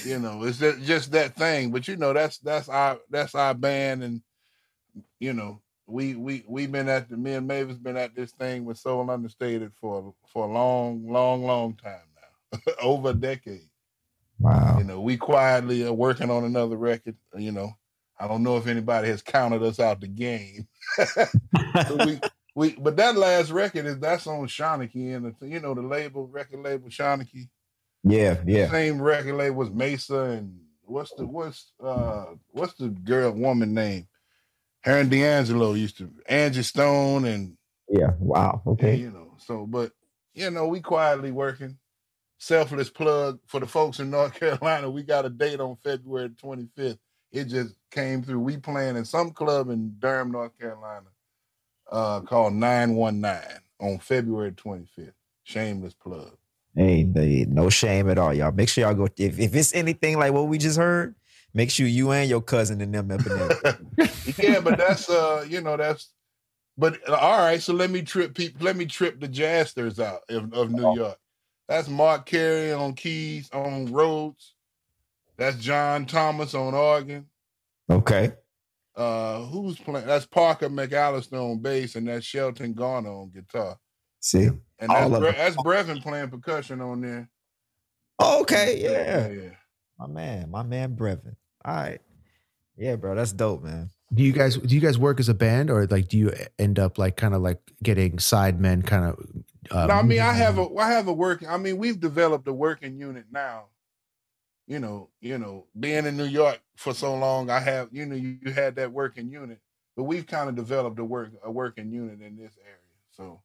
you 0.04 0.18
know, 0.18 0.42
it's 0.44 0.58
just, 0.58 0.82
just 0.82 1.12
that 1.12 1.34
thing. 1.34 1.70
But 1.70 1.88
you 1.88 1.96
know, 1.96 2.12
that's 2.12 2.38
that's 2.38 2.68
our 2.68 2.98
that's 3.10 3.34
our 3.34 3.54
band, 3.54 4.02
and 4.02 4.22
you 5.18 5.32
know, 5.32 5.60
we 5.86 6.14
we 6.14 6.44
we've 6.48 6.72
been 6.72 6.88
at 6.88 7.08
the 7.08 7.16
me 7.16 7.34
and 7.34 7.46
Mavis 7.46 7.78
been 7.78 7.96
at 7.96 8.14
this 8.14 8.32
thing 8.32 8.64
with 8.64 8.78
Soul 8.78 9.08
Understated 9.10 9.72
for 9.80 10.14
for 10.32 10.48
a 10.48 10.52
long, 10.52 11.08
long, 11.08 11.44
long 11.44 11.74
time 11.74 12.00
now, 12.52 12.58
over 12.82 13.10
a 13.10 13.14
decade. 13.14 13.68
Wow. 14.38 14.76
You 14.78 14.84
know, 14.84 15.00
we 15.00 15.16
quietly 15.16 15.86
are 15.86 15.92
working 15.92 16.30
on 16.30 16.44
another 16.44 16.76
record. 16.76 17.16
You 17.36 17.52
know, 17.52 17.72
I 18.18 18.28
don't 18.28 18.42
know 18.42 18.56
if 18.56 18.66
anybody 18.66 19.08
has 19.08 19.22
counted 19.22 19.62
us 19.62 19.80
out 19.80 20.00
the 20.00 20.08
game. 20.08 20.66
But 21.72 22.06
we 22.06 22.20
we 22.54 22.70
but 22.78 22.96
that 22.96 23.16
last 23.16 23.50
record 23.50 23.84
is 23.84 23.98
that's 23.98 24.26
on 24.26 24.46
Shanachie 24.46 25.14
and 25.14 25.34
the, 25.38 25.46
you 25.46 25.60
know 25.60 25.74
the 25.74 25.82
label 25.82 26.26
record 26.26 26.60
label 26.60 26.88
Shanachie. 26.88 27.48
Yeah, 28.02 28.40
yeah. 28.46 28.70
Same 28.70 29.00
record 29.00 29.34
label 29.34 29.56
was 29.56 29.70
Maysa 29.70 30.38
and 30.38 30.58
what's 30.84 31.12
the 31.14 31.26
what's 31.26 31.72
uh 31.82 32.26
what's 32.52 32.74
the 32.74 32.88
girl 32.88 33.32
woman 33.32 33.74
name? 33.74 34.08
Her 34.86 35.00
and 35.00 35.10
D'Angelo 35.10 35.74
used 35.74 35.98
to 35.98 36.10
Angie 36.28 36.64
Stone 36.64 37.26
and 37.26 37.58
Yeah. 37.90 38.12
Wow. 38.20 38.62
yeah, 38.64 38.72
Okay. 38.74 38.94
you 38.94 39.10
know 39.12 39.34
so 39.38 39.66
but 39.66 39.92
you 40.34 40.50
know 40.50 40.68
we 40.68 40.80
quietly 40.80 41.32
working. 41.32 41.78
Selfless 42.38 42.90
plug 42.90 43.40
for 43.46 43.60
the 43.60 43.66
folks 43.66 44.00
in 44.00 44.10
North 44.10 44.34
Carolina. 44.40 44.90
We 44.90 45.02
got 45.04 45.26
a 45.26 45.30
date 45.30 45.60
on 45.60 45.76
February 45.84 46.30
25th 46.30 46.98
it 47.32 47.46
just 47.46 47.74
came 47.90 48.22
through. 48.22 48.40
We 48.40 48.58
playing 48.58 48.96
in 48.96 49.04
some 49.04 49.32
club 49.32 49.70
in 49.70 49.96
Durham, 49.98 50.32
North 50.32 50.58
Carolina, 50.58 51.06
uh, 51.92 52.20
called 52.22 52.54
919 52.54 53.40
on 53.80 53.98
February 54.00 54.52
25th. 54.52 55.12
Shameless 55.44 55.94
plug. 55.94 56.32
Hey, 56.76 57.04
no 57.48 57.70
shame 57.70 58.08
at 58.10 58.18
all, 58.18 58.34
y'all. 58.34 58.52
Make 58.52 58.68
sure 58.68 58.84
y'all 58.84 58.94
go. 58.94 59.08
If, 59.18 59.38
if 59.38 59.54
it's 59.54 59.74
anything 59.74 60.18
like 60.18 60.32
what 60.32 60.48
we 60.48 60.58
just 60.58 60.78
heard, 60.78 61.14
make 61.56 61.70
sure 61.70 61.86
you 61.86 62.12
and 62.12 62.28
your 62.28 62.42
cousin 62.42 62.82
and 62.82 62.94
them 62.94 63.10
up 63.10 63.26
in 63.26 63.38
there. 63.38 63.78
yeah, 64.38 64.60
but 64.60 64.76
that's 64.76 65.08
uh, 65.08 65.44
you 65.48 65.62
know, 65.62 65.76
that's 65.76 66.10
but 66.76 67.00
uh, 67.08 67.14
all 67.14 67.38
right. 67.38 67.60
So 67.60 67.72
let 67.72 67.90
me 67.90 68.02
trip 68.02 68.34
people. 68.34 68.64
Let 68.64 68.76
me 68.76 68.84
trip 68.84 69.18
the 69.18 69.28
jazzers 69.28 69.98
out 69.98 70.20
of, 70.28 70.52
of 70.52 70.70
New 70.70 70.94
York. 70.94 71.18
That's 71.66 71.88
Marc 71.88 72.26
Cary 72.26 72.72
on 72.72 72.92
keys 72.92 73.50
on 73.52 73.90
Rhodes. 73.90 74.54
That's 75.38 75.56
John 75.56 76.06
Thomas 76.06 76.54
on 76.54 76.74
organ. 76.74 77.26
Okay. 77.90 78.32
Uh, 78.94 79.40
who's 79.46 79.78
playing? 79.78 80.06
That's 80.06 80.26
Parker 80.26 80.68
McAllister 80.68 81.34
on 81.34 81.58
bass, 81.58 81.96
and 81.96 82.06
that's 82.06 82.24
Shelton 82.24 82.72
Garner 82.74 83.10
on 83.10 83.30
guitar. 83.30 83.76
See, 84.20 84.48
And 84.78 84.90
that's, 84.90 85.10
Bre- 85.10 85.24
that's 85.26 85.56
Brevin 85.56 86.02
playing 86.02 86.30
percussion 86.30 86.80
on 86.80 87.00
there. 87.02 87.28
Oh, 88.18 88.40
okay, 88.42 88.80
yeah. 88.80 89.28
yeah. 89.28 89.50
My 89.98 90.06
man, 90.06 90.50
my 90.50 90.62
man 90.62 90.96
Brevin. 90.96 91.36
All 91.66 91.74
right. 91.74 92.00
Yeah, 92.76 92.96
bro. 92.96 93.14
That's 93.14 93.32
dope, 93.32 93.64
man. 93.64 93.90
Do 94.14 94.22
you 94.22 94.32
guys 94.32 94.56
do 94.56 94.74
you 94.74 94.80
guys 94.80 94.98
work 94.98 95.18
as 95.18 95.28
a 95.28 95.34
band 95.34 95.68
or 95.68 95.86
like 95.86 96.08
do 96.08 96.16
you 96.16 96.32
end 96.58 96.78
up 96.78 96.96
like 96.96 97.16
kind 97.16 97.34
of 97.34 97.42
like 97.42 97.58
getting 97.82 98.18
sidemen 98.18 98.86
kind 98.86 99.04
of? 99.04 99.18
Uh, 99.70 99.86
no, 99.86 99.94
I 99.94 100.02
mean, 100.02 100.20
I 100.20 100.32
have 100.32 100.58
a, 100.58 100.68
I 100.76 100.92
have 100.92 101.08
a 101.08 101.12
working. 101.12 101.48
I 101.48 101.56
mean, 101.56 101.76
we've 101.78 101.98
developed 101.98 102.46
a 102.46 102.52
working 102.52 102.96
unit 102.96 103.24
now. 103.32 103.64
You 104.68 104.78
know, 104.78 105.10
you 105.20 105.38
know, 105.38 105.66
being 105.78 106.06
in 106.06 106.16
New 106.16 106.24
York 106.26 106.60
for 106.76 106.94
so 106.94 107.14
long, 107.16 107.50
I 107.50 107.60
have, 107.60 107.88
you 107.92 108.06
know, 108.06 108.16
you, 108.16 108.38
you 108.44 108.52
had 108.52 108.76
that 108.76 108.92
working 108.92 109.28
unit, 109.28 109.60
but 109.96 110.04
we've 110.04 110.26
kind 110.26 110.48
of 110.48 110.54
developed 110.54 110.98
a 111.00 111.04
work 111.04 111.30
a 111.42 111.50
working 111.50 111.90
unit 111.90 112.20
in 112.20 112.36
this 112.36 112.56
area. 112.62 112.78
So 113.10 113.40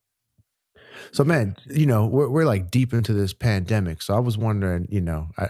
So 1.11 1.23
man, 1.23 1.55
you 1.69 1.85
know, 1.85 2.05
we're 2.05 2.29
we're 2.29 2.45
like 2.45 2.71
deep 2.71 2.93
into 2.93 3.13
this 3.13 3.33
pandemic. 3.33 4.01
So 4.01 4.15
I 4.15 4.19
was 4.19 4.37
wondering, 4.37 4.87
you 4.89 5.01
know, 5.01 5.29
I, 5.37 5.45
I, 5.45 5.49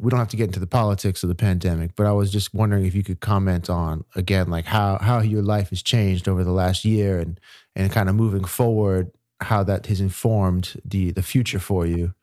we 0.00 0.10
don't 0.10 0.18
have 0.18 0.28
to 0.28 0.36
get 0.36 0.48
into 0.48 0.60
the 0.60 0.66
politics 0.66 1.22
of 1.22 1.28
the 1.28 1.34
pandemic, 1.34 1.96
but 1.96 2.06
I 2.06 2.12
was 2.12 2.30
just 2.30 2.54
wondering 2.54 2.86
if 2.86 2.94
you 2.94 3.02
could 3.02 3.20
comment 3.20 3.70
on 3.70 4.04
again, 4.14 4.48
like 4.48 4.66
how 4.66 4.98
how 4.98 5.20
your 5.20 5.42
life 5.42 5.70
has 5.70 5.82
changed 5.82 6.28
over 6.28 6.44
the 6.44 6.52
last 6.52 6.84
year 6.84 7.18
and 7.18 7.40
and 7.74 7.90
kind 7.92 8.08
of 8.08 8.14
moving 8.14 8.44
forward, 8.44 9.10
how 9.40 9.62
that 9.64 9.86
has 9.86 10.00
informed 10.00 10.80
the 10.84 11.10
the 11.12 11.22
future 11.22 11.60
for 11.60 11.86
you. 11.86 12.14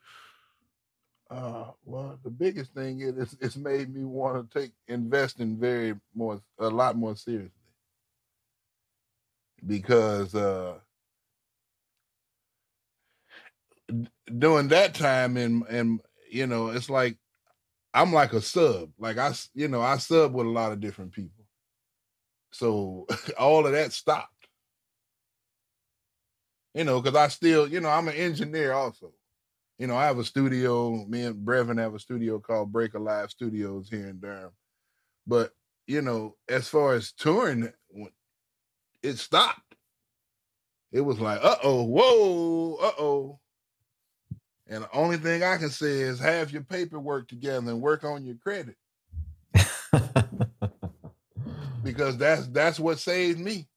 Uh, 1.30 1.72
well, 1.84 2.20
the 2.24 2.30
biggest 2.30 2.74
thing 2.76 2.99
is 2.99 3.18
it's, 3.18 3.36
it's 3.41 3.55
made 3.57 3.93
me 3.93 4.03
want 4.03 4.51
to 4.51 4.59
take 4.59 4.72
investing 4.88 5.57
very 5.57 5.95
more 6.14 6.39
a 6.59 6.68
lot 6.68 6.95
more 6.95 7.16
seriously 7.16 7.49
because 9.66 10.36
uh, 10.36 10.76
during 14.37 14.69
that 14.69 14.93
time 14.93 15.37
and 15.37 15.63
and 15.69 16.01
you 16.29 16.47
know 16.47 16.69
it's 16.69 16.89
like 16.89 17.17
I'm 17.93 18.11
like 18.13 18.33
a 18.33 18.41
sub 18.41 18.89
like 18.97 19.17
i 19.17 19.33
you 19.53 19.67
know 19.67 19.81
I 19.81 19.97
sub 19.97 20.33
with 20.33 20.47
a 20.47 20.49
lot 20.49 20.71
of 20.71 20.79
different 20.79 21.11
people 21.11 21.45
so 22.51 23.05
all 23.37 23.65
of 23.65 23.73
that 23.73 23.91
stopped 23.93 24.47
you 26.73 26.83
know 26.83 27.01
because 27.01 27.17
I 27.17 27.27
still 27.27 27.67
you 27.67 27.81
know 27.81 27.89
I'm 27.89 28.07
an 28.07 28.15
engineer 28.15 28.73
also 28.73 29.13
you 29.79 29.87
know, 29.87 29.95
I 29.95 30.05
have 30.05 30.19
a 30.19 30.23
studio. 30.23 31.05
Me 31.07 31.23
and 31.23 31.45
Brevin 31.45 31.79
have 31.79 31.95
a 31.95 31.99
studio 31.99 32.39
called 32.39 32.71
Break 32.71 32.93
Alive 32.93 33.31
Studios 33.31 33.89
here 33.89 34.07
in 34.07 34.19
Durham. 34.19 34.51
But 35.25 35.51
you 35.87 36.01
know, 36.01 36.35
as 36.47 36.69
far 36.69 36.93
as 36.93 37.11
touring, 37.11 37.71
it 39.01 39.17
stopped. 39.17 39.75
It 40.91 41.01
was 41.01 41.19
like, 41.19 41.39
uh 41.43 41.57
oh, 41.63 41.83
whoa, 41.83 42.75
uh 42.75 43.01
oh. 43.01 43.39
And 44.68 44.84
the 44.84 44.91
only 44.93 45.18
thing 45.18 45.43
I 45.43 45.57
can 45.57 45.70
say 45.70 46.01
is 46.01 46.20
have 46.20 46.51
your 46.51 46.64
paperwork 46.64 47.28
together 47.28 47.70
and 47.70 47.82
work 47.82 48.03
on 48.03 48.26
your 48.26 48.36
credit 48.36 48.76
because 51.84 52.18
that's 52.18 52.47
that's 52.47 52.80
what 52.80 52.99
saved 52.99 53.39
me. 53.39 53.68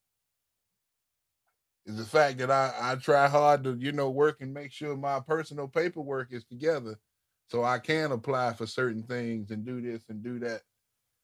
Is 1.84 1.96
the 1.96 2.04
fact 2.04 2.38
that 2.38 2.50
I 2.50 2.72
I 2.80 2.94
try 2.96 3.28
hard 3.28 3.64
to 3.64 3.74
you 3.74 3.92
know 3.92 4.10
work 4.10 4.40
and 4.40 4.54
make 4.54 4.72
sure 4.72 4.96
my 4.96 5.20
personal 5.20 5.68
paperwork 5.68 6.32
is 6.32 6.44
together, 6.44 6.98
so 7.48 7.64
I 7.64 7.78
can 7.78 8.12
apply 8.12 8.54
for 8.54 8.66
certain 8.66 9.02
things 9.02 9.50
and 9.50 9.64
do 9.64 9.80
this 9.80 10.02
and 10.08 10.22
do 10.22 10.38
that. 10.40 10.62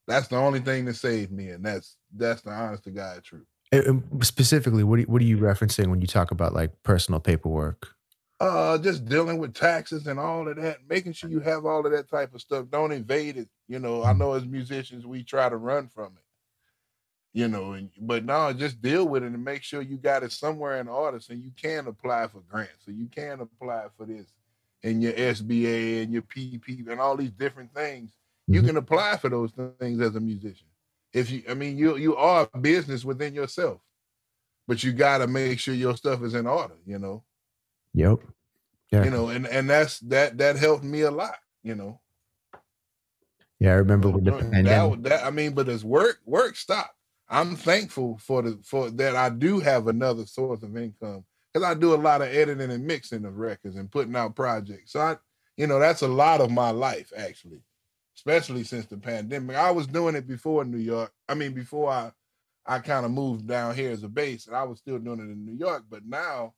That's 0.07 0.29
the 0.29 0.37
only 0.37 0.61
thing 0.61 0.85
that 0.87 0.95
saved 0.95 1.33
me, 1.33 1.51
and 1.51 1.65
that's 1.65 1.97
that's 2.15 2.43
the 2.43 2.51
honest 2.51 2.85
to 2.85 2.91
God 2.91 3.25
truth. 3.25 3.47
And- 3.73 4.03
specifically, 4.23 4.85
what 4.85 5.01
are, 5.01 5.03
what 5.05 5.23
are 5.23 5.27
you 5.27 5.39
referencing 5.39 5.89
when 5.89 6.01
you 6.01 6.07
talk 6.07 6.31
about 6.31 6.53
like 6.53 6.83
personal 6.83 7.21
paperwork? 7.21 7.89
Uh, 8.43 8.77
just 8.77 9.05
dealing 9.07 9.39
with 9.39 9.55
taxes 9.55 10.09
and 10.09 10.19
all 10.19 10.49
of 10.49 10.57
that, 10.57 10.79
making 10.89 11.13
sure 11.13 11.31
you 11.31 11.39
have 11.39 11.65
all 11.65 11.87
of 11.87 11.93
that 11.93 12.11
type 12.11 12.35
of 12.35 12.41
stuff. 12.41 12.67
Don't 12.73 12.91
invade 12.91 13.37
it. 13.37 13.49
You 13.69 13.79
know, 13.79 14.03
I 14.03 14.15
know 14.15 14.33
as 14.33 14.45
musicians 14.45 15.07
we 15.07 15.23
try 15.23 15.49
to 15.49 15.57
run 15.57 15.89
from 15.89 16.07
it. 16.07 16.25
You 17.35 17.49
know, 17.49 17.75
and 17.75 17.91
but 18.01 18.25
no, 18.25 18.53
just 18.53 18.83
deal 18.83 19.07
with 19.09 19.23
it 19.23 19.29
and 19.33 19.45
make 19.45 19.63
sure 19.63 19.81
you 19.81 19.97
got 19.97 20.25
it 20.25 20.33
somewhere 20.33 20.81
in 20.81 20.89
order 20.89 21.21
so 21.21 21.35
you 21.35 21.53
can 21.57 21.87
apply 21.87 22.27
for 22.27 22.41
grants, 22.41 22.85
so 22.85 22.91
you 22.91 23.07
can 23.07 23.43
apply 23.43 23.87
for 23.97 24.07
this 24.07 24.27
and 24.83 25.01
your 25.05 25.13
SBA 25.13 26.03
and 26.03 26.13
your 26.13 26.23
PP 26.23 26.89
and 26.91 27.01
all 27.01 27.17
these 27.17 27.31
different 27.31 27.73
things. 27.73 28.11
You 28.49 28.63
Mhm. 28.63 28.67
can 28.67 28.77
apply 28.79 29.19
for 29.19 29.29
those 29.31 29.53
things 29.79 30.01
as 30.01 30.17
a 30.17 30.21
musician. 30.21 30.67
If 31.13 31.31
you, 31.31 31.45
I 31.49 31.55
mean, 31.55 31.79
you 31.79 31.97
you 31.97 32.17
are 32.17 32.49
a 32.53 32.59
business 32.59 33.05
within 33.05 33.35
yourself, 33.35 33.81
but 34.67 34.85
you 34.85 34.93
got 34.93 35.19
to 35.19 35.29
make 35.29 35.61
sure 35.61 35.75
your 35.75 35.97
stuff 35.97 36.23
is 36.23 36.35
in 36.35 36.47
order. 36.49 36.77
You 36.87 36.99
know 36.99 37.25
Yep. 37.95 38.21
Yeah. 38.91 39.05
you 39.05 39.11
know 39.11 39.29
and 39.29 39.47
and 39.47 39.69
that's 39.71 40.01
that 40.01 40.37
that 40.39 40.57
helped 40.57 40.85
me 40.85 41.01
a 41.03 41.11
lot 41.11 41.37
you 41.63 41.75
know 41.75 41.99
Yeah, 43.59 43.71
I 43.71 43.75
remember 43.77 44.11
with 44.11 44.25
the 44.25 44.33
pandemic. 44.33 45.03
that, 45.03 45.03
that 45.05 45.25
i 45.25 45.31
mean 45.31 45.53
but 45.55 45.69
as 45.69 45.85
work 45.85 46.21
work 46.27 46.57
stopped 46.57 46.95
i'm 47.29 47.57
thankful 47.57 48.19
for 48.19 48.43
the 48.43 48.59
for 48.65 48.91
that 48.91 49.17
i 49.17 49.31
do 49.31 49.61
have 49.61 49.89
another 49.89 50.27
source 50.27 50.63
of 50.63 50.77
income 50.77 51.25
because 51.53 51.67
i 51.67 51.73
do 51.75 51.95
a 51.95 51.97
lot 51.97 52.21
of 52.23 52.29
editing 52.29 52.71
and 52.71 52.87
mixing 52.87 53.25
of 53.25 53.39
records 53.39 53.77
and 53.77 53.91
putting 53.91 54.15
out 54.17 54.37
projects 54.37 54.93
so 54.93 55.01
i 55.01 55.17
you 55.57 55.67
know 55.67 55.79
that's 55.79 56.03
a 56.03 56.09
lot 56.09 56.41
of 56.43 56.51
my 56.51 56.71
life 56.71 57.13
actually 57.17 57.63
especially 58.17 58.65
since 58.65 58.85
the 58.87 58.97
pandemic 58.99 59.57
i 59.57 59.71
was 59.71 59.87
doing 59.87 60.15
it 60.17 60.27
before 60.29 60.65
new 60.67 60.77
york 60.79 61.13
i 61.31 61.35
mean 61.35 61.53
before 61.55 61.91
i 61.91 62.13
i 62.67 62.79
kind 62.79 63.07
of 63.07 63.11
moved 63.11 63.47
down 63.47 63.75
here 63.75 63.91
as 63.91 64.03
a 64.03 64.09
base 64.09 64.47
and 64.49 64.57
i 64.57 64.63
was 64.65 64.79
still 64.79 64.99
doing 64.99 65.19
it 65.21 65.23
in 65.33 65.47
new 65.47 65.57
york 65.57 65.85
but 65.89 66.05
now 66.05 66.53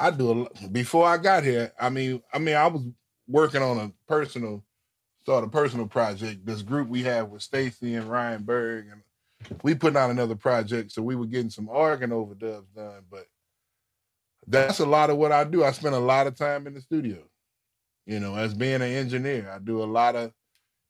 I 0.00 0.10
do 0.10 0.30
a 0.30 0.32
lot 0.32 0.72
before 0.72 1.06
I 1.06 1.18
got 1.18 1.44
here. 1.44 1.72
I 1.78 1.90
mean, 1.90 2.22
I 2.32 2.38
mean, 2.38 2.56
I 2.56 2.66
was 2.66 2.82
working 3.28 3.62
on 3.62 3.78
a 3.78 3.92
personal 4.08 4.64
sort 5.26 5.44
of 5.44 5.52
personal 5.52 5.86
project. 5.86 6.46
This 6.46 6.62
group 6.62 6.88
we 6.88 7.02
have 7.02 7.28
with 7.28 7.42
Stacy 7.42 7.94
and 7.94 8.10
Ryan 8.10 8.42
Berg, 8.42 8.86
and 8.90 9.02
we 9.62 9.74
putting 9.74 9.98
out 9.98 10.10
another 10.10 10.36
project, 10.36 10.92
so 10.92 11.02
we 11.02 11.16
were 11.16 11.26
getting 11.26 11.50
some 11.50 11.68
organ 11.68 12.10
overdubs 12.10 12.72
done. 12.74 13.02
But 13.10 13.26
that's 14.46 14.80
a 14.80 14.86
lot 14.86 15.10
of 15.10 15.18
what 15.18 15.32
I 15.32 15.44
do. 15.44 15.62
I 15.62 15.72
spend 15.72 15.94
a 15.94 16.00
lot 16.00 16.26
of 16.26 16.34
time 16.34 16.66
in 16.66 16.74
the 16.74 16.80
studio. 16.80 17.18
You 18.06 18.20
know, 18.20 18.34
as 18.34 18.54
being 18.54 18.76
an 18.76 18.82
engineer, 18.82 19.52
I 19.54 19.58
do 19.58 19.82
a 19.82 19.84
lot 19.84 20.16
of 20.16 20.32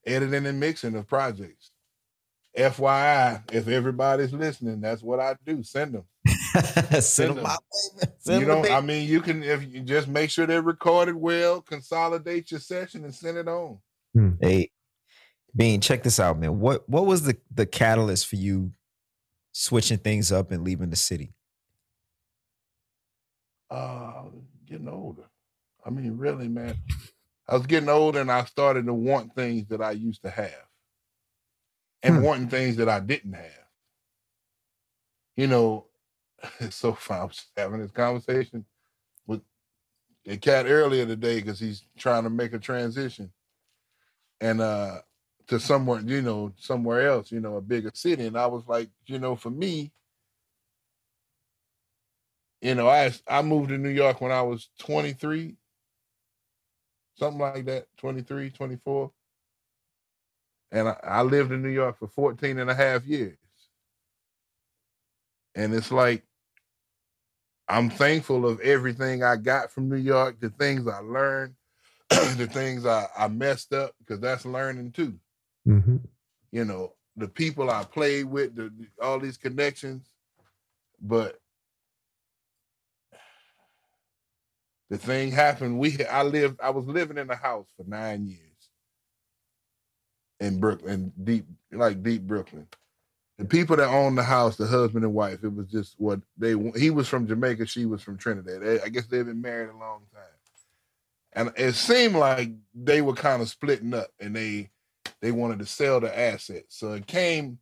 editing 0.06 0.46
and 0.46 0.60
mixing 0.60 0.94
of 0.94 1.08
projects. 1.08 1.72
FYI, 2.56 3.52
if 3.52 3.68
everybody's 3.68 4.32
listening, 4.32 4.80
that's 4.80 5.02
what 5.02 5.20
I 5.20 5.36
do. 5.44 5.62
Send 5.62 5.94
them. 5.94 6.04
Send 7.00 7.30
them 7.30 7.36
them. 7.36 7.44
my 7.44 7.56
way. 7.56 8.08
Send 8.18 8.40
you 8.40 8.46
know, 8.46 8.64
I 8.64 8.80
mean, 8.80 9.08
you 9.08 9.20
can 9.20 9.42
if 9.42 9.62
you 9.72 9.80
just 9.80 10.08
make 10.08 10.30
sure 10.30 10.46
they're 10.46 10.62
recorded 10.62 11.14
well, 11.16 11.62
consolidate 11.62 12.50
your 12.50 12.60
session, 12.60 13.04
and 13.04 13.14
send 13.14 13.38
it 13.38 13.48
on. 13.48 13.78
Hey, 14.40 14.70
Bean, 15.56 15.80
check 15.80 16.02
this 16.02 16.20
out, 16.20 16.38
man. 16.38 16.60
What 16.60 16.88
what 16.88 17.06
was 17.06 17.22
the 17.22 17.36
the 17.52 17.66
catalyst 17.66 18.26
for 18.26 18.36
you 18.36 18.72
switching 19.52 19.98
things 19.98 20.30
up 20.30 20.52
and 20.52 20.62
leaving 20.64 20.90
the 20.90 20.96
city? 20.96 21.34
Uh, 23.70 24.24
getting 24.66 24.88
older. 24.88 25.24
I 25.84 25.90
mean, 25.90 26.18
really, 26.18 26.48
man. 26.48 26.76
I 27.48 27.54
was 27.56 27.66
getting 27.66 27.88
older, 27.88 28.20
and 28.20 28.30
I 28.30 28.44
started 28.44 28.86
to 28.86 28.94
want 28.94 29.34
things 29.34 29.68
that 29.68 29.80
I 29.80 29.92
used 29.92 30.22
to 30.22 30.30
have, 30.30 30.66
and 32.02 32.16
Hmm. 32.16 32.22
wanting 32.22 32.48
things 32.48 32.76
that 32.76 32.88
I 32.88 33.00
didn't 33.00 33.32
have. 33.32 33.66
You 35.36 35.46
know, 35.46 35.86
it's 35.86 35.89
so 36.70 36.92
fun. 36.92 37.20
I 37.20 37.24
was 37.24 37.46
having 37.56 37.80
this 37.80 37.90
conversation 37.90 38.64
with 39.26 39.42
a 40.26 40.36
cat 40.36 40.66
earlier 40.66 41.06
today 41.06 41.40
because 41.40 41.58
he's 41.60 41.84
trying 41.98 42.24
to 42.24 42.30
make 42.30 42.52
a 42.52 42.58
transition, 42.58 43.32
and 44.40 44.60
uh, 44.60 45.00
to 45.48 45.60
somewhere, 45.60 46.00
you 46.00 46.22
know, 46.22 46.52
somewhere 46.58 47.08
else, 47.08 47.32
you 47.32 47.40
know, 47.40 47.56
a 47.56 47.60
bigger 47.60 47.90
city. 47.94 48.26
And 48.26 48.38
I 48.38 48.46
was 48.46 48.64
like, 48.66 48.88
you 49.06 49.18
know, 49.18 49.36
for 49.36 49.50
me, 49.50 49.92
you 52.60 52.74
know, 52.74 52.88
I 52.88 53.12
I 53.26 53.42
moved 53.42 53.70
to 53.70 53.78
New 53.78 53.88
York 53.88 54.20
when 54.20 54.32
I 54.32 54.42
was 54.42 54.68
23, 54.78 55.56
something 57.18 57.40
like 57.40 57.64
that, 57.66 57.86
23, 57.96 58.50
24. 58.50 59.10
And 60.72 60.88
I, 60.88 60.96
I 61.02 61.22
lived 61.22 61.52
in 61.52 61.62
New 61.62 61.70
York 61.70 61.98
for 61.98 62.06
14 62.06 62.58
and 62.58 62.70
a 62.70 62.74
half 62.74 63.04
years. 63.04 63.36
And 65.54 65.74
it's 65.74 65.90
like, 65.90 66.22
I'm 67.70 67.90
thankful 67.90 68.46
of 68.48 68.60
everything 68.62 69.24
I 69.24 69.36
got 69.36 69.72
from 69.72 69.90
New 69.90 69.96
York, 69.98 70.40
the 70.40 70.50
things 70.50 70.88
I 70.88 71.00
learned, 71.00 71.54
the 72.10 72.48
things 72.52 72.86
I, 72.86 73.06
I 73.18 73.28
messed 73.28 73.72
up, 73.74 73.94
because 74.00 74.20
that's 74.20 74.46
learning 74.46 74.92
too. 74.92 75.16
hmm 75.66 75.98
You 76.52 76.64
know, 76.66 76.94
the 77.16 77.28
people 77.28 77.70
I 77.70 77.84
played 77.84 78.26
with, 78.26 78.56
the, 78.56 78.64
the- 78.64 79.04
all 79.04 79.20
these 79.20 79.38
connections. 79.38 80.08
But 81.02 81.40
the 84.90 84.98
thing 84.98 85.32
happened. 85.32 85.78
We 85.78 86.04
I 86.06 86.22
lived, 86.24 86.60
I 86.62 86.70
was 86.70 86.86
living 86.86 87.18
in 87.18 87.30
a 87.30 87.36
house 87.36 87.68
for 87.76 87.84
nine 87.88 88.26
years 88.28 88.40
in 90.40 90.60
Brooklyn, 90.60 91.12
deep, 91.24 91.46
like 91.72 92.02
deep 92.02 92.22
Brooklyn. 92.22 92.68
The 93.40 93.46
people 93.46 93.74
that 93.76 93.88
owned 93.88 94.18
the 94.18 94.22
house, 94.22 94.58
the 94.58 94.66
husband 94.66 95.02
and 95.02 95.14
wife, 95.14 95.42
it 95.42 95.54
was 95.54 95.66
just 95.68 95.94
what 95.96 96.20
they. 96.36 96.50
He 96.78 96.90
was 96.90 97.08
from 97.08 97.26
Jamaica, 97.26 97.64
she 97.64 97.86
was 97.86 98.02
from 98.02 98.18
Trinidad. 98.18 98.82
I 98.84 98.90
guess 98.90 99.06
they've 99.06 99.24
been 99.24 99.40
married 99.40 99.70
a 99.70 99.78
long 99.78 100.02
time, 100.12 100.22
and 101.32 101.50
it 101.56 101.72
seemed 101.72 102.16
like 102.16 102.50
they 102.74 103.00
were 103.00 103.14
kind 103.14 103.40
of 103.40 103.48
splitting 103.48 103.94
up, 103.94 104.10
and 104.20 104.36
they 104.36 104.68
they 105.22 105.32
wanted 105.32 105.58
to 105.60 105.64
sell 105.64 106.00
the 106.00 106.18
assets. 106.18 106.76
So 106.76 106.92
it 106.92 107.06
came. 107.06 107.60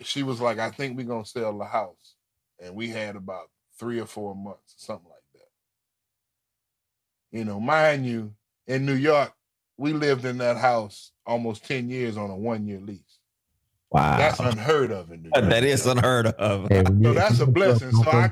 She 0.00 0.24
was 0.24 0.40
like, 0.40 0.58
"I 0.58 0.72
think 0.72 0.96
we're 0.96 1.06
gonna 1.06 1.24
sell 1.24 1.56
the 1.56 1.64
house," 1.64 2.16
and 2.58 2.74
we 2.74 2.88
had 2.88 3.14
about 3.14 3.48
three 3.78 4.00
or 4.00 4.06
four 4.06 4.34
months, 4.34 4.74
something 4.78 5.08
like 5.08 5.22
that. 5.34 5.62
You 7.38 7.44
know, 7.44 7.60
mind 7.60 8.04
you, 8.04 8.34
in 8.66 8.84
New 8.84 8.94
York, 8.94 9.32
we 9.76 9.92
lived 9.92 10.24
in 10.24 10.38
that 10.38 10.56
house 10.56 11.12
almost 11.24 11.64
10 11.64 11.88
years 11.88 12.16
on 12.16 12.30
a 12.30 12.36
one 12.36 12.66
year 12.66 12.80
lease. 12.80 13.15
Wow. 13.96 14.16
That's 14.18 14.38
unheard 14.40 14.92
of 14.92 15.10
in 15.10 15.22
New 15.22 15.30
that 15.30 15.64
is 15.64 15.86
unheard 15.86 16.26
of. 16.26 16.68
So 16.70 17.12
that's 17.14 17.40
a 17.40 17.46
blessing. 17.46 17.92
So 17.92 18.10
I- 18.10 18.30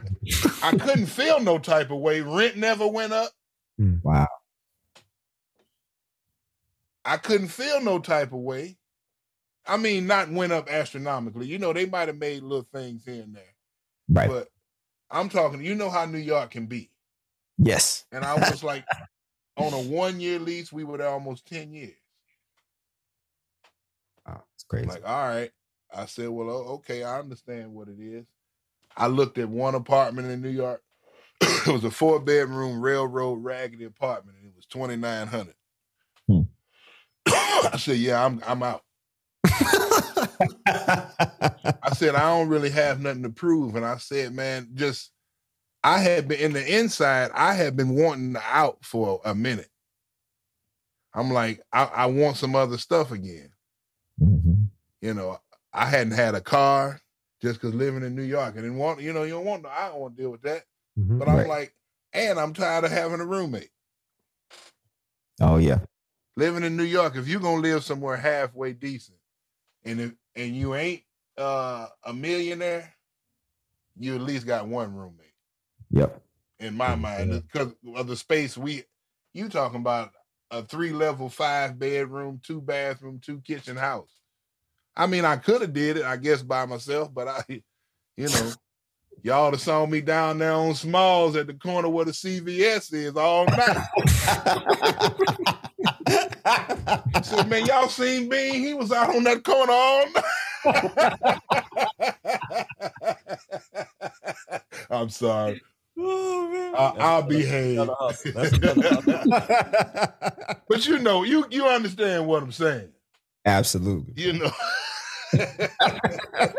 I 0.63 0.71
couldn't 0.77 1.07
feel 1.07 1.41
no 1.41 1.59
type 1.59 1.91
of 1.91 1.99
way. 1.99 2.21
Rent 2.21 2.57
never 2.57 2.87
went 2.87 3.13
up. 3.13 3.31
Wow. 3.79 4.27
I 7.05 7.17
couldn't 7.17 7.49
feel 7.49 7.81
no 7.83 7.99
type 7.99 8.33
of 8.33 8.41
way. 8.41 8.77
I 9.67 9.77
mean, 9.79 10.07
not 10.07 10.31
went 10.31 10.53
up 10.53 10.71
astronomically. 10.71 11.47
You 11.47 11.59
know, 11.59 11.73
they 11.73 11.87
might 11.87 12.09
have 12.09 12.19
made 12.19 12.43
little 12.43 12.67
things 12.73 13.05
here 13.05 13.23
and 13.23 13.35
there. 13.35 13.55
Right. 14.11 14.29
But 14.29 14.49
I'm 15.11 15.29
talking, 15.31 15.63
you 15.65 15.75
know 15.75 15.89
how 15.91 16.05
New 16.05 16.19
York 16.19 16.51
can 16.51 16.67
be. 16.67 16.91
yes. 17.59 18.05
And 18.13 18.25
I 18.25 18.35
was 18.35 18.63
like, 18.63 18.85
on 19.57 19.73
a 19.73 19.81
one 19.81 20.21
year 20.21 20.39
lease, 20.39 20.73
we 20.73 20.85
were 20.85 20.99
there 20.99 21.09
almost 21.09 21.47
10 21.47 21.73
years. 21.73 21.95
Wow. 24.27 24.45
It's 24.55 24.65
crazy. 24.65 24.87
Like, 24.87 25.09
all 25.09 25.29
right. 25.29 25.51
I 25.95 26.07
said, 26.07 26.29
well, 26.29 26.49
okay, 26.49 27.05
I 27.05 27.19
understand 27.19 27.73
what 27.73 27.89
it 27.89 28.01
is. 28.01 28.27
I 28.97 29.07
looked 29.07 29.39
at 29.39 29.49
one 29.49 29.75
apartment 29.75 30.31
in 30.31 30.43
New 30.43 30.49
York. 30.49 30.83
it 31.41 31.67
was 31.67 31.85
a 31.85 31.91
four 31.91 32.21
bedroom 32.21 32.81
railroad 32.81 33.43
raggedy 33.43 33.85
apartment, 33.85 34.39
and 34.39 34.49
it 34.49 34.57
was 34.57 34.67
twenty 34.67 34.97
nine 34.97 35.27
hundred. 35.27 35.55
Hmm. 36.29 36.43
I 37.27 37.77
said, 37.77 37.97
yeah, 37.99 38.25
I'm 38.25 38.41
I'm 38.47 38.63
out. 38.63 38.83
I 40.67 41.93
said, 41.95 42.15
I 42.15 42.21
don't 42.21 42.49
really 42.49 42.71
have 42.71 43.01
nothing 43.01 43.25
to 43.25 43.31
prove. 43.31 43.77
And 43.77 43.85
I 43.85 43.97
said, 43.99 44.33
man, 44.33 44.69
just 44.75 45.11
I 45.83 45.99
had 45.99 46.29
been 46.29 46.41
in 46.41 46.53
the 46.53 46.79
inside, 46.79 47.31
I 47.35 47.55
had 47.55 47.77
been 47.77 47.91
wanting 47.91 48.37
out 48.43 48.79
for 48.83 49.21
a 49.25 49.35
minute. 49.35 49.69
I'm 51.15 51.31
like, 51.31 51.61
I, 51.73 51.85
I 51.85 52.07
want 52.07 52.37
some 52.37 52.57
other 52.57 52.79
stuff 52.79 53.13
again. 53.13 53.51
You 55.05 55.13
know, 55.13 55.39
I 55.75 55.85
hadn't 55.85 56.15
had 56.15 56.35
a 56.35 56.41
car 56.41 56.99
just 57.43 57.61
because 57.61 57.75
living 57.75 58.03
in 58.03 58.15
New 58.17 58.23
York. 58.23 58.55
I 58.55 58.63
didn't 58.63 58.79
want, 58.79 59.03
you 59.03 59.13
know, 59.13 59.25
you 59.25 59.35
don't 59.35 59.45
want 59.45 59.67
I 59.67 59.89
don't 59.89 60.01
want 60.01 60.17
to 60.17 60.23
deal 60.23 60.31
with 60.31 60.41
that. 60.43 60.65
Mhm. 60.99 61.19
But 61.19 61.29
I'm 61.29 61.37
Right. 61.37 61.47
like, 61.47 61.75
and 62.15 62.41
I'm 62.41 62.55
tired 62.55 62.85
of 62.85 62.91
having 62.91 63.21
a 63.21 63.27
roommate. 63.27 63.69
Oh 65.43 65.59
yeah. 65.59 65.81
Living 66.37 66.65
in 66.65 66.75
New 66.79 66.85
York, 66.85 67.17
if 67.17 67.29
you're 67.29 67.41
gonna 67.43 67.61
live 67.61 67.85
somewhere 67.85 68.17
halfway 68.17 68.73
decent, 68.73 69.19
and 69.85 70.01
if 70.01 70.13
and 70.37 70.57
you 70.57 70.75
ain't 70.75 71.03
uh 71.37 71.89
a 72.05 72.15
millionaire, 72.15 72.95
you 73.99 74.15
at 74.15 74.23
least 74.23 74.47
got 74.47 74.69
one 74.69 74.95
roommate. 74.95 75.21
Yep. 75.91 76.23
in 76.61 76.75
my 76.75 76.95
mind 76.95 77.31
yeah. 77.31 77.41
because 77.41 77.75
of 77.95 78.07
the 78.07 78.17
space 78.17 78.57
we 78.57 78.85
you 79.35 79.51
talking 79.51 79.81
about 79.81 80.13
a 80.51 80.63
three 80.63 80.93
level 80.93 81.29
five 81.29 81.79
bedroom 81.79 82.41
two 82.43 82.63
bathroom 82.63 83.21
two 83.21 83.41
kitchen 83.43 83.77
house 83.77 84.09
i 84.97 85.07
mean 85.07 85.25
i 85.25 85.37
could 85.37 85.61
have 85.61 85.73
did 85.73 85.97
it 85.99 86.05
i 86.05 86.17
guess 86.17 86.43
by 86.43 86.65
myself 86.67 87.13
but 87.13 87.27
i 87.29 87.43
you 88.17 88.29
know 88.29 88.53
y'all 89.23 89.51
have 89.51 89.61
saw 89.61 89.85
me 89.87 90.01
down 90.01 90.39
there 90.39 90.53
on 90.53 90.75
smalls 90.75 91.37
at 91.37 91.47
the 91.47 91.55
corner 91.55 91.89
where 91.89 92.05
the 92.05 92.11
cvs 92.13 92.93
is 92.93 93.17
all 93.17 93.47
night 93.47 93.77
I 96.47 97.03
said 97.23 97.49
man 97.49 97.65
y'all 97.67 97.89
seen 97.89 98.29
bean 98.29 98.55
he 98.63 98.75
was 98.75 98.93
out 98.93 99.15
on 99.15 99.25
that 99.25 99.43
corner 99.45 99.73
all 99.73 100.05
night 100.13 100.25
i'm 104.91 105.09
sorry 105.11 105.61
oh 105.99 106.49
man. 106.51 106.75
I- 106.77 106.95
I'll 106.99 107.23
behave. 107.23 107.89
But 110.69 110.87
you 110.87 110.99
know, 110.99 111.23
you 111.23 111.47
you 111.51 111.67
understand 111.67 112.27
what 112.27 112.43
I'm 112.43 112.51
saying. 112.51 112.89
Absolutely. 113.45 114.15
You 114.23 114.33
know. 114.35 114.51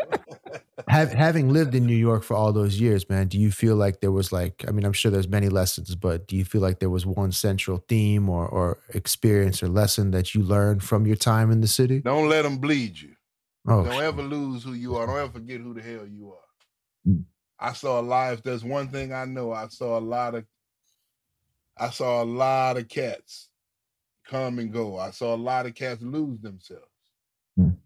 Have, 0.88 1.12
having 1.12 1.52
lived 1.52 1.74
in 1.74 1.84
New 1.84 1.96
York 1.96 2.22
for 2.22 2.34
all 2.34 2.52
those 2.52 2.80
years, 2.80 3.08
man, 3.08 3.26
do 3.26 3.38
you 3.38 3.50
feel 3.50 3.74
like 3.74 4.00
there 4.00 4.12
was 4.12 4.30
like, 4.30 4.64
I 4.68 4.70
mean, 4.70 4.84
I'm 4.84 4.92
sure 4.92 5.10
there's 5.10 5.28
many 5.28 5.48
lessons, 5.48 5.96
but 5.96 6.28
do 6.28 6.36
you 6.36 6.44
feel 6.44 6.60
like 6.60 6.78
there 6.78 6.90
was 6.90 7.04
one 7.04 7.32
central 7.32 7.84
theme 7.88 8.28
or, 8.28 8.46
or 8.46 8.78
experience 8.94 9.62
or 9.62 9.68
lesson 9.68 10.12
that 10.12 10.34
you 10.34 10.42
learned 10.42 10.84
from 10.84 11.04
your 11.06 11.16
time 11.16 11.50
in 11.50 11.60
the 11.60 11.66
city? 11.66 12.00
Don't 12.00 12.28
let 12.28 12.42
them 12.42 12.58
bleed 12.58 13.00
you. 13.00 13.14
Oh, 13.66 13.82
Don't 13.82 13.94
shit. 13.94 14.02
ever 14.02 14.22
lose 14.22 14.62
who 14.62 14.74
you 14.74 14.94
are. 14.96 15.06
Don't 15.06 15.18
ever 15.18 15.32
forget 15.32 15.60
who 15.60 15.74
the 15.74 15.82
hell 15.82 16.06
you 16.06 16.32
are. 16.32 17.10
Mm. 17.10 17.24
I 17.58 17.72
saw 17.72 17.98
lives. 17.98 18.42
There's 18.42 18.64
one 18.64 18.88
thing 18.88 19.12
I 19.12 19.24
know. 19.24 19.52
I 19.52 19.66
saw 19.68 19.98
a 19.98 20.00
lot 20.00 20.34
of 20.34 20.44
I 21.76 21.90
saw 21.90 22.22
a 22.22 22.24
lot 22.24 22.76
of 22.76 22.88
cats 22.88 23.48
come 24.26 24.58
and 24.58 24.72
go. 24.72 24.98
I 24.98 25.10
saw 25.10 25.34
a 25.34 25.36
lot 25.36 25.66
of 25.66 25.74
cats 25.74 26.02
lose 26.02 26.40
themselves. 26.40 26.84
Mm. 27.58 27.76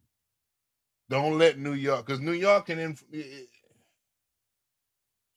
Don't 1.09 1.39
let 1.39 1.59
New 1.59 1.75
York, 1.75 2.07
because 2.07 2.21
New 2.21 2.33
York 2.33 2.67
can, 2.67 2.79
inf- 2.79 3.05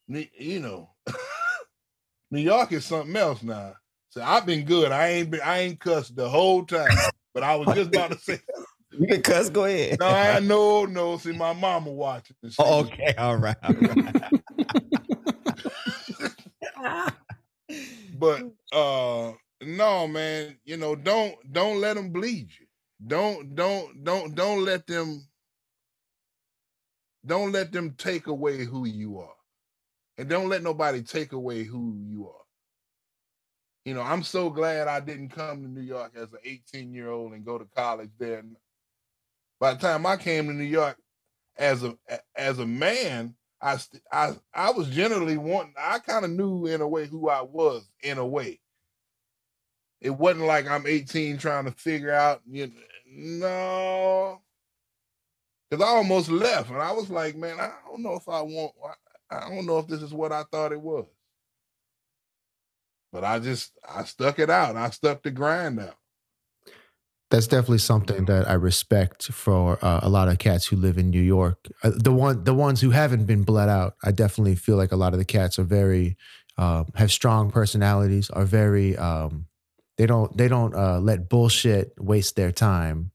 you 0.07 0.59
know, 0.59 0.89
New 2.31 2.41
York 2.41 2.71
is 2.71 2.85
something 2.85 3.15
else 3.15 3.43
now. 3.43 3.73
So 4.09 4.21
I've 4.21 4.45
been 4.45 4.65
good. 4.65 4.91
I 4.91 5.07
ain't 5.09 5.31
been, 5.31 5.41
I 5.43 5.59
ain't 5.59 5.79
cussed 5.79 6.15
the 6.15 6.29
whole 6.29 6.65
time. 6.65 6.95
But 7.33 7.43
I 7.43 7.55
was 7.55 7.73
just 7.73 7.89
about 7.89 8.11
to 8.11 8.19
say, 8.19 8.39
You 8.99 9.07
can 9.07 9.21
cuss. 9.23 9.49
Go 9.49 9.65
ahead. 9.65 9.99
no, 9.99 10.05
I 10.05 10.39
no, 10.39 10.85
no. 10.85 11.17
See, 11.17 11.31
my 11.31 11.53
mama 11.53 11.89
watching. 11.89 12.35
She 12.47 12.55
Oh, 12.59 12.81
okay. 12.81 13.15
All 13.17 13.37
right. 13.37 13.55
All 13.63 13.73
right. 13.73 13.97
but 18.13 18.43
uh 18.71 19.31
no 19.67 20.07
man 20.07 20.57
you 20.65 20.77
know 20.77 20.95
don't 20.95 21.35
don't 21.51 21.79
let 21.79 21.95
them 21.95 22.11
bleed 22.11 22.49
you 22.59 22.65
don't 23.05 23.55
don't 23.55 24.03
don't 24.03 24.35
don't 24.35 24.63
let 24.63 24.85
them 24.87 25.25
don't 27.25 27.51
let 27.51 27.71
them 27.71 27.93
take 27.97 28.27
away 28.27 28.63
who 28.63 28.85
you 28.85 29.19
are 29.19 29.35
and 30.17 30.29
don't 30.29 30.49
let 30.49 30.63
nobody 30.63 31.01
take 31.01 31.33
away 31.33 31.63
who 31.63 31.97
you 32.05 32.27
are 32.27 32.45
you 33.85 33.93
know 33.93 34.01
i'm 34.01 34.23
so 34.23 34.49
glad 34.49 34.87
i 34.87 34.99
didn't 34.99 35.29
come 35.29 35.61
to 35.61 35.69
new 35.69 35.81
york 35.81 36.11
as 36.15 36.31
an 36.33 36.39
18 36.45 36.93
year 36.93 37.09
old 37.09 37.33
and 37.33 37.45
go 37.45 37.57
to 37.57 37.65
college 37.75 38.11
there 38.19 38.43
by 39.59 39.73
the 39.73 39.79
time 39.79 40.05
i 40.05 40.15
came 40.17 40.47
to 40.47 40.53
new 40.53 40.63
york 40.63 40.97
as 41.57 41.83
a 41.83 41.95
as 42.35 42.59
a 42.59 42.65
man 42.65 43.35
I 43.63 43.77
I 44.11 44.35
I 44.53 44.71
was 44.71 44.89
generally 44.89 45.37
wanting. 45.37 45.73
I 45.77 45.99
kind 45.99 46.25
of 46.25 46.31
knew 46.31 46.65
in 46.67 46.81
a 46.81 46.87
way 46.87 47.07
who 47.07 47.29
I 47.29 47.41
was 47.41 47.89
in 48.03 48.17
a 48.17 48.27
way. 48.27 48.59
It 50.03 50.11
wasn't 50.11 50.45
like 50.45 50.67
I'm 50.67 50.85
18 50.85 51.37
trying 51.37 51.65
to 51.65 51.71
figure 51.71 52.11
out. 52.11 52.41
You 52.45 52.67
know, 52.67 52.73
no, 53.15 54.41
because 55.69 55.83
I 55.83 55.89
almost 55.89 56.29
left, 56.29 56.69
and 56.69 56.81
I 56.81 56.91
was 56.91 57.09
like, 57.09 57.35
man, 57.35 57.59
I 57.59 57.71
don't 57.87 58.03
know 58.03 58.15
if 58.15 58.27
I 58.27 58.41
want. 58.41 58.73
I 59.31 59.37
I 59.37 59.49
don't 59.49 59.65
know 59.65 59.79
if 59.79 59.87
this 59.87 60.01
is 60.01 60.13
what 60.13 60.31
I 60.31 60.43
thought 60.51 60.71
it 60.71 60.81
was. 60.81 61.05
But 63.11 63.23
I 63.23 63.39
just 63.39 63.71
I 63.87 64.03
stuck 64.03 64.39
it 64.39 64.49
out. 64.49 64.75
I 64.75 64.89
stuck 64.89 65.23
the 65.23 65.31
grind 65.31 65.79
out. 65.79 65.95
That's 67.31 67.47
definitely 67.47 67.79
something 67.79 68.25
that 68.25 68.47
I 68.47 68.53
respect 68.53 69.31
for 69.31 69.83
uh, 69.83 70.01
a 70.03 70.09
lot 70.09 70.27
of 70.27 70.37
cats 70.37 70.67
who 70.67 70.75
live 70.75 70.99
in 70.99 71.09
New 71.09 71.21
York. 71.21 71.67
Uh, 71.83 71.91
the 71.95 72.13
one, 72.13 72.43
the 72.43 72.53
ones 72.53 72.79
who 72.81 72.91
haven't 72.91 73.25
been 73.25 73.43
bled 73.43 73.69
out, 73.69 73.95
I 74.03 74.11
definitely 74.11 74.53
feel 74.53 74.77
like 74.77 74.91
a 74.91 74.95
lot 74.95 75.13
of 75.13 75.19
the 75.19 75.25
cats 75.25 75.57
are 75.57 75.63
very 75.63 76.15
uh, 76.57 76.83
have 76.95 77.11
strong 77.11 77.49
personalities. 77.49 78.29
Are 78.29 78.45
very 78.45 78.95
um, 78.97 79.47
they 79.97 80.05
don't 80.05 80.35
they 80.37 80.47
don't 80.47 80.75
uh, 80.75 80.99
let 80.99 81.29
bullshit 81.29 81.93
waste 81.99 82.35
their 82.35 82.51
time. 82.51 83.11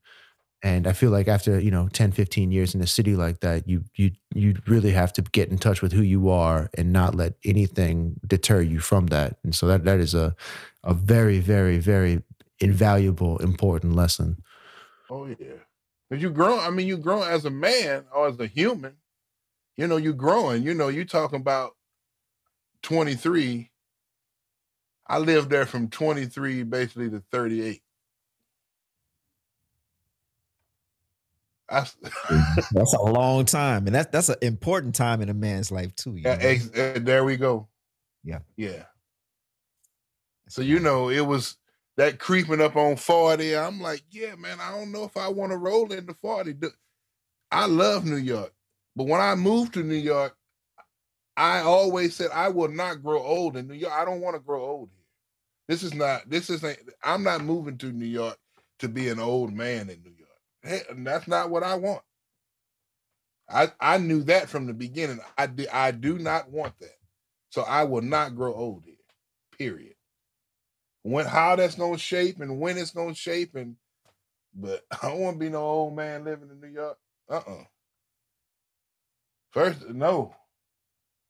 And 0.60 0.88
I 0.88 0.92
feel 0.92 1.12
like 1.12 1.28
after, 1.28 1.60
you 1.60 1.70
know, 1.70 1.88
10, 1.88 2.10
15 2.10 2.50
years 2.50 2.74
in 2.74 2.80
a 2.80 2.86
city 2.86 3.14
like 3.14 3.40
that, 3.40 3.68
you 3.68 3.84
you 3.94 4.10
you 4.34 4.56
really 4.66 4.90
have 4.90 5.12
to 5.14 5.22
get 5.22 5.50
in 5.50 5.58
touch 5.58 5.82
with 5.82 5.92
who 5.92 6.02
you 6.02 6.30
are 6.30 6.68
and 6.76 6.92
not 6.92 7.14
let 7.14 7.34
anything 7.44 8.18
deter 8.26 8.60
you 8.60 8.80
from 8.80 9.06
that. 9.06 9.38
And 9.44 9.54
so 9.54 9.66
that 9.68 9.84
that 9.84 10.00
is 10.00 10.14
a 10.14 10.34
a 10.84 10.94
very, 10.94 11.38
very, 11.38 11.78
very 11.78 12.22
invaluable, 12.60 13.38
important 13.38 13.94
lesson. 13.94 14.42
Oh 15.10 15.26
yeah. 15.26 15.62
Cause 16.10 16.22
you 16.22 16.30
grow, 16.30 16.58
I 16.58 16.70
mean, 16.70 16.86
you 16.86 16.96
grow 16.96 17.22
as 17.22 17.44
a 17.44 17.50
man 17.50 18.04
or 18.14 18.28
as 18.28 18.40
a 18.40 18.46
human, 18.46 18.96
you 19.76 19.86
know, 19.86 19.96
you're 19.96 20.14
growing, 20.14 20.62
you 20.62 20.72
know, 20.72 20.88
you're 20.88 21.04
talking 21.04 21.40
about 21.40 21.76
23. 22.82 23.70
I 25.08 25.18
lived 25.18 25.50
there 25.50 25.66
from 25.66 25.88
23 25.88 26.64
basically 26.64 27.10
to 27.10 27.22
38. 27.30 27.82
That's, 31.68 31.96
That's 32.72 32.94
a 32.94 33.02
long 33.02 33.44
time, 33.44 33.86
and 33.86 33.94
that's 33.94 34.08
that's 34.10 34.30
an 34.30 34.36
important 34.40 34.94
time 34.94 35.20
in 35.20 35.28
a 35.28 35.34
man's 35.34 35.70
life 35.70 35.94
too. 35.94 36.16
You 36.16 36.22
know? 36.22 36.38
Ex- 36.40 36.70
uh, 36.70 36.98
there 37.02 37.24
we 37.24 37.36
go. 37.36 37.68
Yeah. 38.24 38.38
Yeah. 38.56 38.84
So 40.48 40.62
you 40.62 40.80
know, 40.80 41.10
it 41.10 41.20
was 41.20 41.56
that 41.98 42.18
creeping 42.18 42.62
up 42.62 42.76
on 42.76 42.96
40. 42.96 43.56
I'm 43.56 43.80
like, 43.80 44.02
yeah, 44.10 44.34
man, 44.36 44.58
I 44.60 44.70
don't 44.70 44.92
know 44.92 45.04
if 45.04 45.16
I 45.16 45.28
want 45.28 45.52
to 45.52 45.58
roll 45.58 45.92
into 45.92 46.14
40. 46.14 46.54
I 47.50 47.66
love 47.66 48.06
New 48.06 48.16
York. 48.16 48.52
But 48.96 49.08
when 49.08 49.20
I 49.20 49.34
moved 49.34 49.74
to 49.74 49.82
New 49.82 49.94
York, 49.94 50.36
I 51.36 51.60
always 51.60 52.16
said 52.16 52.30
I 52.32 52.48
will 52.48 52.68
not 52.68 53.02
grow 53.02 53.22
old 53.22 53.56
in 53.56 53.68
New 53.68 53.74
York. 53.74 53.92
I 53.92 54.04
don't 54.04 54.20
want 54.20 54.36
to 54.36 54.40
grow 54.40 54.64
old. 54.64 54.90
This 55.68 55.82
is 55.82 55.94
not, 55.94 56.28
this 56.28 56.50
isn't, 56.50 56.78
I'm 57.04 57.22
not 57.22 57.44
moving 57.44 57.78
to 57.78 57.92
New 57.92 58.06
York 58.06 58.38
to 58.80 58.88
be 58.88 59.08
an 59.08 59.20
old 59.20 59.52
man 59.52 59.90
in 59.90 60.02
New 60.02 60.14
York. 60.16 60.30
Hey, 60.62 60.82
that's 60.96 61.28
not 61.28 61.50
what 61.50 61.62
I 61.62 61.76
want. 61.76 62.02
I 63.48 63.72
I 63.80 63.98
knew 63.98 64.22
that 64.24 64.48
from 64.48 64.66
the 64.66 64.74
beginning. 64.74 65.20
I 65.36 65.46
do, 65.46 65.66
I 65.72 65.90
do 65.90 66.18
not 66.18 66.50
want 66.50 66.78
that. 66.80 66.96
So 67.50 67.62
I 67.62 67.84
will 67.84 68.02
not 68.02 68.36
grow 68.36 68.54
old 68.54 68.84
here. 68.84 68.94
Period. 69.56 69.94
When 71.02 71.26
how 71.26 71.56
that's 71.56 71.76
gonna 71.76 71.98
shape 71.98 72.40
and 72.40 72.60
when 72.60 72.76
it's 72.78 72.90
gonna 72.90 73.14
shape 73.14 73.54
and 73.54 73.76
but 74.54 74.84
I 75.02 75.08
don't 75.08 75.20
want 75.20 75.36
to 75.36 75.40
be 75.40 75.50
no 75.50 75.62
old 75.62 75.96
man 75.96 76.24
living 76.24 76.50
in 76.50 76.60
New 76.60 76.74
York. 76.74 76.98
Uh-uh. 77.30 77.64
First, 79.52 79.88
no. 79.88 80.34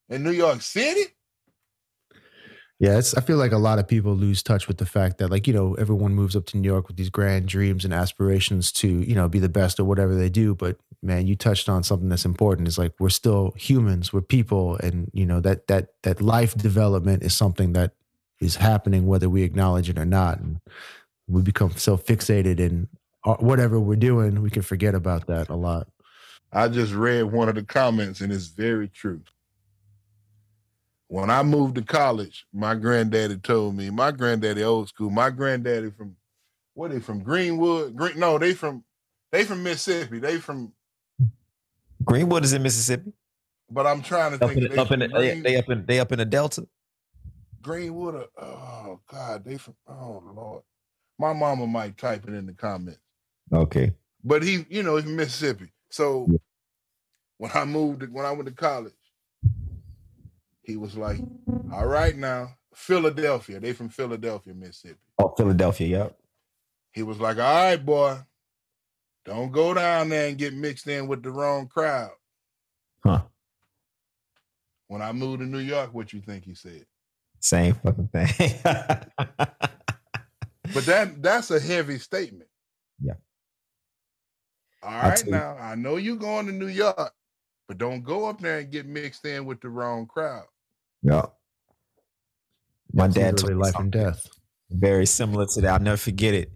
In 0.09 0.23
New 0.25 0.33
York 0.33 0.63
City? 0.63 1.13
Yeah, 2.81 2.97
it's, 2.97 3.13
I 3.15 3.23
feel 3.23 3.39
like 3.39 3.51
a 3.51 3.59
lot 3.59 3.81
of 3.81 3.89
people 3.89 4.15
lose 4.15 4.41
touch 4.41 4.69
with 4.69 4.79
the 4.79 4.87
fact 4.87 5.19
that, 5.19 5.31
like, 5.31 5.49
you 5.49 5.53
know, 5.53 5.75
everyone 5.75 6.15
moves 6.15 6.37
up 6.37 6.47
to 6.47 6.57
New 6.57 6.69
York 6.69 6.87
with 6.87 6.97
these 6.97 7.11
grand 7.11 7.49
dreams 7.49 7.85
and 7.85 7.93
aspirations 7.93 8.71
to, 8.73 8.89
you 8.89 9.17
know, 9.17 9.29
be 9.29 9.41
the 9.41 9.49
best 9.49 9.81
at 9.81 9.87
whatever 9.87 10.15
they 10.15 10.29
do. 10.29 10.55
But 10.55 10.79
man, 11.03 11.27
you 11.27 11.35
touched 11.35 11.69
on 11.69 11.83
something 11.83 12.09
that's 12.09 12.25
important. 12.25 12.69
It's 12.69 12.79
like 12.79 12.93
we're 13.01 13.09
still 13.09 13.53
humans, 13.57 14.13
we're 14.13 14.21
people, 14.21 14.77
and 14.77 15.11
you 15.13 15.27
know 15.27 15.41
that 15.41 15.67
that 15.67 15.89
that 16.05 16.21
life 16.21 16.55
development 16.55 17.25
is 17.25 17.35
something 17.35 17.73
that 17.73 17.93
is 18.41 18.57
happening 18.57 19.07
whether 19.07 19.29
we 19.29 19.43
acknowledge 19.43 19.91
it 19.91 19.99
or 19.99 20.05
not. 20.05 20.39
And 20.39 20.61
we 21.27 21.43
become 21.43 21.73
so 21.77 21.97
fixated 21.97 22.61
in 22.61 22.89
uh, 23.25 23.35
whatever 23.37 23.81
we're 23.81 23.97
doing, 23.97 24.41
we 24.41 24.51
can 24.51 24.63
forget 24.63 24.95
about 24.95 25.27
that 25.27 25.49
a 25.49 25.57
lot. 25.57 25.89
I 26.53 26.69
just 26.69 26.95
read 26.95 27.25
one 27.25 27.49
of 27.49 27.57
the 27.57 27.63
comments 27.63 28.21
and 28.21 28.33
it's 28.33 28.47
very 28.47 28.89
true. 28.89 29.21
When 31.09 31.31
I 31.31 31.43
moved 31.43 31.77
to 31.77 31.83
college, 31.83 32.47
my 32.53 32.75
granddaddy 32.75 33.39
told 33.39 33.75
me, 33.75 33.89
my 33.91 34.11
granddaddy 34.11 34.63
old 34.63 34.89
school, 34.89 35.09
my 35.11 35.31
granddaddy 35.31 35.91
from 35.91 36.17
what 36.75 36.91
they 36.91 37.01
from 37.01 37.23
Greenwood? 37.23 37.97
Green 37.97 38.19
no, 38.19 38.39
they 38.39 38.55
from 38.55 38.85
they 39.33 39.45
from 39.45 39.63
Mississippi. 39.63 40.19
They 40.19 40.39
from 40.39 40.73
Greenwood 42.05 42.45
is 42.45 42.53
in 42.53 42.63
Mississippi. 42.63 43.13
but 43.71 43.87
I'm 43.87 44.03
trying 44.03 44.39
to 44.39 44.45
Up 44.45 44.51
think 44.51 44.63
in, 44.63 44.67
of- 44.67 44.73
the, 44.73 44.81
up 44.81 44.91
in 44.93 45.01
the, 45.01 45.09
they, 45.09 45.41
they 45.41 45.57
up 45.57 45.69
in 45.71 45.87
they 45.87 45.99
up 46.01 46.13
in 46.13 46.19
the 46.19 46.25
Delta. 46.25 46.67
Greenwood. 47.63 48.27
Oh 48.41 49.01
God, 49.11 49.45
they 49.45 49.57
from 49.57 49.75
oh 49.89 50.23
Lord. 50.35 50.63
My 51.19 51.33
mama 51.33 51.67
might 51.67 51.97
type 51.97 52.29
it 52.29 52.35
in 52.35 52.47
the 52.47 52.53
comments. 52.53 53.01
Okay. 53.53 53.93
But 54.23 54.43
he, 54.45 54.65
you 54.69 54.83
know, 54.83 54.97
he's 54.97 55.05
from 55.05 55.17
Mississippi. 55.17 55.73
So 55.91 56.27
Yeah. 56.31 56.39
when 57.39 57.51
I 57.55 57.65
moved, 57.65 58.07
when 58.13 58.25
I 58.25 58.31
went 58.33 58.47
to 58.47 58.53
college, 58.55 58.93
he 60.69 60.77
was 60.77 60.97
like, 60.97 61.19
"All 61.73 61.87
right, 61.87 62.15
now 62.17 62.51
Philadelphia. 62.75 63.59
They 63.59 63.73
from 63.73 63.89
Philadelphia, 63.89 64.55
Mississippi." 64.55 65.01
Oh, 65.19 65.35
Philadelphia. 65.37 65.89
Yep. 65.99 66.19
He 66.93 67.03
was 67.03 67.19
like, 67.19 67.39
"All 67.39 67.43
right, 67.43 67.77
boy, 67.85 68.19
don't 69.25 69.51
go 69.51 69.73
down 69.75 70.11
there 70.11 70.29
and 70.29 70.37
get 70.39 70.55
mixed 70.55 70.87
in 70.87 71.09
with 71.09 71.23
the 71.23 71.31
wrong 71.31 71.67
crowd." 71.69 72.11
Huh. 73.05 73.23
When 74.89 75.01
I 75.03 75.13
moved 75.13 75.41
to 75.41 75.47
New 75.47 75.59
York, 75.59 75.93
what 75.95 76.13
you 76.13 76.21
think 76.21 76.45
he 76.45 76.55
said? 76.55 76.85
Same 77.41 77.75
fucking 77.75 78.09
thing. 78.09 78.61
But 80.75 80.85
that 80.85 81.23
that's 81.23 81.51
a 81.51 81.59
heavy 81.59 81.99
statement. 81.99 82.51
Yeah. 83.01 83.15
All 84.83 84.91
right 84.91 85.03
I'll 85.03 85.09
right, 85.09 85.17
tell 85.17 85.27
you- 85.27 85.33
now 85.33 85.57
I 85.59 85.75
know 85.77 85.97
you're 85.97 86.17
going 86.17 86.45
to 86.47 86.53
New 86.53 86.67
York, 86.67 87.15
but 87.67 87.79
don't 87.79 88.03
go 88.03 88.27
up 88.29 88.39
there 88.41 88.59
and 88.59 88.71
get 88.71 88.85
mixed 88.85 89.25
in 89.25 89.47
with 89.47 89.63
the 89.63 89.71
wrong 89.71 90.07
crowd. 90.07 90.45
Yep. 91.03 91.33
My 92.93 93.07
It's 93.07 93.15
dad 93.15 93.35
literally 93.35 93.55
told 93.55 93.59
me 93.59 93.65
life 93.65 93.75
and 93.79 93.93
death. 93.93 94.27
very 94.71 95.07
similar 95.07 95.47
to 95.47 95.61
that. 95.63 95.75
I'll 95.75 95.81
never 95.81 95.97
forget 95.97 96.35
it. 96.35 96.51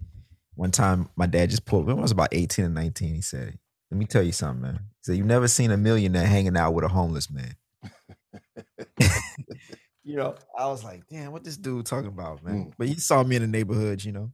One 0.54 0.70
time, 0.70 1.08
my 1.16 1.26
dad 1.26 1.50
just 1.50 1.64
pulled. 1.64 1.86
When 1.86 1.98
I 1.98 2.02
was 2.02 2.10
about 2.10 2.28
eighteen 2.32 2.64
and 2.66 2.74
nineteen, 2.74 3.14
he 3.14 3.22
said, 3.22 3.58
"Let 3.90 3.98
me 3.98 4.04
tell 4.06 4.22
you 4.22 4.32
something, 4.32 4.62
man." 4.62 4.74
He 4.74 5.02
said, 5.02 5.16
"You've 5.16 5.26
never 5.26 5.48
seen 5.48 5.70
a 5.70 5.76
millionaire 5.76 6.26
hanging 6.26 6.56
out 6.56 6.72
with 6.72 6.84
a 6.84 6.88
homeless 6.88 7.30
man." 7.30 7.54
you 10.04 10.16
know, 10.16 10.34
I 10.58 10.66
was 10.66 10.84
like, 10.84 11.06
"Damn, 11.08 11.32
what 11.32 11.44
this 11.44 11.56
dude 11.56 11.86
talking 11.86 12.08
about, 12.08 12.42
man?" 12.44 12.66
Mm. 12.66 12.72
But 12.78 12.88
he 12.88 12.94
saw 12.96 13.22
me 13.22 13.36
in 13.36 13.42
the 13.42 13.48
neighborhood, 13.48 14.04
you 14.04 14.12
know. 14.12 14.30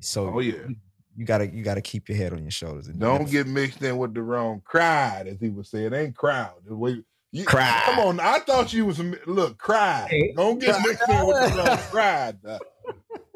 So 0.00 0.28
Oh, 0.34 0.38
yeah. 0.40 0.52
you, 0.68 0.76
you 1.16 1.24
gotta 1.24 1.46
you 1.48 1.62
gotta 1.64 1.80
keep 1.80 2.08
your 2.08 2.18
head 2.18 2.32
on 2.32 2.42
your 2.42 2.50
shoulders 2.50 2.86
and 2.86 2.98
Don't 3.00 3.28
get 3.30 3.46
mixed 3.46 3.82
in 3.82 3.96
with 3.98 4.14
the 4.14 4.22
wrong 4.22 4.60
crowd, 4.64 5.26
as 5.26 5.40
he 5.40 5.48
would 5.48 5.66
say. 5.66 5.84
It 5.86 5.92
ain't 5.92 6.14
crowd. 6.14 6.52
The 6.66 6.76
way 6.76 7.02
you, 7.36 7.44
Crowd. 7.44 7.82
Come 7.84 7.98
on, 8.00 8.20
I 8.20 8.38
thought 8.40 8.72
you 8.72 8.86
was 8.86 8.98
a 9.00 9.04
mi- 9.04 9.18
look 9.26 9.58
crowd. 9.58 10.08
Hey, 10.08 10.32
Don't 10.36 10.58
get 10.58 10.80
mixed 10.86 11.08
in 11.08 11.26
with 11.26 11.52
the 11.52 11.56
wrong 11.62 11.78
crowd. 11.90 12.38
No, 12.44 12.58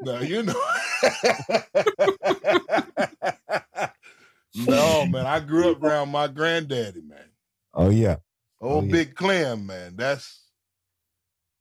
no, 0.01 0.19
you 0.21 0.43
know. 0.43 0.61
no, 4.67 5.05
man. 5.05 5.25
I 5.25 5.39
grew 5.39 5.71
up 5.71 5.83
around 5.83 6.09
my 6.09 6.27
granddaddy, 6.27 7.01
man. 7.01 7.29
Oh 7.73 7.89
yeah, 7.89 8.17
Old 8.59 8.85
yeah. 8.85 8.91
Big 8.91 9.15
Clem, 9.15 9.65
man. 9.65 9.95
That's 9.95 10.43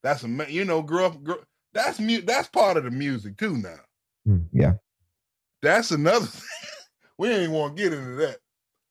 that's 0.02 0.22
a 0.22 0.28
ma- 0.28 0.44
you 0.48 0.64
know, 0.64 0.82
grew 0.82 1.04
up. 1.04 1.22
Grew, 1.22 1.38
that's 1.72 2.00
mu- 2.00 2.22
That's 2.22 2.48
part 2.48 2.76
of 2.76 2.84
the 2.84 2.90
music 2.90 3.36
too. 3.36 3.56
Now, 3.56 3.76
Mm. 4.28 4.46
yeah. 4.52 4.72
that's 5.62 5.90
another. 5.92 6.26
thing. 6.26 6.42
we 7.18 7.28
ain't 7.30 7.52
want 7.52 7.76
to 7.76 7.82
get 7.82 7.92
into 7.92 8.16
that. 8.16 8.36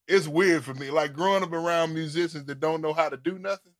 It's 0.09 0.27
weird 0.27 0.63
for 0.65 0.73
me, 0.73 0.89
like 0.89 1.13
growing 1.13 1.43
up 1.43 1.53
around 1.53 1.93
musicians 1.93 2.45
that 2.45 2.59
don't 2.59 2.81
know 2.81 2.93
how 2.93 3.09
to 3.09 3.17
do 3.17 3.37
nothing. 3.37 3.73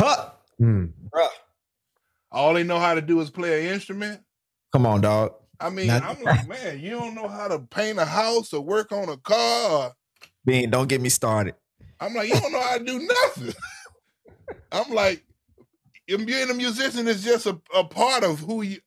Huh, 0.00 0.30
Mm. 0.60 0.92
bruh. 1.14 1.28
All 2.32 2.54
they 2.54 2.64
know 2.64 2.78
how 2.78 2.94
to 2.94 3.00
do 3.00 3.20
is 3.20 3.30
play 3.30 3.66
an 3.66 3.72
instrument. 3.74 4.20
Come 4.72 4.84
on, 4.84 5.00
dog. 5.00 5.34
I 5.60 5.70
mean, 5.70 5.86
Not- 5.88 6.02
I'm 6.04 6.22
like, 6.22 6.48
man, 6.48 6.80
you 6.80 6.90
don't 6.90 7.14
know 7.14 7.28
how 7.28 7.48
to 7.48 7.58
paint 7.60 7.98
a 7.98 8.04
house 8.04 8.52
or 8.52 8.60
work 8.62 8.92
on 8.92 9.08
a 9.08 9.16
car. 9.16 9.70
Or, 9.88 9.92
Bean, 10.44 10.70
don't 10.70 10.88
get 10.88 11.00
me 11.00 11.08
started. 11.08 11.54
I'm 12.00 12.14
like, 12.14 12.28
you 12.28 12.34
don't 12.40 12.52
know 12.52 12.60
how 12.62 12.78
to 12.78 12.84
do 12.84 12.98
nothing. 12.98 13.54
I'm 14.72 14.92
like, 14.92 15.22
being 16.06 16.50
a 16.50 16.54
musician 16.54 17.06
is 17.08 17.22
just 17.22 17.46
a, 17.46 17.60
a 17.74 17.84
part 17.84 18.24
of 18.24 18.40
who 18.40 18.62
you, 18.62 18.78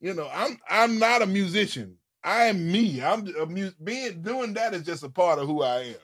you 0.00 0.14
know. 0.14 0.28
I'm 0.32 0.56
I'm 0.70 0.98
not 0.98 1.22
a 1.22 1.26
musician. 1.26 1.98
I 2.24 2.44
am 2.44 2.70
me. 2.72 3.02
I'm 3.02 3.26
a 3.36 3.46
mu- 3.46 3.70
being 3.82 4.22
doing 4.22 4.54
that 4.54 4.74
is 4.74 4.82
just 4.82 5.02
a 5.02 5.08
part 5.08 5.38
of 5.38 5.46
who 5.46 5.62
I 5.62 5.80
am. 5.82 5.94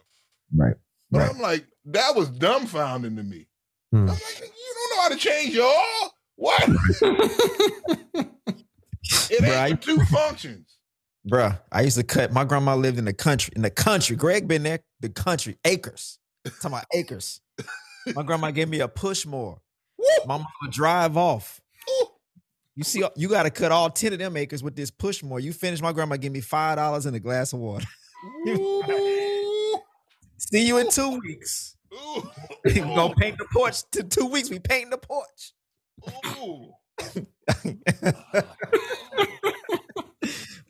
Right. 0.54 0.74
But 1.10 1.18
Right. 1.18 1.30
I'm 1.30 1.38
like, 1.40 1.66
that 1.86 2.14
was 2.16 2.30
dumbfounding 2.30 3.16
to 3.16 3.22
me. 3.22 3.48
Hmm. 3.90 3.98
I'm 4.00 4.06
like, 4.06 4.40
you 4.40 4.74
don't 4.74 4.96
know 4.96 5.02
how 5.02 5.08
to 5.10 5.16
change 5.16 5.54
your 5.54 5.66
oil? 5.66 6.10
What? 6.36 6.62
it 9.30 9.42
ain't 9.42 9.42
Right. 9.42 9.80
two 9.80 9.98
functions. 10.06 10.78
Bruh, 11.30 11.60
I 11.70 11.82
used 11.82 11.96
to 11.98 12.02
cut. 12.02 12.32
My 12.32 12.44
grandma 12.44 12.74
lived 12.74 12.98
in 12.98 13.04
the 13.04 13.12
country. 13.12 13.52
In 13.54 13.62
the 13.62 13.70
country, 13.70 14.16
Greg 14.16 14.48
been 14.48 14.62
there. 14.64 14.80
The 15.00 15.08
country, 15.08 15.56
acres. 15.64 16.18
talking 16.44 16.66
about 16.72 16.84
acres. 16.92 17.40
My 18.14 18.22
grandma 18.24 18.50
gave 18.50 18.68
me 18.68 18.80
a 18.80 18.88
push 18.88 19.24
more. 19.24 19.60
My 20.26 20.38
mama 20.38 20.46
would 20.62 20.72
drive 20.72 21.16
off. 21.16 21.60
You 22.74 22.82
see, 22.84 23.04
you 23.14 23.28
got 23.28 23.44
to 23.44 23.50
cut 23.50 23.70
all 23.70 23.88
ten 23.90 24.12
of 24.14 24.18
them 24.18 24.36
acres 24.36 24.62
with 24.64 24.74
this 24.74 24.90
push 24.90 25.22
more. 25.22 25.38
You 25.38 25.52
finish. 25.52 25.80
My 25.80 25.92
grandma 25.92 26.16
give 26.16 26.32
me 26.32 26.40
five 26.40 26.76
dollars 26.76 27.06
and 27.06 27.14
a 27.14 27.20
glass 27.20 27.52
of 27.52 27.60
water. 27.60 27.86
See 30.50 30.66
you 30.66 30.78
in 30.78 30.90
two 30.90 31.20
weeks. 31.20 31.76
Ooh. 31.92 32.28
gonna 32.74 33.14
paint 33.14 33.38
the 33.38 33.46
porch. 33.52 33.82
To 33.92 34.02
two 34.02 34.26
weeks, 34.26 34.50
we 34.50 34.58
painting 34.58 34.90
the 34.90 34.98
porch. 34.98 35.52
Ooh. 36.38 36.72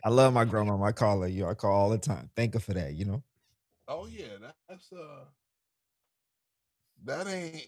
I 0.04 0.08
love 0.08 0.34
my 0.34 0.44
grandma. 0.44 0.82
I 0.82 0.90
call 0.92 1.22
her. 1.22 1.28
You, 1.28 1.46
I 1.46 1.54
call 1.54 1.72
all 1.72 1.88
the 1.90 1.98
time. 1.98 2.30
Thank 2.36 2.54
her 2.54 2.60
for 2.60 2.74
that. 2.74 2.94
You 2.94 3.06
know. 3.06 3.22
Oh 3.88 4.06
yeah, 4.06 4.26
that's 4.68 4.92
uh, 4.92 5.24
that 7.04 7.26
ain't. 7.26 7.66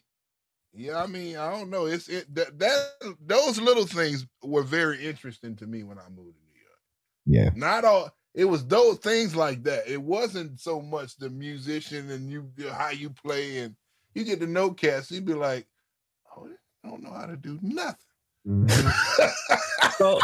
Yeah, 0.73 1.01
I 1.01 1.07
mean, 1.07 1.37
I 1.37 1.51
don't 1.53 1.71
know. 1.71 1.87
It's 1.87 2.09
it 2.09 2.33
that, 2.35 2.59
that 2.59 3.17
those 3.25 3.61
little 3.61 3.87
things 3.87 4.27
were 4.43 4.63
very 4.63 5.07
interesting 5.07 5.55
to 5.57 5.67
me 5.67 5.85
when 5.85 5.99
I 5.99 6.09
moved 6.09 6.37
to 6.37 6.43
New 6.43 6.61
York. 6.61 6.81
Yeah. 7.27 7.51
Not 7.55 7.85
all. 7.85 8.11
It 8.35 8.47
was 8.47 8.67
those 8.67 8.99
things 8.99 9.37
like 9.37 9.63
that. 9.65 9.87
It 9.89 10.03
wasn't 10.03 10.61
so 10.61 10.81
much 10.81 11.17
the 11.17 11.31
musician 11.31 12.11
and 12.11 12.29
you 12.31 12.51
how 12.73 12.91
you 12.91 13.11
play 13.11 13.59
and 13.59 13.77
you 14.15 14.25
get 14.25 14.41
to 14.41 14.47
know 14.47 14.73
cats. 14.73 15.11
You'd 15.11 15.25
be 15.25 15.35
like, 15.35 15.67
oh, 16.37 16.49
I 16.85 16.89
don't 16.89 17.03
know 17.03 17.13
how 17.13 17.27
to 17.27 17.37
do 17.37 17.59
nothing. 17.63 17.97
Mm-hmm. 18.47 19.31
So, 19.99 20.19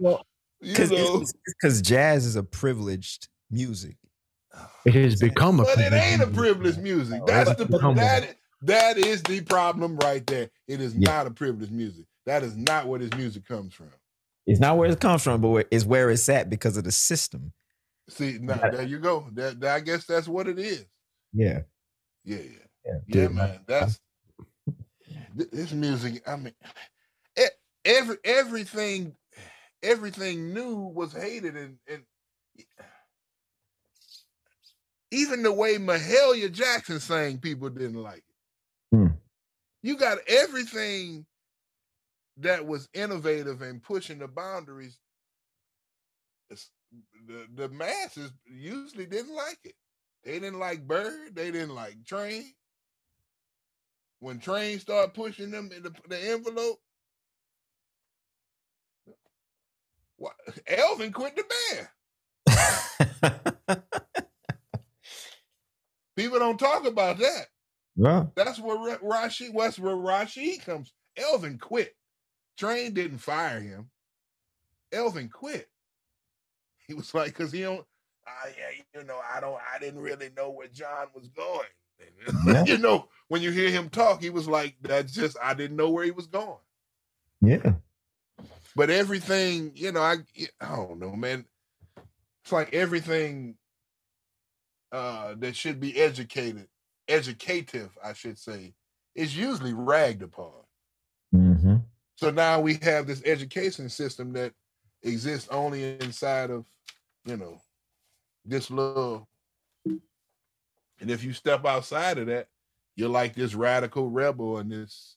well, 0.00 0.24
you 0.62 0.72
because 0.72 0.90
know, 0.90 1.22
because 1.44 1.82
jazz 1.82 2.24
is 2.24 2.36
a 2.36 2.42
privileged 2.42 3.28
music. 3.50 3.96
It 4.86 4.94
has 4.94 5.20
become 5.20 5.60
a. 5.60 5.64
but 5.64 5.78
it 5.78 5.92
ain't 5.92 6.22
a 6.22 6.26
privileged 6.28 6.78
music. 6.78 7.20
That's 7.26 7.54
the 7.56 7.66
become 7.66 7.96
that 7.96 8.36
that 8.62 8.96
is 8.96 9.22
the 9.24 9.42
problem 9.42 9.96
right 9.98 10.26
there. 10.26 10.48
It 10.66 10.80
is 10.80 10.94
Yeah. 10.94 11.10
not 11.10 11.26
a 11.26 11.30
privileged 11.30 11.72
music. 11.72 12.06
That 12.24 12.42
is 12.42 12.56
not 12.56 12.86
where 12.86 12.98
this 12.98 13.12
music 13.18 13.46
comes 13.46 13.74
from. 13.74 13.90
It's 14.46 14.60
not 14.60 14.76
where 14.78 14.88
it 14.90 15.00
comes 15.00 15.22
from, 15.24 15.40
but 15.40 15.48
where, 15.48 15.64
it's 15.70 15.84
where 15.84 16.08
it's 16.10 16.28
at 16.28 16.48
because 16.48 16.76
of 16.76 16.84
the 16.84 16.92
system. 16.92 17.52
See, 18.08 18.38
now 18.40 18.56
there 18.70 18.82
you 18.82 18.98
go. 19.00 19.26
That, 19.32 19.58
that- 19.60 19.74
I 19.76 19.80
guess 19.80 20.04
that's 20.06 20.28
what 20.28 20.46
it 20.48 20.58
is. 20.58 20.86
Yeah. 21.32 21.62
Yeah, 22.24 22.36
yeah, 22.38 22.42
Yeah, 22.84 22.92
yeah, 23.08 23.26
dude. 23.26 23.34
man. 23.34 23.60
That's 23.66 24.00
this 25.34 25.72
music. 25.72 26.22
I 26.28 26.36
mean, 26.36 26.54
every 27.84 28.16
everything, 28.24 29.14
everything 29.82 30.52
new 30.54 30.76
was 30.76 31.12
hated, 31.12 31.56
and 31.56 31.78
and 31.88 32.02
even 35.10 35.42
the 35.42 35.52
way 35.52 35.76
Mahalia 35.76 36.50
Jackson 36.50 37.00
sang, 37.00 37.38
people 37.38 37.68
didn't 37.70 38.02
like 38.02 38.24
it. 38.92 38.96
Hmm. 38.96 39.06
You 39.82 39.96
got 39.96 40.18
everything 40.26 41.26
that 42.38 42.66
was 42.66 42.88
innovative 42.94 43.62
and 43.62 43.82
pushing 43.82 44.18
the 44.20 44.28
boundaries. 44.28 44.98
The, 46.50 47.46
the 47.54 47.68
masses 47.70 48.32
usually 48.46 49.06
didn't 49.06 49.34
like 49.34 49.58
it. 49.64 49.74
They 50.24 50.34
didn't 50.40 50.58
like 50.60 50.86
Bird. 50.88 51.34
They 51.34 51.50
didn't 51.52 51.74
like 51.74 52.04
Train. 52.06 52.44
When 54.20 54.40
Train 54.40 54.80
started 54.80 55.14
pushing 55.14 55.50
them 55.50 55.70
in 55.76 55.82
the, 55.84 55.92
the 56.08 56.30
envelope, 56.32 56.78
what, 60.18 60.34
Elvin 60.68 61.12
quit 61.12 61.36
the 61.36 61.44
band. 62.48 63.82
People 66.16 66.40
don't 66.40 66.58
talk 66.58 66.86
about 66.86 67.18
that. 67.18 67.46
well, 67.96 68.34
That's 68.36 68.60
where 68.60 68.76
Ra- 68.78 68.98
Rashied. 69.26 69.54
That's 69.58 69.78
where 69.80 69.96
Rashied 69.96 70.64
comes. 70.66 70.94
Elvin 71.18 71.58
quit. 71.58 71.95
Train 72.56 72.94
didn't 72.94 73.18
fire 73.18 73.60
him. 73.60 73.90
Elvin 74.92 75.28
quit. 75.28 75.68
He 76.86 76.94
was 76.94 77.14
like, 77.14 77.28
because 77.28 77.52
he 77.52 77.62
don't. 77.62 77.84
Ah, 78.26 78.48
yeah, 78.48 78.82
you 79.00 79.06
know, 79.06 79.20
I 79.34 79.40
don't. 79.40 79.58
I 79.74 79.78
didn't 79.78 80.00
really 80.00 80.30
know 80.36 80.50
where 80.50 80.68
John 80.68 81.06
was 81.14 81.28
going. 81.28 81.66
Yeah. 82.46 82.64
you 82.66 82.76
know, 82.76 83.08
when 83.28 83.40
you 83.40 83.50
hear 83.50 83.70
him 83.70 83.88
talk, 83.88 84.20
he 84.20 84.28
was 84.28 84.46
like, 84.46 84.76
"That's 84.82 85.12
just 85.14 85.36
I 85.42 85.54
didn't 85.54 85.78
know 85.78 85.88
where 85.90 86.04
he 86.04 86.10
was 86.10 86.26
going." 86.26 86.58
yeah. 87.40 87.72
But 88.74 88.90
everything, 88.90 89.72
you 89.74 89.92
know, 89.92 90.02
I 90.02 90.16
I 90.60 90.76
don't 90.76 90.98
know, 90.98 91.16
man. 91.16 91.46
It's 92.42 92.52
like 92.52 92.74
everything 92.74 93.56
uh 94.92 95.34
that 95.38 95.56
should 95.56 95.80
be 95.80 95.98
educated, 95.98 96.68
educative, 97.08 97.96
I 98.04 98.12
should 98.12 98.38
say, 98.38 98.74
is 99.14 99.34
usually 99.36 99.72
ragged 99.72 100.22
upon. 100.22 100.52
So 102.16 102.30
now 102.30 102.60
we 102.60 102.78
have 102.82 103.06
this 103.06 103.22
education 103.24 103.88
system 103.88 104.32
that 104.32 104.52
exists 105.02 105.48
only 105.50 105.98
inside 106.00 106.50
of, 106.50 106.64
you 107.24 107.36
know, 107.36 107.60
this 108.44 108.70
little. 108.70 109.28
And 109.84 111.10
if 111.10 111.22
you 111.22 111.34
step 111.34 111.66
outside 111.66 112.16
of 112.16 112.26
that, 112.28 112.48
you're 112.96 113.10
like 113.10 113.34
this 113.34 113.54
radical 113.54 114.08
rebel 114.08 114.58
and 114.58 114.72
this. 114.72 115.16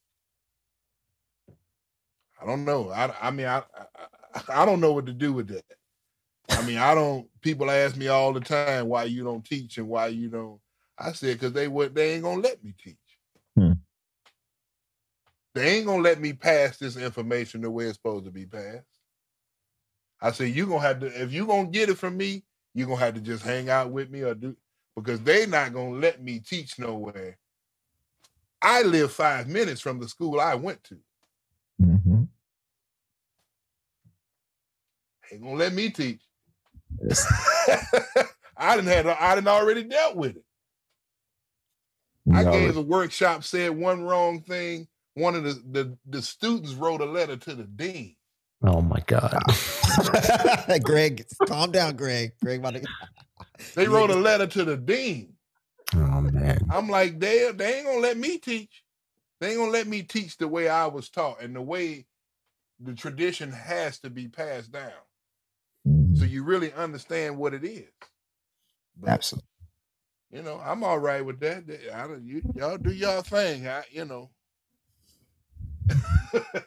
I 2.41 2.45
don't 2.45 2.65
know. 2.65 2.89
I 2.89 3.13
I 3.21 3.31
mean 3.31 3.47
I, 3.47 3.63
I 4.35 4.41
I 4.61 4.65
don't 4.65 4.81
know 4.81 4.91
what 4.91 5.05
to 5.05 5.13
do 5.13 5.31
with 5.31 5.47
that. 5.47 5.65
I 6.49 6.61
mean 6.65 6.77
I 6.77 6.93
don't. 6.93 7.27
People 7.41 7.71
ask 7.71 7.95
me 7.95 8.09
all 8.09 8.33
the 8.33 8.41
time 8.41 8.87
why 8.87 9.05
you 9.05 9.23
don't 9.23 9.45
teach 9.45 9.77
and 9.77 9.87
why 9.87 10.07
you 10.07 10.27
don't. 10.27 10.59
I 10.97 11.13
said 11.13 11.35
because 11.35 11.53
they 11.53 11.69
would 11.69 11.95
they 11.95 12.13
ain't 12.13 12.23
gonna 12.23 12.41
let 12.41 12.61
me 12.61 12.73
teach. 12.77 12.97
They 15.55 15.77
ain't 15.77 15.87
gonna 15.87 16.03
let 16.03 16.19
me 16.19 16.33
pass 16.33 16.77
this 16.77 16.95
information 16.95 17.61
the 17.61 17.71
way 17.71 17.85
it's 17.85 17.95
supposed 17.95 18.25
to 18.25 18.31
be 18.31 18.45
passed. 18.45 18.85
I 20.21 20.31
said 20.31 20.49
you're 20.49 20.67
gonna 20.67 20.81
have 20.81 20.99
to 20.99 21.07
if 21.07 21.31
you're 21.31 21.47
gonna 21.47 21.69
get 21.69 21.89
it 21.89 21.97
from 21.97 22.17
me, 22.17 22.43
you're 22.73 22.87
gonna 22.87 22.99
have 22.99 23.15
to 23.15 23.21
just 23.21 23.43
hang 23.43 23.69
out 23.69 23.91
with 23.91 24.09
me 24.09 24.21
or 24.21 24.35
do 24.35 24.55
because 24.95 25.21
they 25.21 25.45
not 25.45 25.73
gonna 25.73 25.97
let 25.97 26.21
me 26.21 26.39
teach 26.39 26.77
nowhere. 26.77 27.37
I 28.61 28.83
live 28.83 29.11
five 29.11 29.47
minutes 29.47 29.81
from 29.81 29.99
the 29.99 30.07
school 30.07 30.39
I 30.39 30.55
went 30.55 30.83
to. 30.85 30.97
Mm-hmm. 31.81 32.23
Ain't 35.31 35.41
gonna 35.41 35.55
let 35.55 35.73
me 35.73 35.89
teach. 35.89 36.21
I 38.57 38.75
didn't 38.75 38.87
have 38.87 39.07
I 39.07 39.35
didn't 39.35 39.47
already 39.47 39.83
dealt 39.83 40.15
with 40.15 40.35
it. 40.35 40.43
I 42.31 42.43
gave 42.43 42.77
a 42.77 42.81
workshop, 42.81 43.43
said 43.43 43.71
one 43.71 44.03
wrong 44.03 44.41
thing. 44.41 44.87
One 45.19 45.35
of 45.35 45.43
the, 45.43 45.61
the 45.71 45.97
the 46.05 46.21
students 46.21 46.73
wrote 46.73 47.01
a 47.01 47.05
letter 47.05 47.35
to 47.35 47.55
the 47.55 47.65
dean. 47.65 48.15
Oh 48.63 48.81
my 48.81 49.01
god. 49.07 49.41
Greg, 50.83 51.25
calm 51.47 51.71
down, 51.71 51.95
Greg. 51.95 52.33
Greg, 52.43 52.59
about 52.59 52.73
to... 52.75 52.85
They 53.75 53.87
wrote 53.87 54.09
a 54.09 54.15
letter 54.15 54.47
to 54.47 54.65
the 54.65 54.77
dean. 54.77 55.33
Oh 55.95 56.21
man. 56.21 56.59
I'm 56.69 56.89
like, 56.89 57.19
they 57.19 57.51
they 57.53 57.77
ain't 57.77 57.87
gonna 57.87 57.99
let 57.99 58.17
me 58.17 58.37
teach. 58.37 58.83
They 59.39 59.49
ain't 59.49 59.57
gonna 59.57 59.71
let 59.71 59.87
me 59.87 60.03
teach 60.03 60.37
the 60.37 60.47
way 60.47 60.67
I 60.67 60.87
was 60.87 61.09
taught 61.09 61.41
and 61.41 61.55
the 61.55 61.61
way 61.61 62.05
the 62.79 62.93
tradition 62.93 63.51
has 63.51 63.99
to 63.99 64.09
be 64.09 64.27
passed 64.27 64.71
down. 64.71 64.91
So 65.85 65.89
mm-hmm. 65.89 66.25
you 66.25 66.43
really 66.43 66.73
understand 66.73 67.37
what 67.37 67.53
it 67.53 67.63
is. 67.63 67.89
But, 68.97 69.09
Absolutely. 69.09 69.47
You 70.31 70.43
know, 70.43 70.61
I'm 70.63 70.83
all 70.83 70.99
right 70.99 71.25
with 71.25 71.39
that. 71.39 71.63
I 71.93 72.07
don't, 72.07 72.23
you, 72.23 72.41
y'all 72.55 72.77
do 72.77 72.91
y'all 72.91 73.21
thing. 73.21 73.67
I, 73.67 73.83
you 73.91 74.05
know, 74.05 74.29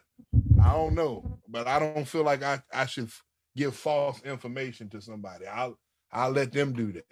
I 0.63 0.73
don't 0.73 0.95
know, 0.95 1.39
but 1.49 1.67
I 1.67 1.79
don't 1.79 2.07
feel 2.07 2.25
like 2.25 2.43
I, 2.43 2.63
I 2.73 2.87
should 2.87 3.11
give 3.57 3.75
false 3.75 4.21
information 4.23 4.89
to 4.91 5.01
somebody. 5.01 5.47
I'll 5.47 5.79
I'll 6.11 6.31
let 6.31 6.53
them 6.53 6.73
do 6.73 6.93
that. 6.93 7.05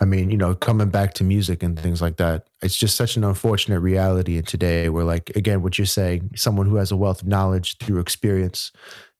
I 0.00 0.04
mean, 0.04 0.30
you 0.30 0.36
know, 0.36 0.54
coming 0.54 0.90
back 0.90 1.14
to 1.14 1.24
music 1.24 1.62
and 1.62 1.78
things 1.78 2.02
like 2.02 2.16
that, 2.16 2.48
it's 2.62 2.76
just 2.76 2.96
such 2.96 3.16
an 3.16 3.24
unfortunate 3.24 3.80
reality 3.80 4.36
in 4.36 4.44
today 4.44 4.88
where, 4.88 5.04
like, 5.04 5.30
again, 5.36 5.62
what 5.62 5.78
you're 5.78 5.86
saying, 5.86 6.30
someone 6.34 6.66
who 6.66 6.76
has 6.76 6.90
a 6.90 6.96
wealth 6.96 7.22
of 7.22 7.28
knowledge 7.28 7.78
through 7.78 8.00
experience 8.00 8.72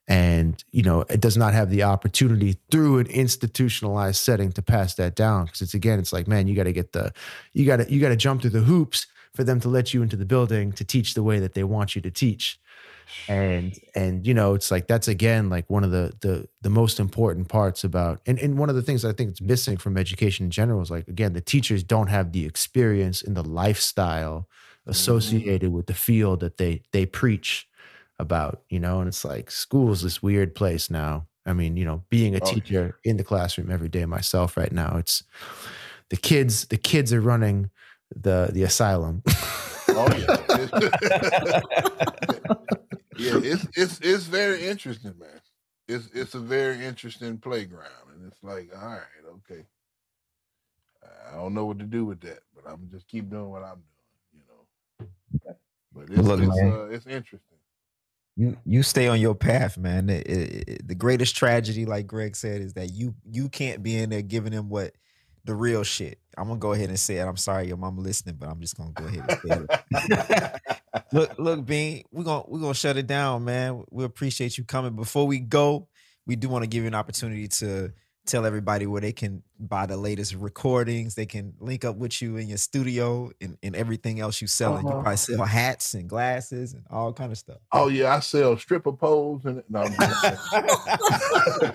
and, 0.09 0.63
you 0.73 0.83
know, 0.83 1.03
it 1.09 1.21
does 1.21 1.37
not 1.37 1.55
have 1.55 1.71
the 1.71 1.85
opportunity 1.85 2.59
through 2.71 2.99
an 2.99 3.07
institutionalized 3.07 4.21
setting 4.21 4.53
to 4.53 4.63
pass 4.63 4.95
that 4.97 5.15
down. 5.15 5.47
Cause 5.47 5.63
it's 5.63 5.75
again, 5.75 5.99
it's 5.99 6.13
like, 6.13 6.27
man, 6.27 6.49
you 6.49 6.55
got 6.57 6.65
to 6.65 6.73
get 6.73 6.93
the, 6.93 7.13
you 7.53 7.65
got 7.65 7.77
to, 7.77 7.91
you 7.91 8.01
got 8.01 8.11
to 8.11 8.17
jump 8.17 8.43
through 8.43 8.51
the 8.51 8.61
hoops 8.61 9.07
for 9.35 9.45
them 9.45 9.61
to 9.61 9.69
let 9.69 9.93
you 9.93 10.03
into 10.03 10.17
the 10.17 10.25
building 10.25 10.73
to 10.73 10.85
teach 10.85 11.15
the 11.15 11.23
way 11.23 11.39
that 11.41 11.55
they 11.55 11.65
want 11.65 11.97
you 11.97 12.03
to 12.03 12.11
teach. 12.11 12.59
And 13.29 13.79
and 13.95 14.27
you 14.27 14.33
know 14.33 14.55
it's 14.55 14.71
like 14.71 14.87
that's 14.87 15.09
again 15.09 15.51
like 15.51 15.69
one 15.69 15.85
of 15.85 15.91
the 15.91 16.13
the 16.21 16.49
the 16.63 16.71
most 16.71 16.99
important 16.99 17.49
parts 17.49 17.85
about 17.85 18.21
and, 18.25 18.39
and 18.39 18.59
one 18.59 18.71
of 18.71 18.77
the 18.77 18.83
things 18.83 19.05
i 19.05 19.13
think 19.13 19.31
it's 19.31 19.43
missing 19.43 19.77
from 19.77 19.99
education 19.99 20.47
in 20.47 20.51
general 20.51 20.81
is 20.81 20.91
like 20.91 21.07
again 21.07 21.35
the 21.35 21.43
teachers 21.43 21.83
don't 21.83 22.07
have 22.09 22.33
the 22.33 22.47
experience 22.47 23.23
and 23.23 23.37
the 23.37 23.43
lifestyle 23.43 24.49
mm-hmm. 24.81 24.91
associated 24.91 25.71
with 25.71 25.87
the 25.87 25.95
field 25.95 26.41
that 26.41 26.57
they 26.57 26.83
they 26.93 27.05
preach 27.05 27.69
about 28.19 28.63
you 28.71 28.81
know 28.81 29.01
and 29.01 29.09
it's 29.09 29.25
like 29.25 29.51
school 29.51 29.93
is 29.93 30.03
this 30.03 30.23
weird 30.23 30.55
place 30.55 30.89
now. 30.91 31.27
I 31.45 31.53
mean 31.53 31.77
you 31.77 31.85
know 31.85 32.03
being 32.09 32.35
a 32.35 32.41
Oh, 32.43 32.53
teacher 32.53 32.99
in 33.05 33.19
the 33.19 33.25
classroom 33.25 33.71
every 33.71 33.91
day 33.91 34.07
myself 34.07 34.57
right 34.57 34.73
now 34.73 34.97
it's 34.97 35.23
the 36.09 36.17
kids 36.17 36.67
the 36.67 36.79
kids 36.79 37.13
are 37.13 37.21
running 37.21 37.71
the 38.17 38.51
the 38.53 38.63
asylum 38.63 39.23
Oh 39.97 40.09
yeah. 40.17 40.37
yeah, 43.17 43.41
it's 43.43 43.67
it's 43.77 44.01
it's 44.01 44.25
very 44.25 44.67
interesting, 44.67 45.15
man. 45.19 45.41
It's 45.87 46.09
it's 46.15 46.35
a 46.35 46.41
very 46.41 46.85
interesting 46.85 47.39
playground, 47.39 47.91
and 48.15 48.27
it's 48.27 48.43
like, 48.43 48.71
all 48.75 48.89
right, 48.89 49.03
okay. 49.37 49.65
I 51.31 51.37
don't 51.37 51.55
know 51.55 51.67
what 51.67 51.79
to 51.79 51.85
do 51.85 52.05
with 52.05 52.21
that, 52.21 52.41
but 52.55 52.71
I'm 52.71 52.89
just 52.91 53.07
keep 53.09 53.29
doing 53.31 53.51
what 53.51 53.63
I'm 53.63 53.83
doing, 53.83 54.33
you 54.33 54.43
know. 54.49 55.55
But 55.93 56.11
it's 56.11 56.27
Look, 56.27 56.41
it's, 56.41 56.63
uh, 56.63 56.89
it's 56.91 57.07
interesting. 57.07 57.59
you 58.37 58.57
you 58.65 58.83
stay 58.83 59.07
on 59.09 59.21
your 59.21 59.35
path, 59.35 59.77
man. 59.77 60.09
It- 60.09 60.27
it- 60.27 60.69
it- 60.69 60.89
the 60.89 60.95
greatest 60.95 61.37
tragedy, 61.37 61.87
like 61.87 62.07
Greg 62.07 62.37
said, 62.37 62.63
is 62.63 62.73
that 62.75 62.93
you 62.93 63.15
you 63.31 63.49
can't 63.49 63.83
be 63.83 63.97
in 63.97 64.11
there 64.11 64.23
giving 64.23 64.53
them 64.53 64.69
what 64.69 64.95
the 65.45 65.55
real 65.55 65.83
shit. 65.83 66.19
I'm 66.37 66.49
gonna 66.49 66.59
go 66.59 66.73
ahead 66.73 66.89
and 66.89 66.99
say 66.99 67.17
it. 67.19 67.27
I'm 67.27 67.37
sorry, 67.37 67.69
your 67.69 67.77
mama 67.77 68.01
listening, 68.01 68.37
but 68.39 68.49
I'm 68.49 68.61
just 68.61 68.77
gonna 68.77 68.93
go 68.93 69.05
ahead 69.05 69.25
and 69.29 69.39
say 69.45 69.65
it. 70.93 71.05
look, 71.13 71.39
look, 71.39 71.65
Bean, 71.67 72.05
we're 72.11 72.25
gonna 72.25 72.45
we're 72.49 72.61
gonna 72.61 72.75
shut 72.75 72.97
it 72.97 73.07
down, 73.07 73.45
man. 73.45 73.85
We 73.91 74.05
appreciate 74.05 74.57
you 74.59 74.65
coming. 74.65 74.97
Before 74.97 75.27
we 75.27 75.39
go, 75.41 75.89
we 76.27 76.37
do 76.37 76.49
want 76.49 76.63
to 76.65 76.67
give 76.69 76.83
you 76.83 76.89
an 76.89 76.95
opportunity 76.95 77.47
to 77.49 77.93
tell 78.27 78.47
everybody 78.47 78.87
where 78.87 79.03
they 79.03 79.13
can 79.13 79.43
buy 79.61 79.85
the 79.85 79.99
latest 79.99 80.35
recordings. 80.35 81.15
They 81.15 81.27
can 81.27 81.53
link 81.61 81.85
up 81.85 81.97
with 81.97 82.23
you 82.23 82.39
in 82.39 82.49
your 82.49 82.57
studio 82.57 83.31
and, 83.43 83.59
and 83.63 83.77
everything 83.77 84.19
else 84.19 84.41
you 84.41 84.47
selling. 84.49 84.85
You 84.87 84.93
Uh-huh. 84.93 85.03
probably 85.03 85.17
sell 85.19 85.45
hats 85.45 85.93
and 85.93 86.09
glasses 86.09 86.73
and 86.73 86.85
all 86.91 87.13
kind 87.13 87.31
of 87.33 87.37
stuff. 87.37 87.59
Oh 87.71 87.89
yeah, 87.89 88.15
I 88.17 88.21
sell 88.21 88.57
stripper 88.57 88.93
poles 88.93 89.45
and 89.45 89.63
no, 89.69 89.83
I'm 89.83 89.93
just, 89.93 91.75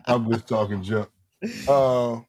I'm 0.06 0.32
just 0.32 0.46
talking 0.48 0.82
junk. 0.82 1.10
Uh, 1.68 2.20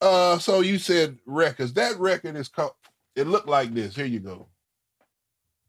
uh, 0.00 0.38
so 0.38 0.60
you 0.60 0.78
said 0.78 1.18
records. 1.26 1.72
That 1.74 1.98
record 1.98 2.36
is 2.36 2.48
called. 2.48 2.72
It 3.16 3.26
looked 3.26 3.48
like 3.48 3.72
this. 3.74 3.94
Here 3.94 4.06
you 4.06 4.20
go. 4.20 4.48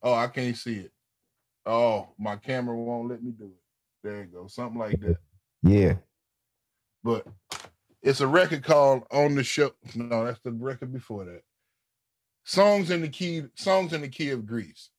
Oh, 0.01 0.13
I 0.13 0.27
can't 0.27 0.57
see 0.57 0.75
it. 0.75 0.91
Oh, 1.65 2.09
my 2.17 2.35
camera 2.35 2.75
won't 2.75 3.09
let 3.09 3.23
me 3.23 3.31
do 3.31 3.45
it. 3.45 3.61
There 4.03 4.21
you 4.21 4.25
go. 4.25 4.47
Something 4.47 4.79
like 4.79 4.99
that. 4.99 5.17
yeah. 5.63 5.95
But 7.03 7.25
it's 8.01 8.21
a 8.21 8.27
record 8.27 8.63
called 8.63 9.03
On 9.11 9.35
the 9.35 9.43
Show. 9.43 9.71
No, 9.95 10.25
that's 10.25 10.39
the 10.41 10.51
record 10.51 10.93
before 10.93 11.25
that. 11.25 11.41
Songs 12.43 12.91
in 12.91 13.01
the 13.01 13.09
key. 13.09 13.43
Songs 13.55 13.93
in 13.93 14.01
the 14.01 14.07
key 14.07 14.29
of 14.29 14.45
Grease. 14.45 14.89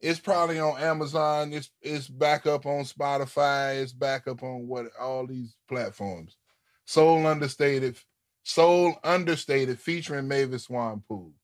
It's 0.00 0.20
probably 0.20 0.58
on 0.60 0.78
Amazon. 0.80 1.52
It's 1.52 1.70
it's 1.80 2.08
back 2.08 2.46
up 2.46 2.66
on 2.66 2.84
Spotify. 2.84 3.80
It's 3.80 3.92
back 3.92 4.26
up 4.28 4.42
on 4.42 4.66
what 4.66 4.86
all 5.00 5.26
these 5.26 5.56
platforms. 5.68 6.36
Soul 6.84 7.26
Understated, 7.26 7.96
Soul 8.48 8.98
Understated 9.04 9.78
featuring 9.78 10.26
Mavis 10.26 10.64
Swan 10.64 11.02
Poole. 11.06 11.34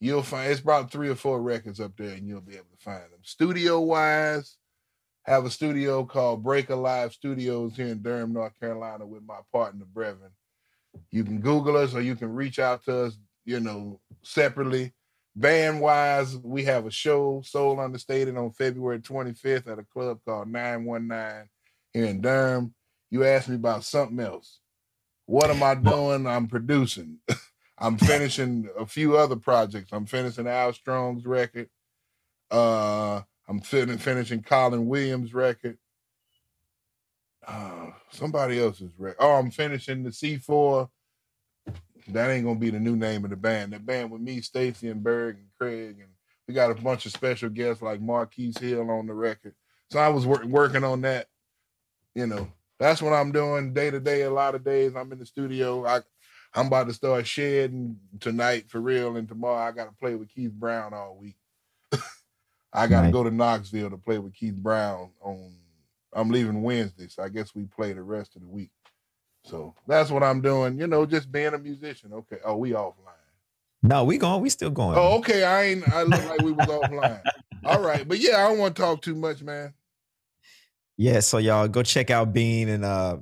You'll 0.00 0.22
find 0.22 0.52
it's 0.52 0.60
about 0.60 0.92
three 0.92 1.08
or 1.08 1.14
four 1.14 1.40
records 1.40 1.80
up 1.80 1.96
there, 1.96 2.10
and 2.10 2.28
you'll 2.28 2.42
be 2.42 2.56
able 2.56 2.66
to 2.76 2.84
find 2.84 3.04
them. 3.04 3.20
Studio 3.22 3.80
wise, 3.80 4.58
have 5.22 5.46
a 5.46 5.50
studio 5.50 6.04
called 6.04 6.42
Break 6.42 6.68
Alive 6.68 7.14
Studios 7.14 7.74
here 7.74 7.86
in 7.86 8.02
Durham, 8.02 8.34
North 8.34 8.52
Carolina, 8.60 9.06
with 9.06 9.22
my 9.24 9.38
partner 9.50 9.86
Brevin. 9.90 10.28
You 11.10 11.24
can 11.24 11.40
Google 11.40 11.78
us 11.78 11.94
or 11.94 12.02
you 12.02 12.16
can 12.16 12.34
reach 12.34 12.58
out 12.58 12.84
to 12.84 13.06
us, 13.06 13.18
you 13.46 13.58
know, 13.58 13.98
separately. 14.20 14.92
Band 15.34 15.80
wise, 15.80 16.36
we 16.36 16.64
have 16.64 16.84
a 16.84 16.90
show, 16.90 17.40
Soul 17.46 17.80
Understated, 17.80 18.36
on 18.36 18.52
February 18.52 18.98
25th 19.00 19.68
at 19.68 19.78
a 19.78 19.84
club 19.84 20.18
called 20.26 20.48
919 20.48 21.48
here 21.94 22.04
in 22.04 22.20
Durham. 22.20 22.74
You 23.10 23.24
asked 23.24 23.48
me 23.48 23.54
about 23.54 23.84
something 23.84 24.20
else. 24.20 24.60
What 25.30 25.48
am 25.48 25.62
I 25.62 25.76
doing? 25.76 26.26
I'm 26.26 26.48
producing. 26.48 27.18
I'm 27.78 27.96
finishing 27.98 28.68
a 28.76 28.84
few 28.84 29.16
other 29.16 29.36
projects. 29.36 29.92
I'm 29.92 30.04
finishing 30.04 30.48
Al 30.48 30.72
Strong's 30.72 31.24
record. 31.24 31.68
Uh, 32.50 33.20
I'm 33.48 33.60
fin- 33.60 33.96
finishing 33.98 34.42
Colin 34.42 34.88
Williams' 34.88 35.32
record. 35.32 35.78
Uh, 37.46 37.90
somebody 38.10 38.60
else's 38.60 38.90
record. 38.98 39.18
Oh, 39.20 39.34
I'm 39.34 39.52
finishing 39.52 40.02
the 40.02 40.10
C4. 40.10 40.88
That 42.08 42.30
ain't 42.30 42.44
gonna 42.44 42.58
be 42.58 42.70
the 42.70 42.80
new 42.80 42.96
name 42.96 43.22
of 43.22 43.30
the 43.30 43.36
band. 43.36 43.72
The 43.72 43.78
band 43.78 44.10
with 44.10 44.22
me, 44.22 44.40
Stacy 44.40 44.88
and 44.88 45.00
Berg 45.00 45.36
and 45.36 45.46
Craig, 45.56 46.00
and 46.00 46.10
we 46.48 46.54
got 46.54 46.72
a 46.72 46.82
bunch 46.82 47.06
of 47.06 47.12
special 47.12 47.50
guests 47.50 47.82
like 47.84 48.00
Marquis 48.00 48.52
Hill 48.58 48.90
on 48.90 49.06
the 49.06 49.14
record. 49.14 49.54
So 49.92 50.00
I 50.00 50.08
was 50.08 50.26
wor- 50.26 50.44
working 50.44 50.82
on 50.82 51.02
that. 51.02 51.28
You 52.16 52.26
know, 52.26 52.48
that's 52.80 53.00
what 53.02 53.12
I'm 53.12 53.30
doing 53.30 53.72
day 53.74 53.90
to 53.90 54.00
day. 54.00 54.22
A 54.22 54.30
lot 54.30 54.54
of 54.56 54.64
days 54.64 54.96
I'm 54.96 55.12
in 55.12 55.18
the 55.20 55.26
studio. 55.26 55.86
I 55.86 56.00
I'm 56.54 56.66
about 56.66 56.88
to 56.88 56.94
start 56.94 57.28
shedding 57.28 57.96
tonight 58.18 58.68
for 58.68 58.80
real, 58.80 59.16
and 59.16 59.28
tomorrow 59.28 59.56
I 59.58 59.70
got 59.70 59.84
to 59.84 59.92
play 60.00 60.16
with 60.16 60.30
Keith 60.34 60.50
Brown 60.50 60.92
all 60.92 61.16
week. 61.20 61.36
I 62.72 62.88
got 62.88 63.02
to 63.02 63.06
Nice. 63.06 63.12
go 63.12 63.22
to 63.22 63.30
Knoxville 63.30 63.90
to 63.90 63.96
play 63.98 64.18
with 64.18 64.34
Keith 64.34 64.56
Brown 64.56 65.10
on. 65.20 65.54
I'm 66.12 66.30
leaving 66.30 66.62
Wednesday, 66.62 67.06
so 67.06 67.22
I 67.22 67.28
guess 67.28 67.54
we 67.54 67.66
play 67.66 67.92
the 67.92 68.02
rest 68.02 68.34
of 68.34 68.42
the 68.42 68.48
week. 68.48 68.70
So 69.44 69.74
that's 69.86 70.10
what 70.10 70.24
I'm 70.24 70.40
doing. 70.40 70.76
You 70.78 70.88
know, 70.88 71.06
just 71.06 71.30
being 71.30 71.54
a 71.54 71.58
musician. 71.58 72.12
Okay. 72.12 72.38
Oh, 72.44 72.56
we 72.56 72.70
offline. 72.70 73.14
No, 73.82 74.02
we 74.04 74.18
going. 74.18 74.42
We 74.42 74.50
still 74.50 74.70
going. 74.70 74.98
Oh, 74.98 75.18
okay. 75.18 75.44
I 75.44 75.62
ain't. 75.66 75.88
I 75.88 76.02
look 76.02 76.24
like 76.28 76.40
we 76.40 76.50
was 76.52 76.66
offline. 76.66 77.22
All 77.64 77.80
right, 77.80 78.08
but 78.08 78.18
yeah, 78.18 78.38
I 78.44 78.48
don't 78.48 78.58
want 78.58 78.74
to 78.74 78.82
talk 78.82 79.02
too 79.02 79.14
much, 79.14 79.42
man. 79.42 79.72
Yeah, 81.00 81.20
so 81.20 81.38
y'all 81.38 81.66
go 81.66 81.82
check 81.82 82.10
out 82.10 82.34
Bean 82.34 82.68
and 82.68 82.84
uh 82.84 83.16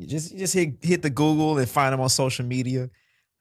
just 0.00 0.36
just 0.36 0.52
hit 0.52 0.74
hit 0.82 1.00
the 1.00 1.10
Google 1.10 1.58
and 1.58 1.68
find 1.68 1.94
him 1.94 2.00
on 2.00 2.08
social 2.08 2.44
media. 2.44 2.90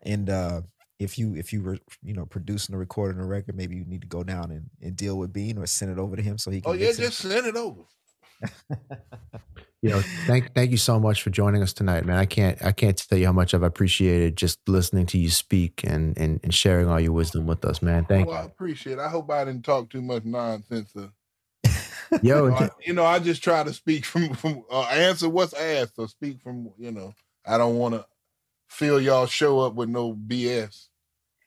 And 0.03 0.29
uh 0.29 0.61
if 0.99 1.17
you 1.17 1.33
if 1.33 1.51
you 1.51 1.63
were 1.63 1.79
you 2.03 2.13
know 2.13 2.27
producing 2.27 2.75
or 2.75 2.77
recording 2.77 3.19
a 3.19 3.25
record, 3.25 3.55
maybe 3.55 3.75
you 3.75 3.85
need 3.85 4.01
to 4.01 4.07
go 4.07 4.23
down 4.23 4.51
and, 4.51 4.69
and 4.79 4.95
deal 4.95 5.17
with 5.17 5.33
Bean 5.33 5.57
or 5.57 5.65
send 5.65 5.91
it 5.91 5.97
over 5.97 6.15
to 6.15 6.21
him 6.21 6.37
so 6.37 6.51
he 6.51 6.61
can 6.61 6.69
Oh 6.69 6.75
yeah, 6.75 6.85
mix 6.85 6.99
it. 6.99 7.01
just 7.01 7.17
send 7.17 7.47
it 7.47 7.55
over. 7.55 7.81
You 9.81 9.91
know, 9.91 10.01
thank 10.27 10.53
thank 10.53 10.71
you 10.71 10.77
so 10.77 10.99
much 10.99 11.23
for 11.23 11.29
joining 11.29 11.63
us 11.63 11.71
tonight, 11.71 12.05
man. 12.05 12.17
I 12.17 12.25
can't 12.25 12.61
I 12.61 12.73
can't 12.73 12.97
tell 12.97 13.17
you 13.17 13.27
how 13.27 13.31
much 13.31 13.53
I've 13.53 13.63
appreciated 13.63 14.35
just 14.35 14.59
listening 14.67 15.05
to 15.05 15.17
you 15.17 15.29
speak 15.29 15.85
and 15.85 16.17
and, 16.17 16.41
and 16.43 16.53
sharing 16.53 16.89
all 16.89 16.99
your 16.99 17.13
wisdom 17.13 17.47
with 17.47 17.63
us, 17.63 17.81
man. 17.81 18.03
Thank 18.03 18.27
well, 18.27 18.37
I 18.37 18.43
appreciate. 18.43 18.97
it. 18.97 18.99
I 18.99 19.07
hope 19.07 19.31
I 19.31 19.45
didn't 19.45 19.63
talk 19.63 19.89
too 19.89 20.01
much 20.01 20.25
nonsense. 20.25 20.91
Uh, 20.97 21.03
you. 21.03 21.11
Yo, 22.21 22.45
you, 22.45 22.49
know, 22.49 22.55
I, 22.55 22.69
you 22.85 22.93
know, 22.93 23.05
I 23.05 23.19
just 23.19 23.43
try 23.43 23.63
to 23.63 23.73
speak 23.73 24.05
from 24.05 24.33
from 24.33 24.63
uh, 24.71 24.81
answer 24.83 25.29
what's 25.29 25.53
asked 25.53 25.93
or 25.97 26.07
speak 26.07 26.41
from 26.41 26.71
you 26.77 26.91
know. 26.91 27.13
I 27.45 27.57
don't 27.57 27.77
want 27.77 27.95
to 27.95 28.05
feel 28.67 29.01
y'all 29.01 29.25
show 29.25 29.59
up 29.59 29.73
with 29.75 29.89
no 29.89 30.13
BS. 30.13 30.87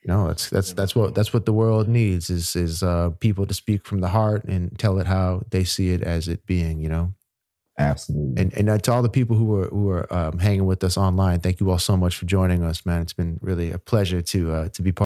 no, 0.05 0.27
that's 0.27 0.49
that's 0.49 0.73
that's 0.73 0.95
what 0.95 1.15
that's 1.15 1.33
what 1.33 1.45
the 1.45 1.53
world 1.53 1.87
needs 1.87 2.29
is 2.29 2.55
is 2.55 2.83
uh 2.83 3.09
people 3.19 3.45
to 3.45 3.53
speak 3.53 3.85
from 3.85 4.01
the 4.01 4.09
heart 4.09 4.43
and 4.45 4.77
tell 4.77 4.99
it 4.99 5.07
how 5.07 5.43
they 5.49 5.63
see 5.63 5.91
it 5.91 6.01
as 6.01 6.27
it 6.27 6.45
being, 6.45 6.79
you 6.79 6.89
know. 6.89 7.13
Absolutely. 7.77 8.41
And 8.41 8.53
and 8.53 8.69
uh, 8.69 8.77
to 8.77 8.93
all 8.93 9.01
the 9.01 9.09
people 9.09 9.35
who 9.35 9.55
are 9.55 9.67
who 9.67 9.89
are 9.89 10.13
um, 10.13 10.37
hanging 10.37 10.65
with 10.65 10.83
us 10.83 10.95
online, 10.95 11.39
thank 11.39 11.59
you 11.59 11.71
all 11.71 11.79
so 11.79 11.97
much 11.97 12.15
for 12.15 12.25
joining 12.25 12.63
us, 12.63 12.85
man. 12.85 13.01
It's 13.01 13.13
been 13.13 13.39
really 13.41 13.71
a 13.71 13.79
pleasure 13.79 14.21
to 14.21 14.51
uh, 14.51 14.69
to 14.69 14.81
be 14.81 14.91
part. 14.91 15.01